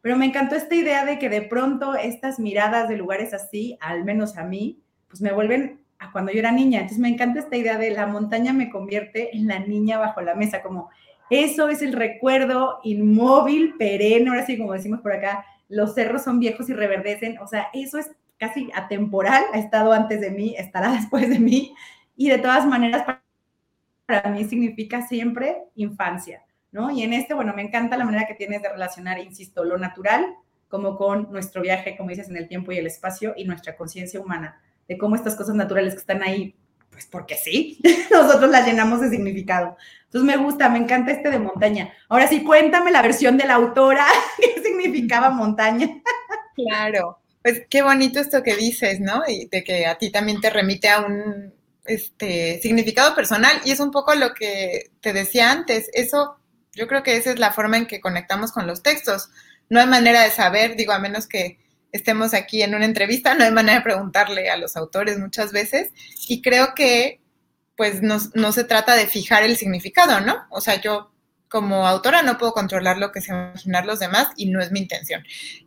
Pero 0.05 0.19
me 0.19 0.27
encantó 0.27 0.55
esta 0.55 0.75
idea 0.75 1.07
de 1.07 1.19
que 1.19 1.31
de 1.31 1.41
pronto 1.41 1.95
estas 1.95 2.39
miradas 2.39 2.91
de 2.91 2.99
lugares 2.99 3.33
así, 3.33 3.79
al 3.81 4.05
menos 4.05 4.37
a 4.37 4.45
mí, 4.45 4.83
pues 5.09 5.23
me 5.23 5.33
vuelven 5.33 5.81
a 5.99 6.13
cuando 6.13 6.31
yo 6.31 6.41
era 6.41 6.53
niña. 6.53 6.81
Entonces 6.81 6.99
me 6.99 7.09
encanta 7.09 7.41
esta 7.41 7.57
idea 7.57 7.79
de 7.79 7.91
la 7.91 8.07
montaña 8.07 8.53
me 8.53 8.69
convierte 8.69 9.35
en 9.35 9.47
la 9.47 9.61
niña 9.61 9.97
bajo 9.97 10.21
la 10.21 10.35
mesa, 10.35 10.61
como 10.61 10.91
eso 11.31 11.71
es 11.71 11.81
el 11.81 11.95
recuerdo 11.95 12.81
inmóvil, 12.83 13.77
perenne, 13.79 14.29
ahora 14.29 14.45
sí 14.45 14.59
como 14.59 14.75
decimos 14.75 15.01
por 15.01 15.15
acá, 15.15 15.47
los 15.71 15.95
cerros 15.95 16.23
son 16.23 16.39
viejos 16.39 16.69
y 16.69 16.75
reverdecen, 16.75 17.39
o 17.39 17.47
sea, 17.47 17.69
eso 17.73 17.97
es 17.97 18.11
casi 18.37 18.71
atemporal, 18.75 19.43
ha 19.55 19.59
estado 19.59 19.95
antes 19.95 20.21
de 20.21 20.31
mí, 20.31 20.55
estará 20.59 20.93
después 20.93 21.31
de 21.31 21.39
mí, 21.39 21.75
y 22.15 22.29
de 22.29 22.37
todas 22.37 22.67
maneras 22.67 23.07
para 24.05 24.29
mí 24.29 24.45
significa 24.45 25.01
siempre 25.07 25.63
infancia, 25.77 26.44
¿no? 26.75 26.91
Y 26.91 27.05
en 27.05 27.13
este, 27.13 27.35
bueno, 27.35 27.55
me 27.55 27.63
encanta 27.63 27.97
la 27.97 28.05
manera 28.05 28.27
que 28.27 28.35
tienes 28.35 28.61
de 28.61 28.69
relacionar, 28.69 29.19
insisto, 29.21 29.65
lo 29.65 29.79
natural 29.79 30.35
como 30.69 30.97
con 30.97 31.31
nuestro 31.31 31.63
viaje, 31.63 31.97
como 31.97 32.11
dices, 32.11 32.29
en 32.29 32.37
el 32.37 32.49
tiempo 32.49 32.73
y 32.73 32.79
el 32.79 32.89
espacio 32.89 33.33
y 33.37 33.45
nuestra 33.45 33.77
conciencia 33.77 34.21
humana, 34.21 34.61
de 34.89 34.99
cómo 34.99 35.15
estas 35.15 35.37
cosas 35.37 35.55
naturales 35.55 35.95
que 35.95 36.01
están 36.01 36.25
ahí, 36.25 36.57
pues 36.91 37.07
porque 37.07 37.37
sí, 37.37 37.79
nosotros 38.11 38.51
las 38.51 38.67
llenamos 38.67 39.01
de 39.01 39.09
significado. 39.09 39.77
Entonces 40.07 40.27
me 40.27 40.43
gusta, 40.43 40.69
me 40.69 40.79
encanta 40.79 41.13
este 41.13 41.31
de 41.31 41.39
montaña. 41.39 41.93
Ahora 42.09 42.27
sí, 42.27 42.43
cuéntame 42.43 42.91
la 42.91 43.03
versión 43.03 43.39
de 43.39 43.47
la 43.47 43.55
autora, 43.55 44.05
qué 44.41 44.61
significaba 44.61 45.31
montaña. 45.31 46.03
Claro, 46.57 47.21
pues 47.41 47.63
qué 47.71 47.83
bonito 47.83 48.19
esto 48.19 48.43
que 48.43 48.57
dices, 48.57 48.99
¿no? 48.99 49.23
Y 49.29 49.47
de 49.47 49.63
que 49.63 49.87
a 49.87 49.97
ti 49.97 50.11
también 50.11 50.41
te 50.41 50.51
remite 50.51 50.89
a 50.89 51.03
un 51.03 51.55
este 51.85 52.59
significado 52.63 53.15
personal 53.15 53.61
y 53.65 53.71
es 53.71 53.79
un 53.79 53.93
poco 53.93 54.15
lo 54.17 54.35
que 54.35 54.91
te 55.01 55.13
decía 55.13 55.53
antes, 55.53 55.89
eso 55.93 56.37
yo 56.75 56.87
creo 56.87 57.03
que 57.03 57.17
esa 57.17 57.31
es 57.31 57.39
la 57.39 57.53
forma 57.53 57.77
en 57.77 57.87
que 57.87 58.01
conectamos 58.01 58.53
con 58.53 58.67
los 58.67 58.83
textos. 58.83 59.31
No 59.69 59.81
hay 59.81 59.87
manera 59.87 60.23
de 60.23 60.31
saber, 60.31 60.77
digo, 60.77 60.93
a 60.93 60.99
menos 60.99 61.27
que 61.27 61.59
estemos 61.93 62.35
aquí 62.35 62.63
en 62.63 62.75
una 62.75 62.85
entrevista, 62.85 63.35
no 63.35 63.45
hay 63.45 63.53
manera 63.53 63.79
de 63.79 63.85
preguntarle 63.85 64.51
a 64.51 64.57
los 64.57 64.77
autores 64.77 65.19
muchas 65.19 65.53
veces 65.53 65.91
y 66.29 66.43
creo 66.43 66.75
que 66.75 67.21
pues 67.77 68.03
no, 68.03 68.53
se 68.53 68.65
trata 68.65 68.95
de 68.95 69.07
fijar 69.07 69.43
el 69.43 69.57
significado, 69.57 70.21
¿no? 70.21 70.47
O 70.51 70.61
sea, 70.61 70.81
yo 70.81 71.13
como 71.49 71.87
autora 71.87 72.23
no 72.23 72.39
puedo 72.39 72.53
controlar 72.53 72.99
lo 72.99 73.11
que 73.11 73.21
se 73.21 73.33
imaginar 73.33 73.85
los 73.85 74.01
demás 74.01 74.29
y 74.37 74.47
no 74.47 74.61
es 74.61 74.71
mi 74.71 74.81
intención. 74.81 75.25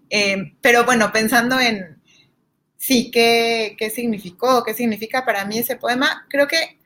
Eh, 0.10 0.54
pero 0.62 0.86
bueno, 0.86 1.12
pensando 1.12 1.60
en, 1.60 2.02
sí, 2.78 3.12
¿qué, 3.12 3.76
qué 3.78 3.90
significó? 3.90 4.64
¿Qué 4.64 4.74
significa 4.74 5.26
para 5.26 5.46
mí 5.46 5.60
ese 5.60 5.76
poema? 5.76 6.26
Creo 6.30 6.48
que 6.48 6.78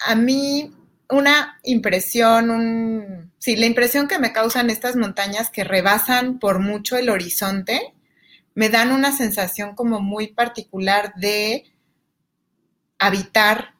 a 0.00 0.14
mí 0.14 0.74
una 1.10 1.58
impresión, 1.62 2.50
un, 2.50 3.32
sí, 3.38 3.56
la 3.56 3.66
impresión 3.66 4.08
que 4.08 4.18
me 4.18 4.32
causan 4.32 4.70
estas 4.70 4.96
montañas 4.96 5.50
que 5.50 5.64
rebasan 5.64 6.38
por 6.38 6.58
mucho 6.58 6.96
el 6.96 7.08
horizonte, 7.08 7.94
me 8.54 8.68
dan 8.68 8.92
una 8.92 9.16
sensación 9.16 9.74
como 9.74 10.00
muy 10.00 10.28
particular 10.28 11.14
de 11.16 11.64
habitar 12.98 13.74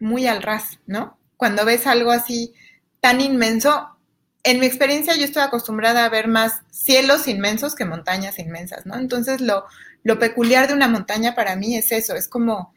muy 0.00 0.26
al 0.26 0.42
ras, 0.42 0.80
¿no? 0.86 1.18
Cuando 1.36 1.64
ves 1.64 1.86
algo 1.86 2.10
así 2.10 2.52
tan 3.00 3.20
inmenso, 3.20 3.96
en 4.42 4.60
mi 4.60 4.66
experiencia 4.66 5.16
yo 5.16 5.24
estoy 5.24 5.42
acostumbrada 5.42 6.04
a 6.04 6.10
ver 6.10 6.28
más 6.28 6.62
cielos 6.70 7.28
inmensos 7.28 7.74
que 7.74 7.84
montañas 7.84 8.38
inmensas, 8.38 8.84
¿no? 8.86 8.96
Entonces 8.96 9.40
lo, 9.40 9.64
lo 10.02 10.18
peculiar 10.18 10.68
de 10.68 10.74
una 10.74 10.88
montaña 10.88 11.34
para 11.34 11.56
mí 11.56 11.76
es 11.76 11.92
eso, 11.92 12.14
es 12.14 12.28
como, 12.28 12.74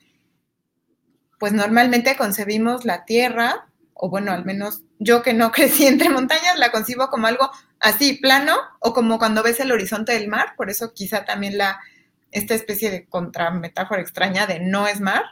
pues 1.40 1.52
normalmente 1.52 2.16
concebimos 2.16 2.86
la 2.86 3.04
tierra, 3.04 3.68
o 4.00 4.10
bueno, 4.10 4.32
al 4.32 4.46
menos 4.46 4.84
yo 5.00 5.22
que 5.22 5.34
no 5.34 5.52
crecí 5.54 5.86
entre 5.86 6.10
montañas, 6.10 6.58
la 6.58 6.72
concibo 6.72 7.10
como 7.10 7.28
algo 7.28 7.50
así, 7.80 8.14
plano, 8.14 8.56
o 8.80 8.94
como 8.94 9.18
cuando 9.20 9.44
ves 9.44 9.60
el 9.60 9.72
horizonte 9.72 10.14
del 10.14 10.28
mar, 10.28 10.54
por 10.56 10.70
eso 10.70 10.94
quizá 10.94 11.26
también 11.26 11.58
la, 11.58 11.80
esta 12.32 12.54
especie 12.56 12.92
de 12.92 13.06
contrametáfora 13.06 14.02
extraña 14.02 14.48
de 14.48 14.60
no 14.60 14.88
es 14.88 15.00
mar. 15.00 15.24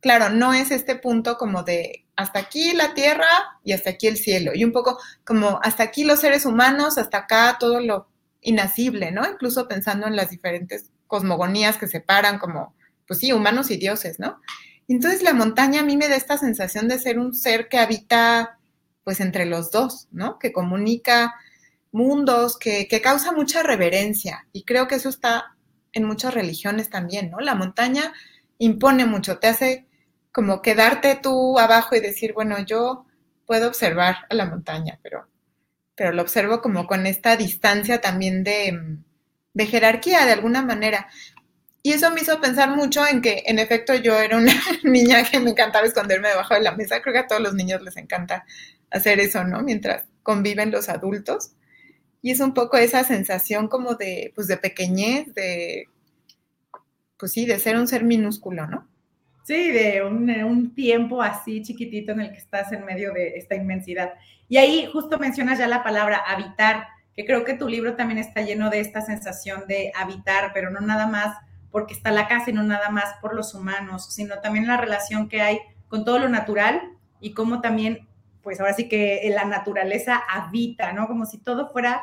Claro, 0.00 0.28
no 0.28 0.54
es 0.54 0.70
este 0.70 0.96
punto 0.96 1.36
como 1.36 1.62
de 1.62 2.04
hasta 2.16 2.38
aquí 2.38 2.72
la 2.72 2.94
tierra 2.94 3.26
y 3.62 3.72
hasta 3.72 3.90
aquí 3.90 4.06
el 4.06 4.16
cielo, 4.16 4.52
y 4.54 4.64
un 4.64 4.72
poco 4.72 4.98
como 5.24 5.60
hasta 5.62 5.82
aquí 5.82 6.04
los 6.04 6.20
seres 6.20 6.46
humanos, 6.46 6.98
hasta 6.98 7.18
acá 7.18 7.56
todo 7.58 7.80
lo 7.80 8.08
inacible, 8.40 9.10
¿no? 9.10 9.28
Incluso 9.28 9.68
pensando 9.68 10.06
en 10.06 10.16
las 10.16 10.30
diferentes 10.30 10.90
cosmogonías 11.06 11.78
que 11.78 11.88
separan 11.88 12.38
como, 12.38 12.74
pues 13.06 13.20
sí, 13.20 13.32
humanos 13.32 13.70
y 13.70 13.76
dioses, 13.76 14.18
¿no? 14.18 14.40
Entonces 14.94 15.22
la 15.22 15.34
montaña 15.34 15.80
a 15.80 15.84
mí 15.84 15.96
me 15.96 16.08
da 16.08 16.16
esta 16.16 16.38
sensación 16.38 16.88
de 16.88 16.98
ser 16.98 17.18
un 17.18 17.34
ser 17.34 17.68
que 17.68 17.78
habita 17.78 18.58
pues 19.04 19.20
entre 19.20 19.46
los 19.46 19.70
dos, 19.70 20.08
¿no? 20.10 20.38
Que 20.38 20.52
comunica 20.52 21.34
mundos, 21.92 22.58
que, 22.58 22.88
que 22.88 23.00
causa 23.00 23.32
mucha 23.32 23.62
reverencia. 23.62 24.46
Y 24.52 24.64
creo 24.64 24.88
que 24.88 24.96
eso 24.96 25.08
está 25.08 25.56
en 25.92 26.04
muchas 26.04 26.34
religiones 26.34 26.90
también, 26.90 27.30
¿no? 27.30 27.38
La 27.38 27.54
montaña 27.54 28.12
impone 28.58 29.06
mucho, 29.06 29.38
te 29.38 29.46
hace 29.48 29.86
como 30.32 30.60
quedarte 30.60 31.18
tú 31.22 31.58
abajo 31.58 31.96
y 31.96 32.00
decir, 32.00 32.34
bueno, 32.34 32.58
yo 32.58 33.06
puedo 33.46 33.68
observar 33.68 34.16
a 34.28 34.34
la 34.34 34.44
montaña, 34.44 34.98
pero, 35.02 35.26
pero 35.94 36.12
lo 36.12 36.20
observo 36.20 36.60
como 36.60 36.86
con 36.86 37.06
esta 37.06 37.36
distancia 37.36 38.00
también 38.00 38.44
de, 38.44 38.98
de 39.54 39.66
jerarquía 39.66 40.26
de 40.26 40.32
alguna 40.32 40.62
manera. 40.62 41.08
Y 41.86 41.92
eso 41.92 42.10
me 42.10 42.20
hizo 42.20 42.40
pensar 42.40 42.74
mucho 42.74 43.06
en 43.06 43.22
que, 43.22 43.44
en 43.46 43.60
efecto, 43.60 43.94
yo 43.94 44.18
era 44.18 44.38
una 44.38 44.52
niña 44.82 45.22
que 45.22 45.38
me 45.38 45.50
encantaba 45.50 45.86
esconderme 45.86 46.30
debajo 46.30 46.54
de 46.54 46.60
la 46.60 46.74
mesa. 46.74 47.00
Creo 47.00 47.12
que 47.12 47.20
a 47.20 47.26
todos 47.28 47.40
los 47.40 47.54
niños 47.54 47.80
les 47.80 47.96
encanta 47.96 48.44
hacer 48.90 49.20
eso, 49.20 49.44
¿no? 49.44 49.62
Mientras 49.62 50.04
conviven 50.24 50.72
los 50.72 50.88
adultos. 50.88 51.52
Y 52.22 52.32
es 52.32 52.40
un 52.40 52.54
poco 52.54 52.76
esa 52.76 53.04
sensación 53.04 53.68
como 53.68 53.94
de, 53.94 54.32
pues, 54.34 54.48
de 54.48 54.56
pequeñez, 54.56 55.32
de, 55.34 55.84
pues 57.16 57.30
sí, 57.30 57.46
de 57.46 57.56
ser 57.60 57.76
un 57.76 57.86
ser 57.86 58.02
minúsculo, 58.02 58.66
¿no? 58.66 58.88
Sí, 59.44 59.70
de 59.70 60.02
un, 60.02 60.28
un, 60.28 60.74
tiempo 60.74 61.22
así 61.22 61.62
chiquitito 61.62 62.10
en 62.10 62.20
el 62.22 62.32
que 62.32 62.38
estás 62.38 62.72
en 62.72 62.84
medio 62.84 63.12
de 63.12 63.36
esta 63.36 63.54
inmensidad. 63.54 64.14
Y 64.48 64.56
ahí 64.56 64.90
justo 64.92 65.20
mencionas 65.20 65.60
ya 65.60 65.68
la 65.68 65.84
palabra 65.84 66.18
habitar, 66.26 66.88
que 67.14 67.24
creo 67.24 67.44
que 67.44 67.54
tu 67.54 67.68
libro 67.68 67.94
también 67.94 68.18
está 68.18 68.40
lleno 68.40 68.70
de 68.70 68.80
esta 68.80 69.02
sensación 69.02 69.68
de 69.68 69.92
habitar, 69.94 70.50
pero 70.52 70.70
no 70.70 70.80
nada 70.80 71.06
más 71.06 71.45
porque 71.76 71.92
está 71.92 72.10
la 72.10 72.26
casa 72.26 72.48
y 72.48 72.54
no 72.54 72.62
nada 72.62 72.88
más 72.88 73.16
por 73.20 73.34
los 73.34 73.52
humanos, 73.52 74.10
sino 74.10 74.38
también 74.40 74.66
la 74.66 74.78
relación 74.78 75.28
que 75.28 75.42
hay 75.42 75.58
con 75.88 76.06
todo 76.06 76.18
lo 76.18 76.30
natural 76.30 76.80
y 77.20 77.34
cómo 77.34 77.60
también, 77.60 78.08
pues 78.40 78.60
ahora 78.60 78.72
sí 78.72 78.88
que 78.88 79.30
la 79.34 79.44
naturaleza 79.44 80.16
habita, 80.26 80.94
¿no? 80.94 81.06
Como 81.06 81.26
si 81.26 81.36
todo 81.36 81.68
fuera, 81.68 82.02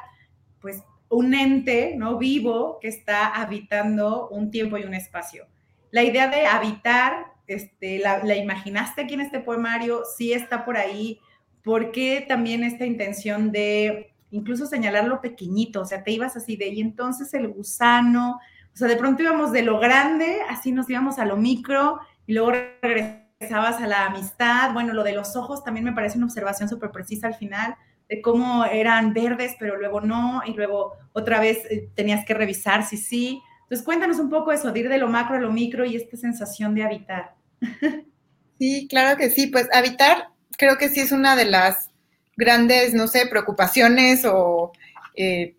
pues, 0.61 0.83
un 1.09 1.33
ente, 1.33 1.95
¿no? 1.97 2.19
Vivo 2.19 2.77
que 2.81 2.87
está 2.87 3.29
habitando 3.29 4.29
un 4.29 4.51
tiempo 4.51 4.77
y 4.77 4.83
un 4.83 4.93
espacio. 4.93 5.47
La 5.89 6.03
idea 6.03 6.27
de 6.27 6.45
habitar 6.45 7.33
este, 7.47 7.97
la, 7.97 8.35
imaginaste 8.35 9.01
aquí 9.01 9.15
en 9.15 9.21
este 9.21 9.39
poemario, 9.39 10.03
sí 10.15 10.33
está 10.33 10.65
por 10.65 10.77
ahí, 10.77 11.19
¿por 11.63 11.91
qué 11.91 12.23
también 12.27 12.63
esta 12.63 12.85
intención 12.85 13.51
de 13.51 14.13
incluso 14.29 14.67
señalarlo 14.67 15.19
pequeñito? 15.19 15.81
O 15.81 15.85
sea, 15.85 16.03
te 16.03 16.11
ibas 16.11 16.35
así 16.35 16.57
de, 16.57 16.67
y 16.67 16.79
entonces 16.79 17.33
el 17.33 17.47
gusano, 17.47 18.39
o 18.73 18.77
sea, 18.77 18.87
de 18.87 18.95
pronto 18.95 19.21
íbamos 19.21 19.51
de 19.51 19.61
lo 19.61 19.79
grande, 19.79 20.41
así 20.49 20.71
nos 20.71 20.89
íbamos 20.89 21.19
a 21.19 21.25
lo 21.25 21.37
micro, 21.37 21.99
y 22.25 22.33
luego 22.33 22.53
regresabas 22.81 23.81
a 23.81 23.87
la 23.87 24.05
amistad. 24.05 24.73
Bueno, 24.73 24.93
lo 24.93 25.03
de 25.03 25.13
los 25.13 25.35
ojos 25.35 25.63
también 25.63 25.85
me 25.85 25.93
parece 25.93 26.17
una 26.17 26.27
observación 26.27 26.69
súper 26.69 26.91
precisa 26.91 27.27
al 27.27 27.35
final, 27.35 27.75
de 28.09 28.21
cómo 28.21 28.65
eran 28.65 29.13
verdes, 29.13 29.55
pero 29.59 29.77
luego 29.77 30.01
no, 30.01 30.41
y 30.45 30.53
luego 30.53 30.93
otra 31.13 31.39
vez 31.39 31.59
eh, 31.69 31.89
tenías 31.95 32.25
que 32.25 32.33
revisar 32.33 32.85
si 32.85 32.97
sí. 32.97 33.41
Entonces, 33.63 33.85
cuéntanos 33.85 34.19
un 34.19 34.29
poco 34.29 34.51
eso, 34.51 34.71
de 34.71 34.79
ir 34.79 34.89
de 34.89 34.97
lo 34.97 35.07
macro 35.07 35.35
a 35.35 35.39
lo 35.39 35.51
micro 35.51 35.85
y 35.85 35.95
esta 35.95 36.17
sensación 36.17 36.73
de 36.75 36.83
habitar. 36.83 37.35
Sí, 38.59 38.87
claro 38.87 39.17
que 39.17 39.29
sí. 39.29 39.47
Pues 39.47 39.67
habitar 39.73 40.29
creo 40.57 40.77
que 40.77 40.87
sí 40.87 41.01
es 41.01 41.11
una 41.11 41.35
de 41.35 41.43
las 41.43 41.91
grandes, 42.37 42.93
no 42.93 43.07
sé, 43.07 43.27
preocupaciones 43.27 44.23
o 44.25 44.71
eh, 45.15 45.55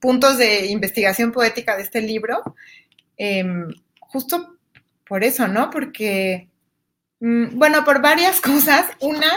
puntos 0.00 0.38
de 0.38 0.66
investigación 0.66 1.32
poética 1.32 1.76
de 1.76 1.82
este 1.82 2.00
libro. 2.00 2.42
Em, 3.16 3.68
justo 4.00 4.56
por 5.06 5.24
eso, 5.24 5.48
¿no? 5.48 5.70
Porque, 5.70 6.48
mm, 7.20 7.58
bueno, 7.58 7.84
por 7.84 8.00
varias 8.02 8.40
cosas. 8.40 8.86
Una, 9.00 9.30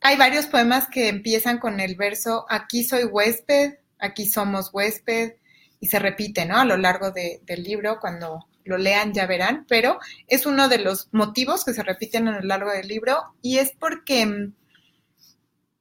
hay 0.00 0.16
varios 0.16 0.46
poemas 0.46 0.88
que 0.88 1.08
empiezan 1.08 1.58
con 1.58 1.80
el 1.80 1.96
verso, 1.96 2.46
aquí 2.48 2.84
soy 2.84 3.04
huésped, 3.04 3.74
aquí 3.98 4.26
somos 4.26 4.70
huésped, 4.72 5.34
y 5.80 5.86
se 5.86 5.98
repite, 5.98 6.44
¿no? 6.44 6.58
A 6.58 6.64
lo 6.64 6.76
largo 6.76 7.10
del 7.10 7.62
libro, 7.62 7.98
cuando 8.00 8.46
lo 8.64 8.78
lean 8.78 9.12
ya 9.14 9.26
verán, 9.26 9.64
pero 9.68 9.98
es 10.28 10.46
uno 10.46 10.68
de 10.68 10.78
los 10.78 11.08
motivos 11.12 11.64
que 11.64 11.72
se 11.72 11.82
repiten 11.82 12.28
a 12.28 12.40
lo 12.40 12.46
largo 12.46 12.70
del 12.70 12.86
libro 12.86 13.34
y 13.40 13.58
es 13.58 13.72
porque 13.78 14.26
mm, 14.26 14.54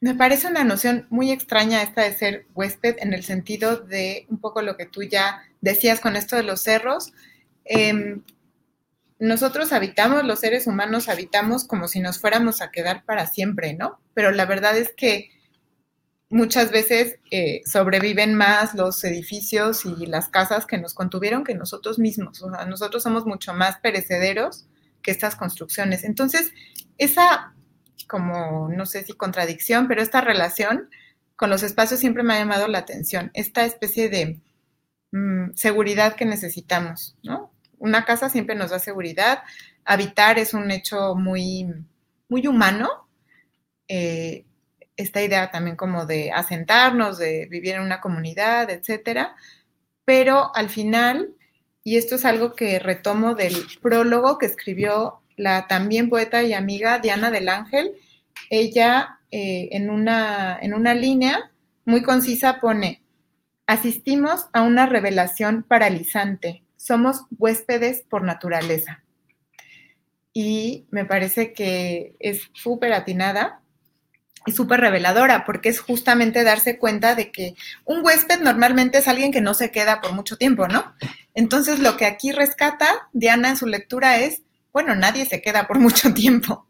me 0.02 0.16
parece 0.16 0.47
una 0.47 0.64
noción 0.64 1.08
muy 1.10 1.32
extraña 1.32 1.82
esta 1.82 2.04
de 2.04 2.14
ser 2.14 2.47
huésped 2.56 2.95
en 3.00 3.14
el 3.14 3.24
sentido 3.24 3.78
de 3.78 4.26
un 4.30 4.39
poco 4.39 4.62
lo 4.62 4.78
que 4.78 4.86
tú 4.86 5.04
ya 5.04 5.43
decías 5.62 6.00
con 6.00 6.16
esto 6.16 6.36
de 6.36 6.43
los 6.43 6.62
cerros. 6.62 7.12
Em, 7.66 8.24
nosotros 9.20 9.74
habitamos, 9.74 10.24
los 10.24 10.39
seres 10.39 10.68
humanos 10.68 11.10
habitamos 11.10 11.66
como 11.66 11.89
si 11.89 12.00
nos 12.00 12.20
fuéramos 12.20 12.62
a 12.62 12.72
quedar 12.72 13.04
para 13.04 13.28
siempre, 13.28 13.74
¿no? 13.74 14.00
Pero 14.14 14.32
la 14.32 14.45
verdad 14.45 14.78
es 14.78 14.93
que 14.95 15.32
muchas 16.30 16.72
veces 16.72 17.18
eh, 17.32 17.62
sobreviven 17.66 18.36
más 18.36 18.76
los 18.76 19.04
edificios 19.04 19.86
y 19.86 20.06
las 20.06 20.30
casas 20.30 20.66
que 20.66 20.78
nos 20.78 20.93
contuvieron 20.93 21.43
que 21.43 21.56
nosotros 21.56 22.00
mismos. 22.00 22.41
O 22.41 22.52
sea, 22.52 22.66
nosotros 22.66 23.04
somos 23.04 23.26
mucho 23.26 23.54
más 23.54 23.80
perecederos 23.80 24.68
que 25.02 25.12
estas 25.12 25.36
construcciones. 25.36 26.04
Entonces, 26.06 26.52
esa, 26.97 27.54
como, 28.10 28.68
no 28.68 28.86
sé 28.86 29.03
si 29.03 29.14
contradicción, 29.14 29.88
pero 29.88 30.01
esta 30.01 30.20
relación 30.20 30.89
con 31.38 31.49
los 31.49 31.64
espacios 31.64 32.01
siempre 32.01 32.24
me 32.24 32.34
ha 32.34 32.39
llamado 32.39 32.68
la 32.68 32.80
atención. 32.80 33.32
Esta 33.34 33.64
especie 33.64 34.10
de 34.10 34.41
mm, 35.12 35.53
seguridad 35.53 36.16
que 36.16 36.26
necesitamos, 36.26 37.16
¿no? 37.24 37.53
Una 37.78 38.03
casa 38.03 38.30
siempre 38.30 38.55
nos 38.55 38.72
da 38.72 38.80
seguridad. 38.80 39.43
Habitar 39.86 40.39
es 40.39 40.53
un 40.53 40.70
hecho 40.72 41.16
muy, 41.16 41.68
muy 42.28 42.47
humano. 42.47 43.07
Eh, 43.88 44.43
esta 44.97 45.22
idea 45.22 45.49
también 45.49 45.78
como 45.78 46.05
de 46.05 46.32
asentarnos, 46.32 47.18
de 47.18 47.47
vivir 47.49 47.76
en 47.76 47.84
una 47.84 48.01
comunidad, 48.01 48.70
etcétera. 48.70 49.36
Pero 50.03 50.53
al 50.55 50.70
final, 50.70 51.36
y 51.86 51.97
esto 51.97 52.16
es 52.16 52.26
algo 52.26 52.53
que 52.53 52.80
retomo 52.80 53.36
del 53.36 53.55
prólogo 53.82 54.38
que 54.38 54.47
escribió 54.47 55.18
la 55.40 55.68
también 55.68 56.10
poeta 56.10 56.44
y 56.44 56.54
amiga 56.54 57.00
Diana 57.00 57.32
del 57.32 57.48
Ángel, 57.48 57.94
ella 58.50 59.20
eh, 59.32 59.70
en, 59.72 59.90
una, 59.90 60.60
en 60.62 60.74
una 60.74 60.94
línea 60.94 61.52
muy 61.86 62.04
concisa 62.04 62.60
pone, 62.60 63.02
asistimos 63.66 64.48
a 64.52 64.64
una 64.64 64.86
revelación 64.86 65.64
paralizante, 65.64 66.64
somos 66.76 67.24
huéspedes 67.38 68.04
por 68.10 68.24
naturaleza. 68.24 69.04
Y 70.34 70.88
me 70.92 71.06
parece 71.06 71.54
que 71.54 72.16
es 72.20 72.50
súper 72.54 72.92
atinada 72.92 73.62
y 74.46 74.52
súper 74.52 74.82
reveladora, 74.82 75.46
porque 75.46 75.70
es 75.70 75.80
justamente 75.80 76.44
darse 76.44 76.78
cuenta 76.78 77.16
de 77.16 77.32
que 77.32 77.56
un 77.86 78.06
huésped 78.06 78.42
normalmente 78.42 78.98
es 78.98 79.08
alguien 79.08 79.32
que 79.32 79.42
no 79.42 79.54
se 79.54 79.72
queda 79.72 80.02
por 80.02 80.12
mucho 80.12 80.38
tiempo, 80.38 80.68
¿no? 80.68 80.94
Entonces, 81.34 81.80
lo 81.80 81.96
que 81.96 82.06
aquí 82.06 82.32
rescata 82.32 83.10
Diana 83.14 83.50
en 83.50 83.58
su 83.58 83.68
lectura 83.68 84.20
es, 84.20 84.44
bueno, 84.74 84.95
nadie 84.95 85.26
se 85.26 85.41
queda 85.41 85.67
por 85.67 85.80
mucho 85.80 86.13
tiempo. 86.13 86.67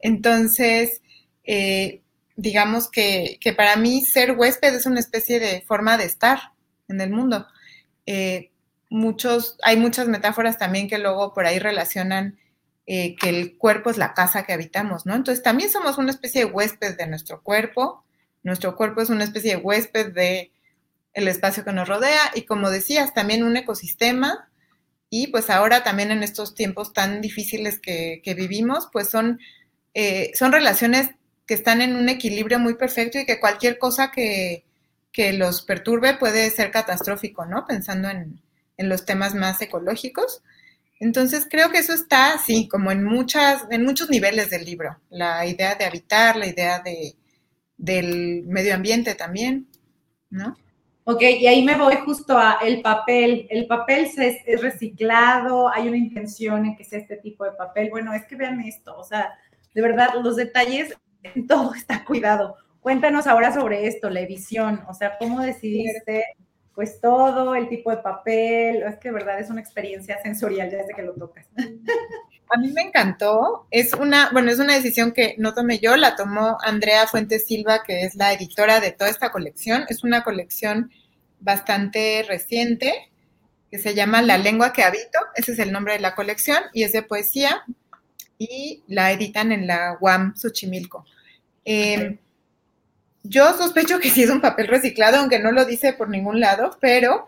Entonces, 0.00 1.02
eh, 1.44 2.02
digamos 2.36 2.90
que, 2.90 3.38
que, 3.40 3.52
para 3.52 3.76
mí 3.76 4.02
ser 4.02 4.32
huésped 4.32 4.74
es 4.74 4.86
una 4.86 5.00
especie 5.00 5.40
de 5.40 5.62
forma 5.62 5.96
de 5.96 6.04
estar 6.04 6.52
en 6.88 7.00
el 7.00 7.10
mundo. 7.10 7.46
Eh, 8.06 8.52
muchos, 8.90 9.58
hay 9.62 9.76
muchas 9.76 10.08
metáforas 10.08 10.58
también 10.58 10.88
que 10.88 10.98
luego 10.98 11.34
por 11.34 11.46
ahí 11.46 11.58
relacionan 11.58 12.38
eh, 12.86 13.16
que 13.16 13.28
el 13.28 13.58
cuerpo 13.58 13.90
es 13.90 13.98
la 13.98 14.14
casa 14.14 14.44
que 14.44 14.52
habitamos, 14.52 15.04
¿no? 15.04 15.14
Entonces 15.14 15.42
también 15.42 15.70
somos 15.70 15.98
una 15.98 16.10
especie 16.10 16.46
de 16.46 16.50
huésped 16.50 16.96
de 16.96 17.06
nuestro 17.06 17.42
cuerpo, 17.42 18.04
nuestro 18.42 18.76
cuerpo 18.76 19.02
es 19.02 19.10
una 19.10 19.24
especie 19.24 19.56
de 19.56 19.62
huésped 19.62 20.14
de 20.14 20.52
el 21.12 21.28
espacio 21.28 21.64
que 21.64 21.72
nos 21.72 21.88
rodea 21.88 22.30
y 22.34 22.42
como 22.42 22.70
decías, 22.70 23.12
también 23.12 23.42
un 23.42 23.56
ecosistema 23.56 24.48
y 25.10 25.28
pues 25.28 25.50
ahora 25.50 25.82
también 25.82 26.10
en 26.10 26.22
estos 26.22 26.54
tiempos 26.54 26.92
tan 26.92 27.20
difíciles 27.20 27.78
que, 27.80 28.20
vivimos, 28.36 28.88
pues 28.92 29.08
son, 29.08 29.40
eh, 29.94 30.30
son 30.34 30.52
relaciones 30.52 31.10
que 31.46 31.54
están 31.54 31.80
en 31.80 31.96
un 31.96 32.08
equilibrio 32.08 32.58
muy 32.58 32.74
perfecto 32.74 33.18
y 33.18 33.24
que 33.24 33.40
cualquier 33.40 33.78
cosa 33.78 34.10
que, 34.10 34.64
que 35.12 35.32
los 35.32 35.62
perturbe 35.62 36.14
puede 36.14 36.50
ser 36.50 36.70
catastrófico, 36.70 37.46
¿no? 37.46 37.66
Pensando 37.66 38.10
en, 38.10 38.40
en 38.76 38.88
los 38.88 39.04
temas 39.04 39.34
más 39.34 39.60
ecológicos. 39.62 40.42
Entonces 41.00 41.46
creo 41.48 41.70
que 41.70 41.78
eso 41.78 41.94
está 41.94 42.34
así, 42.34 42.68
como 42.68 42.90
en 42.90 43.04
muchas, 43.04 43.64
en 43.70 43.84
muchos 43.84 44.10
niveles 44.10 44.50
del 44.50 44.64
libro. 44.64 44.98
La 45.10 45.46
idea 45.46 45.74
de 45.74 45.84
habitar, 45.84 46.36
la 46.36 46.46
idea 46.46 46.80
de, 46.80 47.14
del 47.76 48.42
medio 48.44 48.74
ambiente 48.74 49.14
también, 49.14 49.68
¿no? 50.30 50.56
Ok, 51.10 51.22
y 51.22 51.46
ahí 51.46 51.64
me 51.64 51.74
voy 51.74 51.96
justo 52.04 52.36
a 52.36 52.58
el 52.62 52.82
papel. 52.82 53.46
El 53.48 53.66
papel 53.66 54.10
es 54.14 54.60
reciclado, 54.60 55.70
hay 55.70 55.88
una 55.88 55.96
intención 55.96 56.66
en 56.66 56.76
que 56.76 56.84
sea 56.84 56.98
este 56.98 57.16
tipo 57.16 57.44
de 57.44 57.52
papel. 57.52 57.88
Bueno, 57.88 58.12
es 58.12 58.26
que 58.26 58.36
vean 58.36 58.60
esto, 58.60 58.94
o 58.94 59.02
sea, 59.02 59.32
de 59.72 59.80
verdad, 59.80 60.10
los 60.22 60.36
detalles, 60.36 60.94
todo 61.48 61.72
está 61.72 62.04
cuidado. 62.04 62.56
Cuéntanos 62.80 63.26
ahora 63.26 63.54
sobre 63.54 63.86
esto, 63.86 64.10
la 64.10 64.20
edición, 64.20 64.82
o 64.86 64.92
sea, 64.92 65.16
¿cómo 65.16 65.40
decidiste 65.40 66.26
pues 66.74 67.00
todo, 67.00 67.54
el 67.54 67.68
tipo 67.70 67.90
de 67.90 67.96
papel, 67.96 68.82
es 68.82 68.98
que 68.98 69.08
de 69.08 69.14
verdad 69.14 69.40
es 69.40 69.50
una 69.50 69.60
experiencia 69.60 70.16
sensorial 70.22 70.70
desde 70.70 70.94
que 70.94 71.02
lo 71.02 71.14
tocas. 71.14 71.46
A 72.50 72.58
mí 72.58 72.72
me 72.72 72.82
encantó, 72.82 73.66
es 73.70 73.92
una, 73.92 74.30
bueno, 74.32 74.50
es 74.50 74.58
una 74.58 74.74
decisión 74.74 75.12
que 75.12 75.34
no 75.38 75.52
tomé 75.52 75.78
yo, 75.80 75.96
la 75.96 76.16
tomó 76.16 76.56
Andrea 76.62 77.06
Fuentes 77.06 77.46
Silva, 77.46 77.82
que 77.82 78.02
es 78.02 78.14
la 78.14 78.32
editora 78.32 78.80
de 78.80 78.92
toda 78.92 79.10
esta 79.10 79.30
colección, 79.30 79.84
es 79.88 80.02
una 80.02 80.24
colección 80.24 80.90
bastante 81.40 82.24
reciente, 82.26 83.10
que 83.70 83.78
se 83.78 83.94
llama 83.94 84.22
La 84.22 84.38
lengua 84.38 84.72
que 84.72 84.82
habito, 84.82 85.18
ese 85.34 85.52
es 85.52 85.58
el 85.58 85.72
nombre 85.72 85.92
de 85.92 86.00
la 86.00 86.14
colección, 86.14 86.58
y 86.72 86.84
es 86.84 86.92
de 86.92 87.02
poesía, 87.02 87.64
y 88.38 88.82
la 88.86 89.12
editan 89.12 89.52
en 89.52 89.66
la 89.66 89.98
UAM 90.00 90.34
Xochimilco. 90.34 91.04
Eh, 91.66 92.18
yo 93.24 93.52
sospecho 93.58 93.98
que 93.98 94.10
sí 94.10 94.22
es 94.22 94.30
un 94.30 94.40
papel 94.40 94.68
reciclado, 94.68 95.18
aunque 95.18 95.38
no 95.38 95.52
lo 95.52 95.66
dice 95.66 95.92
por 95.92 96.08
ningún 96.08 96.40
lado, 96.40 96.78
pero... 96.80 97.26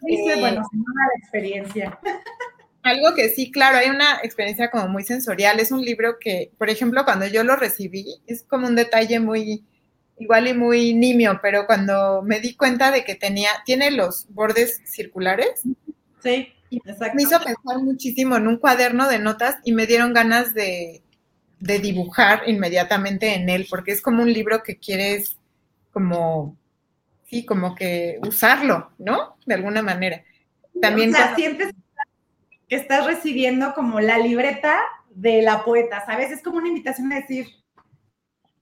Dice, 0.00 0.32
eh, 0.32 0.40
bueno, 0.40 0.64
sin 0.70 0.80
una 0.80 1.08
experiencia. 1.18 1.98
Algo 2.82 3.14
que 3.14 3.28
sí, 3.28 3.50
claro, 3.52 3.78
hay 3.78 3.90
una 3.90 4.18
experiencia 4.22 4.70
como 4.70 4.88
muy 4.88 5.04
sensorial. 5.04 5.60
Es 5.60 5.70
un 5.70 5.82
libro 5.82 6.16
que, 6.18 6.50
por 6.58 6.68
ejemplo, 6.68 7.04
cuando 7.04 7.26
yo 7.26 7.44
lo 7.44 7.56
recibí, 7.56 8.20
es 8.26 8.42
como 8.42 8.66
un 8.66 8.74
detalle 8.74 9.20
muy, 9.20 9.64
igual 10.18 10.48
y 10.48 10.54
muy 10.54 10.94
nimio, 10.94 11.38
pero 11.40 11.66
cuando 11.66 12.22
me 12.22 12.40
di 12.40 12.54
cuenta 12.54 12.90
de 12.90 13.04
que 13.04 13.14
tenía, 13.14 13.50
tiene 13.64 13.90
los 13.92 14.26
bordes 14.30 14.80
circulares. 14.84 15.62
Sí. 16.22 16.52
me 16.70 17.22
hizo 17.22 17.38
pensar 17.38 17.78
muchísimo 17.82 18.36
en 18.36 18.48
un 18.48 18.56
cuaderno 18.56 19.08
de 19.08 19.18
notas 19.20 19.56
y 19.64 19.72
me 19.72 19.86
dieron 19.86 20.12
ganas 20.12 20.52
de, 20.52 21.02
de 21.60 21.78
dibujar 21.78 22.42
inmediatamente 22.48 23.34
en 23.34 23.48
él, 23.48 23.66
porque 23.70 23.92
es 23.92 24.02
como 24.02 24.22
un 24.22 24.32
libro 24.32 24.64
que 24.64 24.78
quieres 24.78 25.36
como, 25.92 26.56
sí, 27.26 27.44
como 27.44 27.76
que 27.76 28.18
usarlo, 28.26 28.90
¿no? 28.98 29.36
De 29.46 29.54
alguna 29.54 29.82
manera. 29.82 30.24
También 30.80 31.14
o 31.14 31.34
sientes 31.36 31.72
estás 32.76 33.06
recibiendo 33.06 33.74
como 33.74 34.00
la 34.00 34.18
libreta 34.18 34.80
de 35.10 35.42
la 35.42 35.64
poeta, 35.64 36.04
¿sabes? 36.06 36.30
Es 36.30 36.42
como 36.42 36.58
una 36.58 36.68
invitación 36.68 37.12
a 37.12 37.16
decir, 37.16 37.46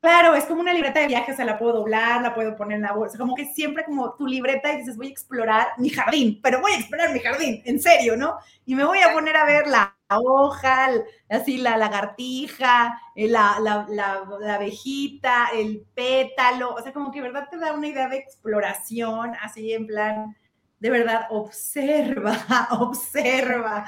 Claro, 0.01 0.35
es 0.35 0.45
como 0.45 0.63
una 0.63 0.73
libreta 0.73 1.01
de 1.01 1.09
viajes, 1.09 1.35
o 1.35 1.37
sea, 1.37 1.45
la 1.45 1.59
puedo 1.59 1.75
doblar, 1.75 2.23
la 2.23 2.35
puedo 2.35 2.57
poner 2.57 2.77
en 2.77 2.83
la 2.83 2.93
bolsa, 2.93 3.19
como 3.19 3.35
que 3.35 3.45
siempre 3.45 3.85
como 3.85 4.15
tu 4.15 4.27
libreta 4.27 4.73
y 4.73 4.79
dices, 4.79 4.97
voy 4.97 5.09
a 5.09 5.11
explorar 5.11 5.69
mi 5.77 5.91
jardín, 5.91 6.41
pero 6.43 6.63
voy 6.63 6.73
a 6.73 6.79
explorar 6.79 7.13
mi 7.13 7.21
jardín, 7.21 7.61
en 7.67 7.79
serio, 7.79 8.17
¿no? 8.17 8.39
Y 8.65 8.75
me 8.75 8.85
voy 8.85 9.01
a 9.01 9.13
poner 9.13 9.37
a 9.37 9.45
ver 9.45 9.67
la 9.67 9.95
hoja, 10.09 10.89
así 11.29 11.59
la 11.59 11.77
lagartija, 11.77 12.99
eh, 13.15 13.29
la, 13.29 13.59
la, 13.61 13.87
la, 13.91 14.55
abejita, 14.55 15.51
el 15.53 15.85
pétalo, 15.95 16.75
o 16.75 16.81
sea, 16.81 16.95
como 16.95 17.11
que 17.13 17.21
verdad 17.21 17.49
te 17.51 17.59
da 17.59 17.75
una 17.75 17.89
idea 17.89 18.09
de 18.09 18.17
exploración, 18.17 19.35
así 19.43 19.75
en 19.75 19.87
plan, 19.87 20.35
de 20.81 20.91
verdad, 20.91 21.27
observa, 21.31 22.33
observa. 22.81 23.85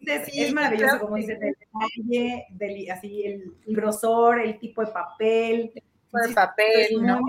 Entonces, 0.00 0.34
es 0.34 0.52
maravilloso, 0.52 1.00
como 1.00 1.16
dices, 1.16 1.38
el 1.40 1.54
detalle, 2.50 2.90
así 2.90 3.24
el, 3.24 3.54
grosor, 3.66 4.40
el 4.40 4.58
tipo 4.58 4.84
de 4.84 4.90
papel. 4.90 5.72
El 5.74 5.82
tipo 5.82 6.18
de 6.26 6.34
papel, 6.34 7.02
¿no? 7.02 7.20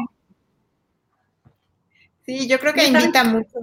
Sí, 2.25 2.47
yo 2.47 2.59
creo 2.59 2.73
que 2.73 2.87
invita 2.87 3.23
mucho 3.23 3.59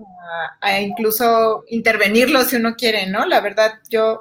a, 0.61 0.81
incluso 0.81 1.65
intervenirlo 1.69 2.43
si 2.43 2.57
uno 2.57 2.75
quiere, 2.75 3.07
¿no? 3.07 3.25
La 3.25 3.41
verdad, 3.41 3.75
yo 3.89 4.19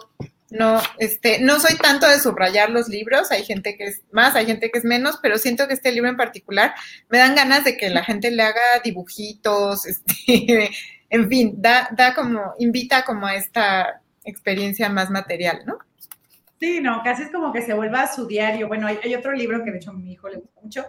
no, 0.51 0.81
este, 0.99 1.39
no 1.39 1.59
soy 1.59 1.77
tanto 1.77 2.07
de 2.07 2.19
subrayar 2.19 2.69
los 2.69 2.87
libros, 2.87 3.31
hay 3.31 3.43
gente 3.43 3.75
que 3.77 3.85
es 3.85 4.03
más, 4.11 4.35
hay 4.35 4.45
gente 4.45 4.69
que 4.71 4.79
es 4.79 4.85
menos, 4.85 5.19
pero 5.21 5.37
siento 5.37 5.67
que 5.67 5.73
este 5.73 5.91
libro 5.91 6.09
en 6.09 6.17
particular 6.17 6.73
me 7.09 7.17
dan 7.17 7.35
ganas 7.35 7.63
de 7.63 7.77
que 7.77 7.89
la 7.89 8.03
gente 8.03 8.31
le 8.31 8.43
haga 8.43 8.61
dibujitos, 8.83 9.85
este, 9.87 10.69
en 11.09 11.29
fin, 11.29 11.55
da, 11.57 11.89
da 11.91 12.13
como, 12.13 12.53
invita 12.59 13.03
como 13.03 13.27
a 13.27 13.35
esta 13.35 14.01
experiencia 14.23 14.89
más 14.89 15.09
material, 15.09 15.61
¿no? 15.65 15.77
Sí, 16.59 16.79
no, 16.81 17.01
casi 17.03 17.23
es 17.23 17.31
como 17.31 17.51
que 17.51 17.61
se 17.61 17.73
vuelva 17.73 18.07
su 18.07 18.27
diario. 18.27 18.67
Bueno, 18.67 18.87
hay, 18.87 19.13
otro 19.13 19.33
libro 19.33 19.63
que 19.63 19.71
de 19.71 19.77
hecho 19.77 19.91
a 19.91 19.93
mi 19.93 20.13
hijo 20.13 20.29
le 20.29 20.37
gusta 20.37 20.61
mucho, 20.61 20.85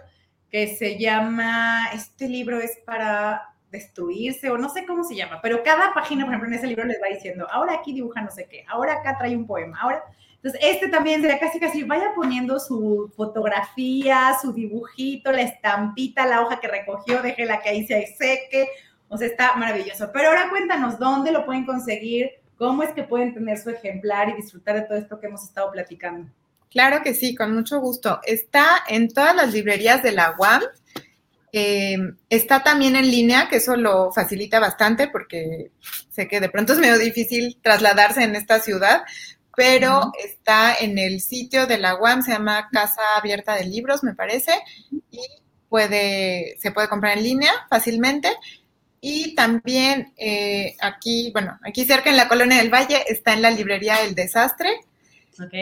que 0.49 0.75
se 0.75 0.97
llama, 0.97 1.89
este 1.93 2.29
libro 2.29 2.59
es 2.59 2.79
para 2.85 3.53
destruirse 3.71 4.49
o 4.49 4.57
no 4.57 4.69
sé 4.69 4.85
cómo 4.85 5.03
se 5.03 5.15
llama, 5.15 5.39
pero 5.41 5.63
cada 5.63 5.93
página, 5.93 6.25
por 6.25 6.33
ejemplo, 6.33 6.49
en 6.49 6.55
ese 6.55 6.67
libro 6.67 6.85
les 6.85 7.01
va 7.01 7.13
diciendo, 7.13 7.47
ahora 7.51 7.73
aquí 7.73 7.93
dibuja 7.93 8.21
no 8.21 8.31
sé 8.31 8.47
qué, 8.49 8.63
ahora 8.67 8.93
acá 8.93 9.17
trae 9.17 9.35
un 9.35 9.47
poema, 9.47 9.79
ahora... 9.81 10.03
Entonces, 10.35 10.61
este 10.63 10.87
también 10.89 11.19
sería 11.19 11.39
casi 11.39 11.59
casi, 11.59 11.83
vaya 11.83 12.11
poniendo 12.15 12.59
su 12.59 13.11
fotografía, 13.17 14.37
su 14.39 14.53
dibujito, 14.53 15.31
la 15.31 15.41
estampita, 15.41 16.27
la 16.27 16.41
hoja 16.41 16.59
que 16.59 16.67
recogió, 16.67 17.23
déjela 17.23 17.59
que 17.59 17.69
ahí 17.69 17.87
se 17.87 18.15
seque, 18.15 18.69
o 19.09 19.17
sea, 19.17 19.27
está 19.27 19.55
maravilloso. 19.55 20.11
Pero 20.13 20.29
ahora 20.29 20.49
cuéntanos, 20.51 20.99
¿dónde 20.99 21.31
lo 21.31 21.43
pueden 21.43 21.65
conseguir? 21.65 22.29
¿Cómo 22.55 22.83
es 22.83 22.91
que 22.91 23.03
pueden 23.03 23.33
tener 23.33 23.57
su 23.57 23.71
ejemplar 23.71 24.29
y 24.29 24.33
disfrutar 24.33 24.75
de 24.75 24.81
todo 24.83 24.97
esto 24.97 25.19
que 25.19 25.25
hemos 25.25 25.43
estado 25.43 25.71
platicando? 25.71 26.29
Claro 26.69 27.01
que 27.01 27.13
sí, 27.13 27.35
con 27.35 27.53
mucho 27.53 27.79
gusto. 27.79 28.19
Está 28.23 28.83
en 28.87 29.09
todas 29.09 29.35
las 29.35 29.53
librerías 29.53 30.03
de 30.03 30.11
la 30.11 30.35
UAM. 30.37 30.61
Em, 31.51 32.17
está 32.29 32.61
también 32.63 32.95
en 32.95 33.09
línea, 33.09 33.47
que 33.47 33.57
eso 33.57 33.75
lo 33.75 34.11
facilita 34.11 34.59
bastante 34.59 35.07
porque 35.07 35.71
sé 36.09 36.27
que 36.27 36.39
de 36.39 36.49
pronto 36.49 36.73
es 36.73 36.79
medio 36.79 36.97
difícil 36.97 37.57
trasladarse 37.61 38.23
en 38.23 38.35
esta 38.35 38.59
ciudad, 38.59 39.03
pero 39.55 40.11
está 40.23 40.75
en 40.75 40.97
el 40.97 41.21
sitio 41.21 41.65
de 41.65 41.77
la 41.77 41.95
UAM, 41.95 42.21
se 42.21 42.31
llama 42.31 42.69
Casa 42.71 43.01
Abierta 43.17 43.55
de 43.55 43.65
Libros, 43.65 44.03
me 44.03 44.13
parece, 44.13 44.51
y 45.09 45.19
puede, 45.69 46.55
se 46.59 46.71
puede 46.71 46.89
comprar 46.89 47.17
en 47.17 47.23
línea 47.23 47.51
fácilmente. 47.69 48.29
Y 48.99 49.35
también 49.35 50.13
eh, 50.17 50.75
aquí, 50.81 51.31
bueno, 51.31 51.57
aquí 51.63 51.85
cerca 51.85 52.09
en 52.09 52.17
la 52.17 52.27
Colonia 52.27 52.57
del 52.57 52.73
Valle 52.73 53.03
está 53.07 53.33
en 53.33 53.41
la 53.41 53.51
librería 53.51 54.01
El 54.01 54.15
Desastre. 54.15 54.69
Ok. 55.39 55.53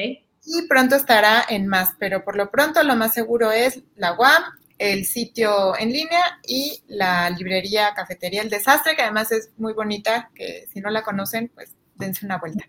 Y 0.48 0.68
pronto 0.68 0.96
estará 0.96 1.46
en 1.48 1.68
más, 1.68 1.94
pero 2.00 2.24
por 2.24 2.36
lo 2.36 2.50
pronto 2.50 2.82
lo 2.84 2.96
más 2.96 3.14
seguro 3.14 3.52
es 3.52 3.82
la 3.96 4.14
UAM, 4.14 4.44
el 4.78 5.06
sitio 5.06 5.78
en 5.78 5.92
línea 5.92 6.40
y 6.46 6.84
la 6.88 7.30
librería 7.30 7.94
Cafetería 7.96 8.42
El 8.42 8.50
Desastre, 8.50 8.96
que 8.96 9.04
además 9.04 9.32
es 9.32 9.52
muy 9.58 9.74
bonita, 9.74 10.30
que 10.36 10.66
si 10.72 10.82
no 10.82 10.90
la 10.90 11.04
conocen, 11.04 11.50
pues 11.54 11.76
dense 11.96 12.26
una 12.26 12.38
vuelta. 12.38 12.66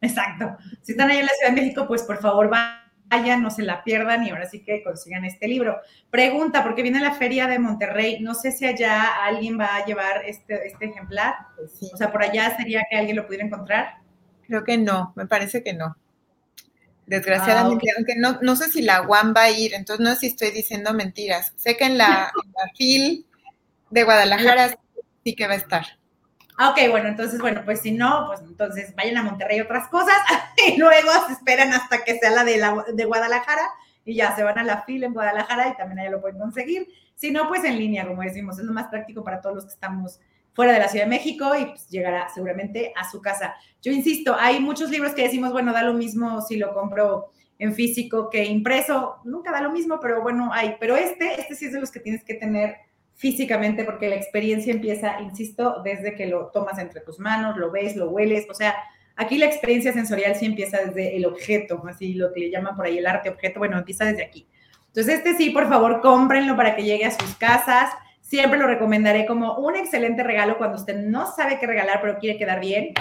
Exacto. 0.00 0.56
Si 0.82 0.92
están 0.92 1.10
ahí 1.10 1.18
en 1.18 1.26
la 1.26 1.32
Ciudad 1.32 1.52
de 1.52 1.60
México, 1.60 1.86
pues 1.86 2.02
por 2.02 2.18
favor 2.18 2.48
vayan 2.48 3.42
no 3.42 3.50
se 3.50 3.62
la 3.62 3.82
pierdan 3.82 4.24
y 4.24 4.30
ahora 4.30 4.48
sí 4.48 4.62
que 4.64 4.82
consigan 4.82 5.24
este 5.24 5.48
libro. 5.48 5.78
Pregunta, 6.10 6.62
porque 6.62 6.82
viene 6.82 7.00
la 7.00 7.12
feria 7.12 7.46
de 7.46 7.58
Monterrey, 7.58 8.20
no 8.20 8.34
sé 8.34 8.52
si 8.52 8.66
allá 8.66 9.24
alguien 9.24 9.58
va 9.58 9.76
a 9.76 9.84
llevar 9.84 10.24
este, 10.24 10.66
este 10.66 10.86
ejemplar. 10.86 11.34
O 11.92 11.96
sea, 11.96 12.12
por 12.12 12.22
allá 12.22 12.56
sería 12.56 12.84
que 12.88 12.96
alguien 12.96 13.16
lo 13.16 13.26
pudiera 13.26 13.44
encontrar. 13.44 13.96
Creo 14.46 14.64
que 14.64 14.78
no, 14.78 15.12
me 15.16 15.26
parece 15.26 15.62
que 15.62 15.74
no. 15.74 15.96
Desgraciadamente, 17.10 17.90
ah, 17.90 17.94
aunque 17.96 18.14
no, 18.14 18.38
no 18.40 18.54
sé 18.54 18.70
si 18.70 18.82
la 18.82 19.02
UAM 19.02 19.34
va 19.36 19.42
a 19.42 19.50
ir, 19.50 19.74
entonces 19.74 20.06
no 20.06 20.14
sé 20.14 20.20
si 20.20 20.26
estoy 20.28 20.52
diciendo 20.52 20.94
mentiras. 20.94 21.52
Sé 21.56 21.76
que 21.76 21.84
en 21.84 21.98
la, 21.98 22.30
en 22.44 22.52
la 22.52 22.72
FIL 22.76 23.26
de 23.90 24.04
Guadalajara 24.04 24.78
sí 25.24 25.34
que 25.34 25.48
va 25.48 25.54
a 25.54 25.56
estar. 25.56 25.86
Ah, 26.56 26.70
ok, 26.70 26.88
bueno, 26.88 27.08
entonces, 27.08 27.40
bueno, 27.40 27.62
pues 27.64 27.80
si 27.80 27.90
no, 27.90 28.26
pues 28.28 28.42
entonces 28.42 28.94
vayan 28.94 29.16
a 29.16 29.24
Monterrey 29.24 29.60
otras 29.60 29.88
cosas 29.88 30.14
y 30.68 30.76
luego 30.76 31.10
se 31.26 31.32
esperan 31.32 31.72
hasta 31.72 32.04
que 32.04 32.16
sea 32.16 32.30
la 32.30 32.44
de, 32.44 32.58
la, 32.58 32.84
de 32.94 33.04
Guadalajara 33.04 33.68
y 34.04 34.14
ya 34.14 34.36
se 34.36 34.44
van 34.44 34.60
a 34.60 34.62
la 34.62 34.82
fila 34.82 35.06
en 35.06 35.12
Guadalajara 35.12 35.66
y 35.66 35.76
también 35.76 35.98
allá 35.98 36.10
lo 36.10 36.20
pueden 36.20 36.38
conseguir. 36.38 36.86
Si 37.16 37.32
no, 37.32 37.48
pues 37.48 37.64
en 37.64 37.76
línea, 37.76 38.06
como 38.06 38.22
decimos, 38.22 38.56
es 38.60 38.64
lo 38.64 38.72
más 38.72 38.86
práctico 38.86 39.24
para 39.24 39.40
todos 39.40 39.56
los 39.56 39.64
que 39.64 39.72
estamos 39.72 40.20
fuera 40.52 40.72
de 40.72 40.78
la 40.78 40.88
Ciudad 40.88 41.04
de 41.04 41.10
México 41.10 41.52
y 41.58 41.66
pues 41.66 41.88
llegará 41.88 42.28
seguramente 42.28 42.92
a 42.96 43.08
su 43.08 43.20
casa. 43.20 43.54
Yo 43.82 43.92
insisto, 43.92 44.34
hay 44.38 44.60
muchos 44.60 44.90
libros 44.90 45.12
que 45.12 45.22
decimos, 45.22 45.52
bueno, 45.52 45.72
da 45.72 45.82
lo 45.82 45.94
mismo 45.94 46.40
si 46.42 46.56
lo 46.56 46.74
compro 46.74 47.30
en 47.58 47.74
físico 47.74 48.30
que 48.30 48.44
impreso, 48.44 49.16
nunca 49.24 49.52
da 49.52 49.60
lo 49.60 49.70
mismo, 49.70 50.00
pero 50.00 50.22
bueno, 50.22 50.50
hay, 50.52 50.76
pero 50.80 50.96
este, 50.96 51.38
este 51.40 51.54
sí 51.54 51.66
es 51.66 51.72
de 51.72 51.80
los 51.80 51.90
que 51.90 52.00
tienes 52.00 52.24
que 52.24 52.34
tener 52.34 52.76
físicamente, 53.14 53.84
porque 53.84 54.08
la 54.08 54.14
experiencia 54.14 54.72
empieza, 54.72 55.20
insisto, 55.20 55.82
desde 55.84 56.14
que 56.14 56.26
lo 56.26 56.46
tomas 56.46 56.78
entre 56.78 57.02
tus 57.02 57.18
manos, 57.18 57.58
lo 57.58 57.70
ves, 57.70 57.96
lo 57.96 58.08
hueles, 58.08 58.46
o 58.48 58.54
sea, 58.54 58.74
aquí 59.14 59.36
la 59.36 59.44
experiencia 59.44 59.92
sensorial 59.92 60.36
sí 60.36 60.46
empieza 60.46 60.78
desde 60.78 61.14
el 61.16 61.26
objeto, 61.26 61.82
así 61.86 62.14
lo 62.14 62.32
que 62.32 62.40
le 62.40 62.50
llaman 62.50 62.74
por 62.76 62.86
ahí 62.86 62.96
el 62.96 63.06
arte 63.06 63.28
objeto, 63.28 63.58
bueno, 63.58 63.76
empieza 63.76 64.06
desde 64.06 64.24
aquí. 64.24 64.46
Entonces, 64.86 65.18
este 65.18 65.36
sí, 65.36 65.50
por 65.50 65.68
favor, 65.68 66.00
cómprenlo 66.00 66.56
para 66.56 66.74
que 66.74 66.82
llegue 66.82 67.04
a 67.04 67.10
sus 67.10 67.36
casas. 67.36 67.92
Siempre 68.30 68.58
lo 68.58 68.68
recomendaré 68.68 69.26
como 69.26 69.56
un 69.56 69.74
excelente 69.74 70.22
regalo 70.22 70.56
cuando 70.56 70.78
usted 70.78 70.96
no 70.96 71.26
sabe 71.26 71.58
qué 71.58 71.66
regalar, 71.66 72.00
pero 72.00 72.18
quiere 72.18 72.38
quedar 72.38 72.60
bien. 72.60 72.94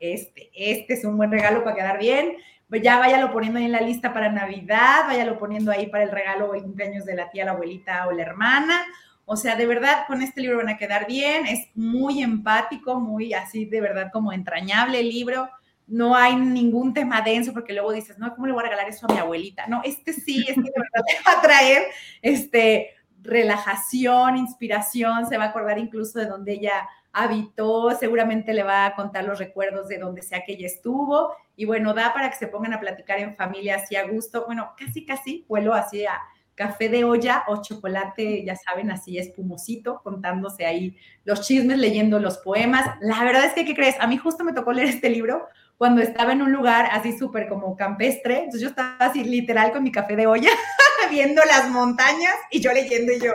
Este, 0.00 0.50
este 0.54 0.94
es 0.94 1.04
un 1.04 1.16
buen 1.16 1.30
regalo 1.30 1.62
para 1.62 1.76
quedar 1.76 1.98
bien. 1.98 2.36
Ya 2.82 2.98
váyalo 2.98 3.30
poniendo 3.32 3.60
ahí 3.60 3.66
en 3.66 3.72
la 3.72 3.80
lista 3.80 4.12
para 4.12 4.32
Navidad, 4.32 5.04
váyalo 5.06 5.38
poniendo 5.38 5.70
ahí 5.70 5.86
para 5.86 6.04
el 6.04 6.10
regalo 6.10 6.46
o 6.46 6.54
el 6.54 6.62
cumpleaños 6.62 7.04
de 7.04 7.14
la 7.14 7.30
tía, 7.30 7.44
la 7.44 7.52
abuelita 7.52 8.08
o 8.08 8.12
la 8.12 8.22
hermana 8.22 8.84
o 9.24 9.36
sea, 9.36 9.56
de 9.56 9.66
verdad, 9.66 10.04
con 10.06 10.20
este 10.20 10.40
libro 10.40 10.58
van 10.58 10.68
a 10.68 10.76
quedar 10.76 11.06
bien, 11.06 11.46
es 11.46 11.68
muy 11.74 12.22
empático, 12.22 12.98
muy 13.00 13.34
así, 13.34 13.64
de 13.64 13.80
verdad, 13.80 14.10
como 14.12 14.32
entrañable 14.32 15.00
el 15.00 15.08
libro. 15.08 15.48
No 15.86 16.16
hay 16.16 16.36
ningún 16.36 16.92
tema 16.92 17.22
denso 17.22 17.52
porque 17.52 17.72
luego 17.72 17.92
dices, 17.92 18.18
no, 18.18 18.34
¿cómo 18.34 18.46
le 18.46 18.52
voy 18.52 18.60
a 18.60 18.64
regalar 18.64 18.88
eso 18.88 19.06
a 19.08 19.12
mi 19.12 19.18
abuelita? 19.18 19.66
No, 19.68 19.80
este 19.84 20.12
sí, 20.12 20.44
este 20.48 20.60
de 20.60 20.72
verdad 20.74 21.04
le 21.08 21.24
va 21.24 21.38
a 21.38 21.42
traer 21.42 21.82
este, 22.20 22.90
relajación, 23.22 24.36
inspiración, 24.36 25.26
se 25.26 25.38
va 25.38 25.44
a 25.44 25.48
acordar 25.48 25.78
incluso 25.78 26.18
de 26.18 26.26
donde 26.26 26.52
ella 26.52 26.88
habitó, 27.12 27.90
seguramente 27.92 28.54
le 28.54 28.62
va 28.62 28.86
a 28.86 28.94
contar 28.94 29.24
los 29.24 29.38
recuerdos 29.38 29.88
de 29.88 29.98
donde 29.98 30.22
sea 30.22 30.44
que 30.44 30.52
ella 30.52 30.66
estuvo 30.66 31.34
y 31.56 31.66
bueno, 31.66 31.94
da 31.94 32.12
para 32.14 32.30
que 32.30 32.36
se 32.36 32.46
pongan 32.46 32.72
a 32.72 32.80
platicar 32.80 33.18
en 33.18 33.36
familia 33.36 33.76
así 33.76 33.96
a 33.96 34.06
gusto, 34.06 34.46
bueno, 34.46 34.72
casi 34.78 35.04
casi 35.04 35.44
vuelo 35.48 35.74
así 35.74 36.06
a, 36.06 36.20
café 36.54 36.88
de 36.88 37.04
olla 37.04 37.44
o 37.48 37.62
chocolate, 37.62 38.44
ya 38.44 38.56
saben, 38.56 38.90
así 38.90 39.18
espumosito, 39.18 40.00
contándose 40.02 40.66
ahí 40.66 40.96
los 41.24 41.42
chismes, 41.42 41.78
leyendo 41.78 42.18
los 42.18 42.38
poemas. 42.38 42.86
La 43.00 43.22
verdad 43.24 43.44
es 43.44 43.52
que, 43.52 43.64
¿qué 43.64 43.74
crees? 43.74 43.96
A 44.00 44.06
mí 44.06 44.16
justo 44.16 44.44
me 44.44 44.52
tocó 44.52 44.72
leer 44.72 44.88
este 44.88 45.10
libro 45.10 45.46
cuando 45.82 46.00
estaba 46.00 46.30
en 46.30 46.42
un 46.42 46.52
lugar 46.52 46.88
así 46.92 47.18
súper 47.18 47.48
como 47.48 47.74
campestre, 47.74 48.36
entonces 48.36 48.60
yo 48.60 48.68
estaba 48.68 48.94
así 49.00 49.24
literal 49.24 49.72
con 49.72 49.82
mi 49.82 49.90
café 49.90 50.14
de 50.14 50.28
olla, 50.28 50.48
viendo 51.10 51.42
las 51.44 51.70
montañas 51.70 52.36
y 52.52 52.60
yo 52.60 52.72
leyendo 52.72 53.12
y 53.12 53.18
yo, 53.18 53.32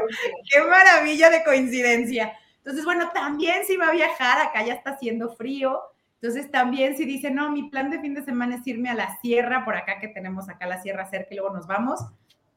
qué 0.49 0.61
maravilla 0.61 1.29
de 1.29 1.43
coincidencia. 1.43 2.31
Entonces, 2.59 2.85
bueno, 2.85 3.09
también 3.13 3.65
si 3.65 3.75
va 3.75 3.89
a 3.89 3.91
viajar, 3.91 4.39
acá 4.39 4.65
ya 4.65 4.75
está 4.75 4.91
haciendo 4.91 5.35
frío, 5.35 5.77
entonces 6.21 6.49
también 6.49 6.95
si 6.95 7.03
dice, 7.03 7.31
no, 7.31 7.51
mi 7.51 7.69
plan 7.69 7.89
de 7.89 7.99
fin 7.99 8.13
de 8.13 8.23
semana 8.23 8.55
es 8.55 8.65
irme 8.65 8.87
a 8.87 8.95
la 8.95 9.19
sierra, 9.19 9.65
por 9.65 9.75
acá 9.75 9.99
que 9.99 10.07
tenemos 10.07 10.47
acá 10.47 10.67
la 10.67 10.81
sierra 10.81 11.05
cerca 11.09 11.33
y 11.33 11.35
luego 11.35 11.53
nos 11.53 11.67
vamos, 11.67 11.99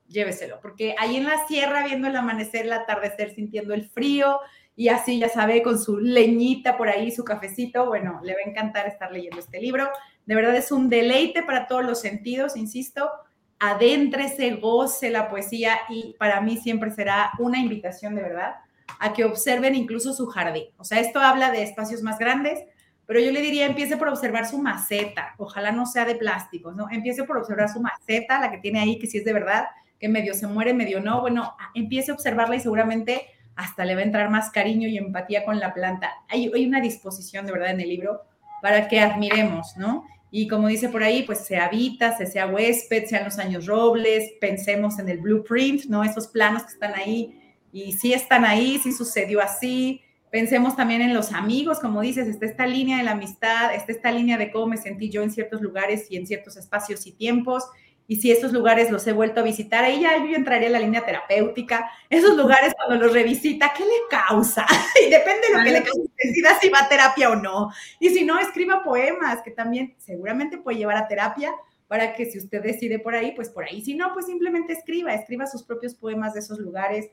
lléveselo, 0.06 0.60
porque 0.60 0.94
ahí 1.00 1.16
en 1.16 1.24
la 1.24 1.48
sierra, 1.48 1.84
viendo 1.84 2.06
el 2.06 2.14
amanecer, 2.14 2.66
el 2.66 2.74
atardecer, 2.74 3.34
sintiendo 3.34 3.74
el 3.74 3.90
frío 3.90 4.38
y 4.80 4.88
así, 4.88 5.18
ya 5.18 5.28
sabe, 5.28 5.62
con 5.62 5.78
su 5.78 5.98
leñita 5.98 6.78
por 6.78 6.88
ahí, 6.88 7.10
su 7.10 7.22
cafecito, 7.22 7.84
bueno, 7.84 8.18
le 8.22 8.32
va 8.32 8.38
a 8.42 8.48
encantar 8.48 8.86
estar 8.86 9.12
leyendo 9.12 9.38
este 9.38 9.60
libro. 9.60 9.90
De 10.24 10.34
verdad 10.34 10.56
es 10.56 10.72
un 10.72 10.88
deleite 10.88 11.42
para 11.42 11.66
todos 11.66 11.84
los 11.84 12.00
sentidos, 12.00 12.56
insisto, 12.56 13.10
adéntrese, 13.58 14.52
goce 14.52 15.10
la 15.10 15.28
poesía 15.28 15.80
y 15.90 16.16
para 16.18 16.40
mí 16.40 16.56
siempre 16.56 16.90
será 16.92 17.30
una 17.38 17.58
invitación 17.58 18.14
de 18.14 18.22
verdad 18.22 18.54
a 19.00 19.12
que 19.12 19.26
observen 19.26 19.74
incluso 19.74 20.14
su 20.14 20.28
jardín. 20.28 20.68
O 20.78 20.84
sea, 20.84 20.98
esto 20.98 21.20
habla 21.20 21.50
de 21.50 21.62
espacios 21.62 22.00
más 22.00 22.18
grandes, 22.18 22.58
pero 23.04 23.20
yo 23.20 23.32
le 23.32 23.42
diría, 23.42 23.66
empiece 23.66 23.98
por 23.98 24.08
observar 24.08 24.48
su 24.48 24.56
maceta, 24.62 25.34
ojalá 25.36 25.72
no 25.72 25.84
sea 25.84 26.06
de 26.06 26.14
plástico, 26.14 26.72
¿no? 26.72 26.88
Empiece 26.90 27.24
por 27.24 27.36
observar 27.36 27.68
su 27.68 27.82
maceta, 27.82 28.40
la 28.40 28.50
que 28.50 28.56
tiene 28.56 28.80
ahí, 28.80 28.98
que 28.98 29.06
si 29.06 29.18
es 29.18 29.26
de 29.26 29.34
verdad, 29.34 29.66
que 29.98 30.08
medio 30.08 30.32
se 30.32 30.46
muere, 30.46 30.72
medio 30.72 31.02
no, 31.02 31.20
bueno, 31.20 31.54
empiece 31.74 32.12
a 32.12 32.14
observarla 32.14 32.56
y 32.56 32.60
seguramente 32.60 33.26
hasta 33.60 33.84
le 33.84 33.94
va 33.94 34.00
a 34.00 34.04
entrar 34.04 34.30
más 34.30 34.50
cariño 34.50 34.88
y 34.88 34.96
empatía 34.96 35.44
con 35.44 35.60
la 35.60 35.74
planta. 35.74 36.10
Hay, 36.28 36.50
hay 36.54 36.66
una 36.66 36.80
disposición 36.80 37.44
de 37.44 37.52
verdad 37.52 37.70
en 37.70 37.80
el 37.80 37.88
libro 37.88 38.22
para 38.62 38.88
que 38.88 39.00
admiremos, 39.00 39.76
¿no? 39.76 40.06
Y 40.30 40.48
como 40.48 40.68
dice 40.68 40.88
por 40.88 41.02
ahí, 41.02 41.24
pues 41.24 41.40
se 41.40 41.56
habita, 41.56 42.16
se 42.16 42.26
sea 42.26 42.46
huésped, 42.46 43.06
sean 43.06 43.24
los 43.24 43.38
años 43.38 43.66
robles, 43.66 44.32
pensemos 44.40 44.98
en 44.98 45.08
el 45.08 45.18
blueprint, 45.18 45.84
¿no? 45.86 46.04
Esos 46.04 46.28
planos 46.28 46.62
que 46.62 46.72
están 46.72 46.94
ahí 46.94 47.38
y 47.72 47.92
si 47.92 48.14
están 48.14 48.44
ahí, 48.44 48.78
si 48.78 48.92
sucedió 48.92 49.40
así. 49.40 50.00
Pensemos 50.30 50.76
también 50.76 51.02
en 51.02 51.12
los 51.12 51.32
amigos, 51.32 51.80
como 51.80 52.00
dices, 52.00 52.28
está 52.28 52.46
esta 52.46 52.66
línea 52.66 52.98
de 52.98 53.02
la 53.02 53.12
amistad, 53.12 53.74
está 53.74 53.92
esta 53.92 54.12
línea 54.12 54.38
de 54.38 54.52
cómo 54.52 54.68
me 54.68 54.76
sentí 54.76 55.10
yo 55.10 55.22
en 55.22 55.32
ciertos 55.32 55.60
lugares 55.60 56.06
y 56.10 56.16
en 56.16 56.26
ciertos 56.26 56.56
espacios 56.56 57.06
y 57.06 57.12
tiempos 57.12 57.64
y 58.10 58.16
si 58.16 58.32
esos 58.32 58.52
lugares 58.52 58.90
los 58.90 59.06
he 59.06 59.12
vuelto 59.12 59.38
a 59.38 59.44
visitar, 59.44 59.84
ahí 59.84 60.00
ya 60.00 60.16
yo 60.16 60.34
entraría 60.34 60.66
en 60.66 60.72
la 60.72 60.80
línea 60.80 61.06
terapéutica. 61.06 61.92
Esos 62.08 62.36
lugares 62.36 62.74
cuando 62.74 62.96
los 62.96 63.14
revisita, 63.14 63.72
¿qué 63.72 63.84
le 63.84 63.92
causa? 64.10 64.66
y 65.06 65.08
depende 65.08 65.46
de 65.46 65.56
lo 65.56 65.62
que 65.62 65.70
le 65.70 65.82
causa, 65.84 66.10
decida 66.20 66.58
si 66.60 66.70
va 66.70 66.80
a 66.80 66.88
terapia 66.88 67.30
o 67.30 67.36
no. 67.36 67.70
Y 68.00 68.08
si 68.08 68.24
no, 68.24 68.40
escriba 68.40 68.82
poemas, 68.82 69.42
que 69.42 69.52
también 69.52 69.94
seguramente 69.98 70.58
puede 70.58 70.78
llevar 70.78 70.96
a 70.96 71.06
terapia 71.06 71.54
para 71.86 72.12
que 72.12 72.26
si 72.26 72.38
usted 72.38 72.60
decide 72.60 72.98
por 72.98 73.14
ahí, 73.14 73.30
pues 73.30 73.48
por 73.48 73.62
ahí. 73.62 73.80
Si 73.80 73.94
no, 73.94 74.12
pues 74.12 74.26
simplemente 74.26 74.72
escriba, 74.72 75.14
escriba 75.14 75.46
sus 75.46 75.62
propios 75.62 75.94
poemas 75.94 76.34
de 76.34 76.40
esos 76.40 76.58
lugares. 76.58 77.10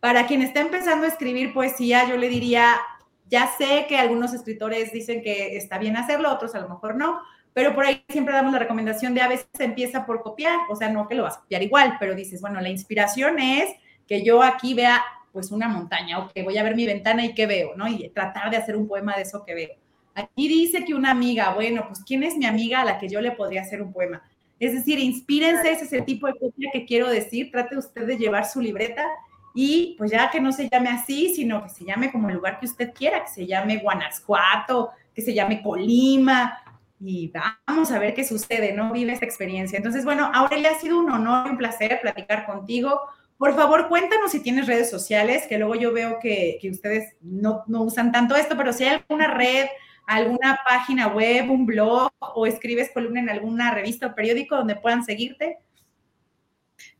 Para 0.00 0.26
quien 0.26 0.40
está 0.40 0.60
empezando 0.60 1.04
a 1.04 1.08
escribir 1.08 1.52
poesía, 1.52 2.08
yo 2.08 2.16
le 2.16 2.30
diría, 2.30 2.80
ya 3.28 3.52
sé 3.58 3.84
que 3.86 3.98
algunos 3.98 4.32
escritores 4.32 4.92
dicen 4.94 5.20
que 5.20 5.58
está 5.58 5.76
bien 5.76 5.98
hacerlo, 5.98 6.32
otros 6.32 6.54
a 6.54 6.60
lo 6.60 6.70
mejor 6.70 6.96
no, 6.96 7.20
pero 7.58 7.74
por 7.74 7.84
ahí 7.84 8.04
siempre 8.08 8.32
damos 8.34 8.52
la 8.52 8.60
recomendación 8.60 9.14
de 9.14 9.20
a 9.20 9.26
veces 9.26 9.48
empieza 9.58 10.06
por 10.06 10.22
copiar, 10.22 10.60
o 10.70 10.76
sea, 10.76 10.90
no 10.90 11.08
que 11.08 11.16
lo 11.16 11.24
vas 11.24 11.38
a 11.38 11.40
copiar 11.40 11.60
igual, 11.60 11.96
pero 11.98 12.14
dices, 12.14 12.40
bueno, 12.40 12.60
la 12.60 12.68
inspiración 12.68 13.40
es 13.40 13.74
que 14.06 14.22
yo 14.22 14.44
aquí 14.44 14.74
vea 14.74 15.02
pues 15.32 15.50
una 15.50 15.66
montaña, 15.66 16.20
o 16.20 16.28
que 16.28 16.44
voy 16.44 16.56
a 16.56 16.62
ver 16.62 16.76
mi 16.76 16.86
ventana 16.86 17.24
y 17.24 17.34
qué 17.34 17.46
veo, 17.46 17.74
¿no? 17.74 17.88
Y 17.88 18.10
tratar 18.10 18.52
de 18.52 18.58
hacer 18.58 18.76
un 18.76 18.86
poema 18.86 19.16
de 19.16 19.22
eso 19.22 19.44
que 19.44 19.56
veo. 19.56 19.70
Aquí 20.14 20.46
dice 20.46 20.84
que 20.84 20.94
una 20.94 21.10
amiga, 21.10 21.52
bueno, 21.52 21.82
pues 21.88 22.04
¿quién 22.06 22.22
es 22.22 22.36
mi 22.36 22.46
amiga 22.46 22.82
a 22.82 22.84
la 22.84 22.96
que 22.96 23.08
yo 23.08 23.20
le 23.20 23.32
podría 23.32 23.62
hacer 23.62 23.82
un 23.82 23.92
poema? 23.92 24.22
Es 24.60 24.72
decir, 24.72 25.00
inspírense, 25.00 25.72
ese 25.72 25.86
es 25.86 25.92
el 25.92 26.04
tipo 26.04 26.28
de 26.28 26.34
copia 26.38 26.70
que 26.72 26.86
quiero 26.86 27.08
decir, 27.08 27.50
trate 27.50 27.76
usted 27.76 28.06
de 28.06 28.18
llevar 28.18 28.46
su 28.46 28.60
libreta 28.60 29.04
y 29.52 29.96
pues 29.98 30.12
ya 30.12 30.30
que 30.30 30.40
no 30.40 30.52
se 30.52 30.68
llame 30.68 30.90
así, 30.90 31.34
sino 31.34 31.64
que 31.64 31.70
se 31.70 31.84
llame 31.84 32.12
como 32.12 32.28
el 32.28 32.36
lugar 32.36 32.60
que 32.60 32.66
usted 32.66 32.94
quiera, 32.94 33.24
que 33.24 33.30
se 33.30 33.48
llame 33.48 33.78
Guanajuato, 33.78 34.90
que 35.12 35.22
se 35.22 35.34
llame 35.34 35.60
Colima, 35.60 36.62
y 37.00 37.32
vamos 37.66 37.90
a 37.92 37.98
ver 37.98 38.14
qué 38.14 38.24
sucede, 38.24 38.72
¿no? 38.72 38.92
Vive 38.92 39.12
esta 39.12 39.24
experiencia. 39.24 39.76
Entonces, 39.76 40.04
bueno, 40.04 40.30
Aurelia, 40.34 40.72
ha 40.72 40.80
sido 40.80 40.98
un 40.98 41.10
honor 41.10 41.50
un 41.50 41.56
placer 41.56 42.00
platicar 42.00 42.46
contigo. 42.46 43.00
Por 43.36 43.54
favor, 43.54 43.88
cuéntanos 43.88 44.32
si 44.32 44.40
tienes 44.40 44.66
redes 44.66 44.90
sociales, 44.90 45.46
que 45.48 45.58
luego 45.58 45.76
yo 45.76 45.92
veo 45.92 46.18
que, 46.20 46.58
ustedes 46.70 47.14
no, 47.20 47.62
no, 47.68 47.82
usan 47.82 48.10
tanto 48.10 48.34
esto, 48.34 48.56
pero 48.56 48.72
si 48.72 48.84
hay 48.84 48.96
alguna 48.96 49.28
red, 49.28 49.66
alguna 50.06 50.58
página 50.68 51.06
web, 51.06 51.50
un 51.50 51.66
blog 51.66 52.10
o 52.18 52.46
escribes 52.46 52.90
columna 52.92 53.20
en 53.20 53.30
alguna 53.30 53.70
revista 53.70 54.08
o 54.08 54.14
periódico 54.14 54.56
donde 54.56 54.74
puedan 54.74 55.04
seguirte. 55.04 55.58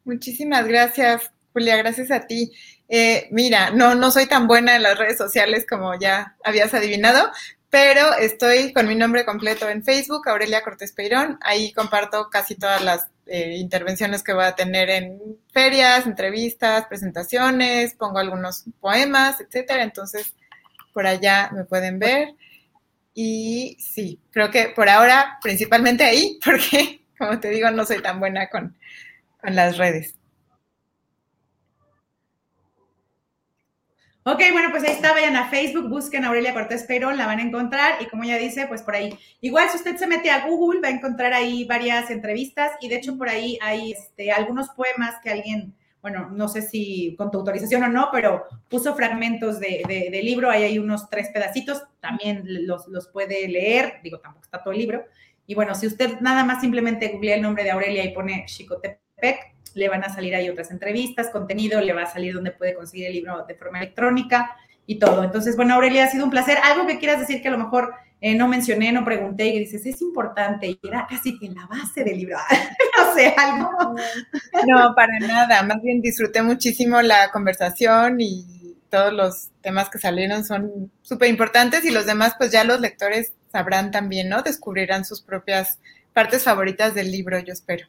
Muchísimas 0.04 0.66
gracias, 0.68 1.32
Julia, 1.52 1.76
gracias 1.76 2.10
a 2.12 2.26
ti. 2.26 2.52
Eh, 2.88 3.26
mira, 3.32 3.70
no, 3.70 3.94
no 3.96 4.10
soy 4.12 4.26
tan 4.26 4.46
buena 4.46 4.76
en 4.76 4.84
las 4.84 4.96
redes 4.96 5.18
sociales 5.18 5.66
como 5.68 5.98
ya 5.98 6.36
habías 6.44 6.72
adivinado, 6.72 7.30
pero 7.70 8.14
estoy 8.14 8.72
con 8.72 8.88
mi 8.88 8.94
nombre 8.94 9.24
completo 9.24 9.68
en 9.68 9.84
Facebook, 9.84 10.28
Aurelia 10.28 10.62
Cortés 10.62 10.92
Peirón. 10.92 11.38
Ahí 11.42 11.72
comparto 11.72 12.30
casi 12.30 12.54
todas 12.54 12.82
las 12.82 13.08
eh, 13.26 13.56
intervenciones 13.58 14.22
que 14.22 14.32
voy 14.32 14.44
a 14.44 14.54
tener 14.54 14.88
en 14.88 15.20
ferias, 15.52 16.06
entrevistas, 16.06 16.86
presentaciones, 16.86 17.94
pongo 17.94 18.18
algunos 18.18 18.64
poemas, 18.80 19.40
etcétera. 19.40 19.82
Entonces, 19.82 20.32
por 20.94 21.06
allá 21.06 21.50
me 21.52 21.64
pueden 21.64 21.98
ver. 21.98 22.34
Y 23.12 23.76
sí, 23.80 24.20
creo 24.30 24.50
que 24.50 24.68
por 24.68 24.88
ahora, 24.88 25.38
principalmente 25.42 26.04
ahí, 26.04 26.38
porque, 26.44 27.02
como 27.18 27.38
te 27.38 27.50
digo, 27.50 27.70
no 27.70 27.84
soy 27.84 28.00
tan 28.00 28.18
buena 28.18 28.48
con, 28.48 28.76
con 29.42 29.54
las 29.54 29.76
redes. 29.76 30.17
Ok, 34.30 34.42
bueno, 34.52 34.68
pues 34.70 34.84
ahí 34.84 34.90
está, 34.90 35.14
vayan 35.14 35.36
a 35.36 35.48
Facebook, 35.48 35.88
busquen 35.88 36.22
a 36.22 36.28
Aurelia 36.28 36.52
Cortés 36.52 36.82
Perón, 36.82 37.16
la 37.16 37.24
van 37.24 37.38
a 37.38 37.42
encontrar 37.42 37.94
y 38.02 38.04
como 38.08 38.24
ella 38.24 38.36
dice, 38.36 38.66
pues 38.66 38.82
por 38.82 38.94
ahí. 38.94 39.18
Igual 39.40 39.70
si 39.70 39.78
usted 39.78 39.96
se 39.96 40.06
mete 40.06 40.30
a 40.30 40.46
Google 40.46 40.82
va 40.82 40.88
a 40.88 40.90
encontrar 40.90 41.32
ahí 41.32 41.64
varias 41.64 42.10
entrevistas 42.10 42.72
y 42.82 42.90
de 42.90 42.96
hecho 42.96 43.16
por 43.16 43.30
ahí 43.30 43.58
hay 43.62 43.92
este, 43.92 44.30
algunos 44.30 44.68
poemas 44.68 45.14
que 45.22 45.30
alguien, 45.30 45.74
bueno, 46.02 46.28
no 46.30 46.46
sé 46.46 46.60
si 46.60 47.14
con 47.16 47.30
tu 47.30 47.38
autorización 47.38 47.84
o 47.84 47.88
no, 47.88 48.10
pero 48.12 48.44
puso 48.68 48.94
fragmentos 48.94 49.60
de, 49.60 49.82
de, 49.88 50.22
libro, 50.22 50.50
ahí 50.50 50.64
hay 50.64 50.78
unos 50.78 51.08
tres 51.08 51.30
pedacitos, 51.30 51.84
también 52.00 52.42
los, 52.66 52.86
los 52.88 53.08
puede 53.08 53.48
leer, 53.48 54.00
digo, 54.02 54.18
tampoco 54.18 54.44
está 54.44 54.62
todo 54.62 54.74
el 54.74 54.80
libro. 54.80 55.06
Y 55.46 55.54
bueno, 55.54 55.74
si 55.74 55.86
usted 55.86 56.20
nada 56.20 56.44
más 56.44 56.60
simplemente 56.60 57.08
googlea 57.08 57.36
el 57.36 57.40
nombre 57.40 57.64
de 57.64 57.70
Aurelia 57.70 58.04
y 58.04 58.12
pone 58.12 58.44
Chicotepec, 58.44 59.54
le 59.78 59.88
van 59.88 60.04
a 60.04 60.08
salir 60.08 60.34
ahí 60.34 60.50
otras 60.50 60.70
entrevistas, 60.70 61.30
contenido, 61.30 61.80
le 61.80 61.92
va 61.92 62.02
a 62.02 62.06
salir 62.06 62.34
donde 62.34 62.50
puede 62.50 62.74
conseguir 62.74 63.06
el 63.06 63.12
libro 63.14 63.44
de 63.46 63.54
forma 63.54 63.78
electrónica 63.78 64.56
y 64.86 64.98
todo. 64.98 65.22
Entonces, 65.22 65.56
bueno, 65.56 65.74
Aurelia, 65.74 66.04
ha 66.04 66.10
sido 66.10 66.24
un 66.24 66.30
placer. 66.30 66.58
Algo 66.64 66.86
que 66.86 66.98
quieras 66.98 67.20
decir 67.20 67.40
que 67.40 67.48
a 67.48 67.52
lo 67.52 67.58
mejor 67.58 67.94
eh, 68.20 68.34
no 68.34 68.48
mencioné, 68.48 68.90
no 68.90 69.04
pregunté 69.04 69.46
y 69.46 69.60
dices, 69.60 69.86
es 69.86 70.02
importante 70.02 70.66
y 70.66 70.78
era 70.82 71.06
casi 71.08 71.38
que 71.38 71.48
la 71.48 71.66
base 71.66 72.02
del 72.02 72.18
libro. 72.18 72.36
no 72.98 73.14
sé, 73.14 73.34
algo. 73.36 73.70
No, 74.66 74.94
para 74.96 75.18
nada. 75.20 75.62
Más 75.62 75.80
bien 75.80 76.00
disfruté 76.00 76.42
muchísimo 76.42 77.00
la 77.00 77.30
conversación 77.30 78.20
y 78.20 78.76
todos 78.90 79.12
los 79.12 79.50
temas 79.60 79.90
que 79.90 79.98
salieron 79.98 80.44
son 80.44 80.90
súper 81.02 81.28
importantes 81.28 81.84
y 81.84 81.90
los 81.90 82.06
demás, 82.06 82.34
pues 82.36 82.50
ya 82.50 82.64
los 82.64 82.80
lectores 82.80 83.32
sabrán 83.52 83.90
también, 83.90 84.28
¿no? 84.28 84.42
Descubrirán 84.42 85.04
sus 85.04 85.22
propias 85.22 85.78
partes 86.12 86.42
favoritas 86.42 86.94
del 86.94 87.12
libro, 87.12 87.38
yo 87.38 87.52
espero. 87.52 87.86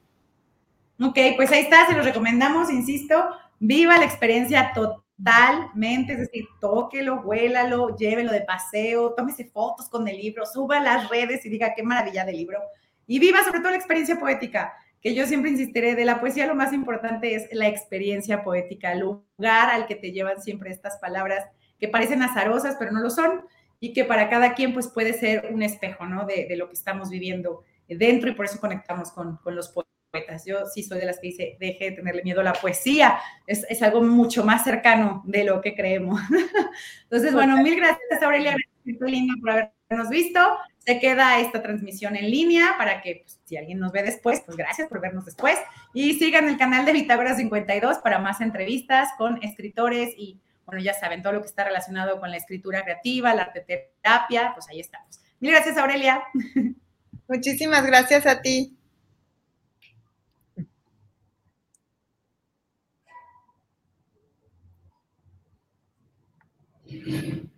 Ok, 1.02 1.18
pues 1.38 1.50
ahí 1.52 1.62
está, 1.62 1.88
se 1.88 1.96
los 1.96 2.06
recomendamos, 2.06 2.70
insisto, 2.70 3.16
viva 3.60 3.98
la 3.98 4.04
experiencia 4.04 4.74
totalmente, 4.74 6.12
es 6.12 6.20
decir, 6.20 6.46
tóquelo, 6.60 7.22
huélalo, 7.22 7.96
llévelo 7.96 8.34
de 8.34 8.42
paseo, 8.42 9.14
tómese 9.16 9.46
fotos 9.46 9.88
con 9.88 10.06
el 10.10 10.18
libro, 10.18 10.46
suba 10.46 10.78
a 10.78 10.84
las 10.84 11.10
redes 11.10 11.46
y 11.46 11.50
diga 11.50 11.74
qué 11.74 11.84
maravilla 11.84 12.26
del 12.26 12.36
libro. 12.36 12.60
Y 13.08 13.20
viva 13.20 13.46
sobre 13.46 13.60
todo 13.60 13.70
la 13.70 13.78
experiencia 13.78 14.20
poética, 14.20 14.74
que 15.02 15.16
yo 15.16 15.26
siempre 15.26 15.52
insistiré, 15.52 15.96
de 15.96 16.04
la 16.04 16.20
poesía 16.20 16.48
lo 16.48 16.56
más 16.56 16.74
importante 16.74 17.34
es 17.34 17.48
la 17.54 17.70
experiencia 17.70 18.44
poética, 18.44 18.92
el 18.92 19.00
lugar 19.00 19.70
al 19.70 19.88
que 19.88 19.96
te 19.96 20.12
llevan 20.12 20.42
siempre 20.42 20.70
estas 20.70 20.98
palabras 20.98 21.46
que 21.80 21.88
parecen 21.88 22.24
azarosas, 22.24 22.76
pero 22.78 22.92
no 22.92 23.00
lo 23.00 23.10
son, 23.10 23.46
y 23.80 23.94
que 23.94 24.04
para 24.04 24.30
cada 24.30 24.54
quien 24.54 24.74
pues 24.74 24.90
puede 24.90 25.14
ser 25.14 25.50
un 25.54 25.64
espejo, 25.64 26.06
¿no? 26.06 26.26
De, 26.26 26.46
de 26.46 26.58
lo 26.58 26.68
que 26.68 26.74
estamos 26.74 27.10
viviendo 27.10 27.64
dentro 27.88 28.30
y 28.30 28.34
por 28.34 28.46
eso 28.46 28.60
conectamos 28.60 29.12
con, 29.14 29.38
con 29.38 29.56
los 29.56 29.70
poetas. 29.70 29.99
Yo 30.46 30.66
sí 30.66 30.82
soy 30.84 31.00
de 31.00 31.06
las 31.06 31.20
que 31.20 31.28
dice, 31.28 31.58
deje 31.60 31.92
de 31.92 31.92
tenerle 31.92 32.24
miedo 32.24 32.42
a 32.42 32.44
la 32.44 32.54
poesía. 32.54 33.20
Es, 33.46 33.66
es 33.70 33.82
algo 33.84 34.02
mucho 34.02 34.44
más 34.44 34.64
cercano 34.64 35.22
de 35.26 35.44
lo 35.44 35.62
que 35.62 35.76
creemos. 35.76 36.20
Entonces, 37.04 37.34
bueno, 37.34 37.58
mil 37.62 37.76
gracias, 37.76 38.22
Aurelia. 38.22 38.56
Gracias, 38.84 39.12
linda, 39.12 39.34
por 39.40 39.52
habernos 39.52 40.10
visto. 40.10 40.40
Se 40.80 41.00
queda 41.00 41.40
esta 41.40 41.62
transmisión 41.62 42.16
en 42.16 42.32
línea 42.32 42.76
para 42.78 43.02
que, 43.02 43.22
pues, 43.24 43.40
si 43.46 43.58
alguien 43.58 43.80
nos 43.80 43.92
ve 43.92 44.02
después, 44.02 44.42
pues 44.44 44.58
gracias 44.58 44.88
por 44.88 45.00
vernos 45.00 45.26
después. 45.26 45.58
Y 45.94 46.14
sigan 46.16 46.48
el 46.50 46.58
canal 46.58 46.86
de 46.86 46.94
Bitágora 46.94 47.36
52 47.36 48.00
para 48.00 48.18
más 48.18 48.42
entrevistas 48.42 49.10
con 49.18 49.44
escritores 49.44 50.16
y, 50.18 50.40
bueno, 50.66 50.82
ya 50.82 50.94
saben, 50.94 51.22
todo 51.22 51.34
lo 51.34 51.42
que 51.42 51.48
está 51.48 51.66
relacionado 51.66 52.20
con 52.20 52.32
la 52.32 52.38
escritura 52.38 52.84
creativa, 52.84 53.36
la 53.36 53.44
arte 53.44 53.62
terapia, 53.62 54.54
pues 54.56 54.68
ahí 54.70 54.80
estamos. 54.80 55.20
Mil 55.40 55.52
gracias, 55.52 55.78
Aurelia. 55.78 56.24
Muchísimas 57.28 57.86
gracias 57.86 58.26
a 58.26 58.42
ti. 58.42 58.79
Mm-hmm. 67.10 67.49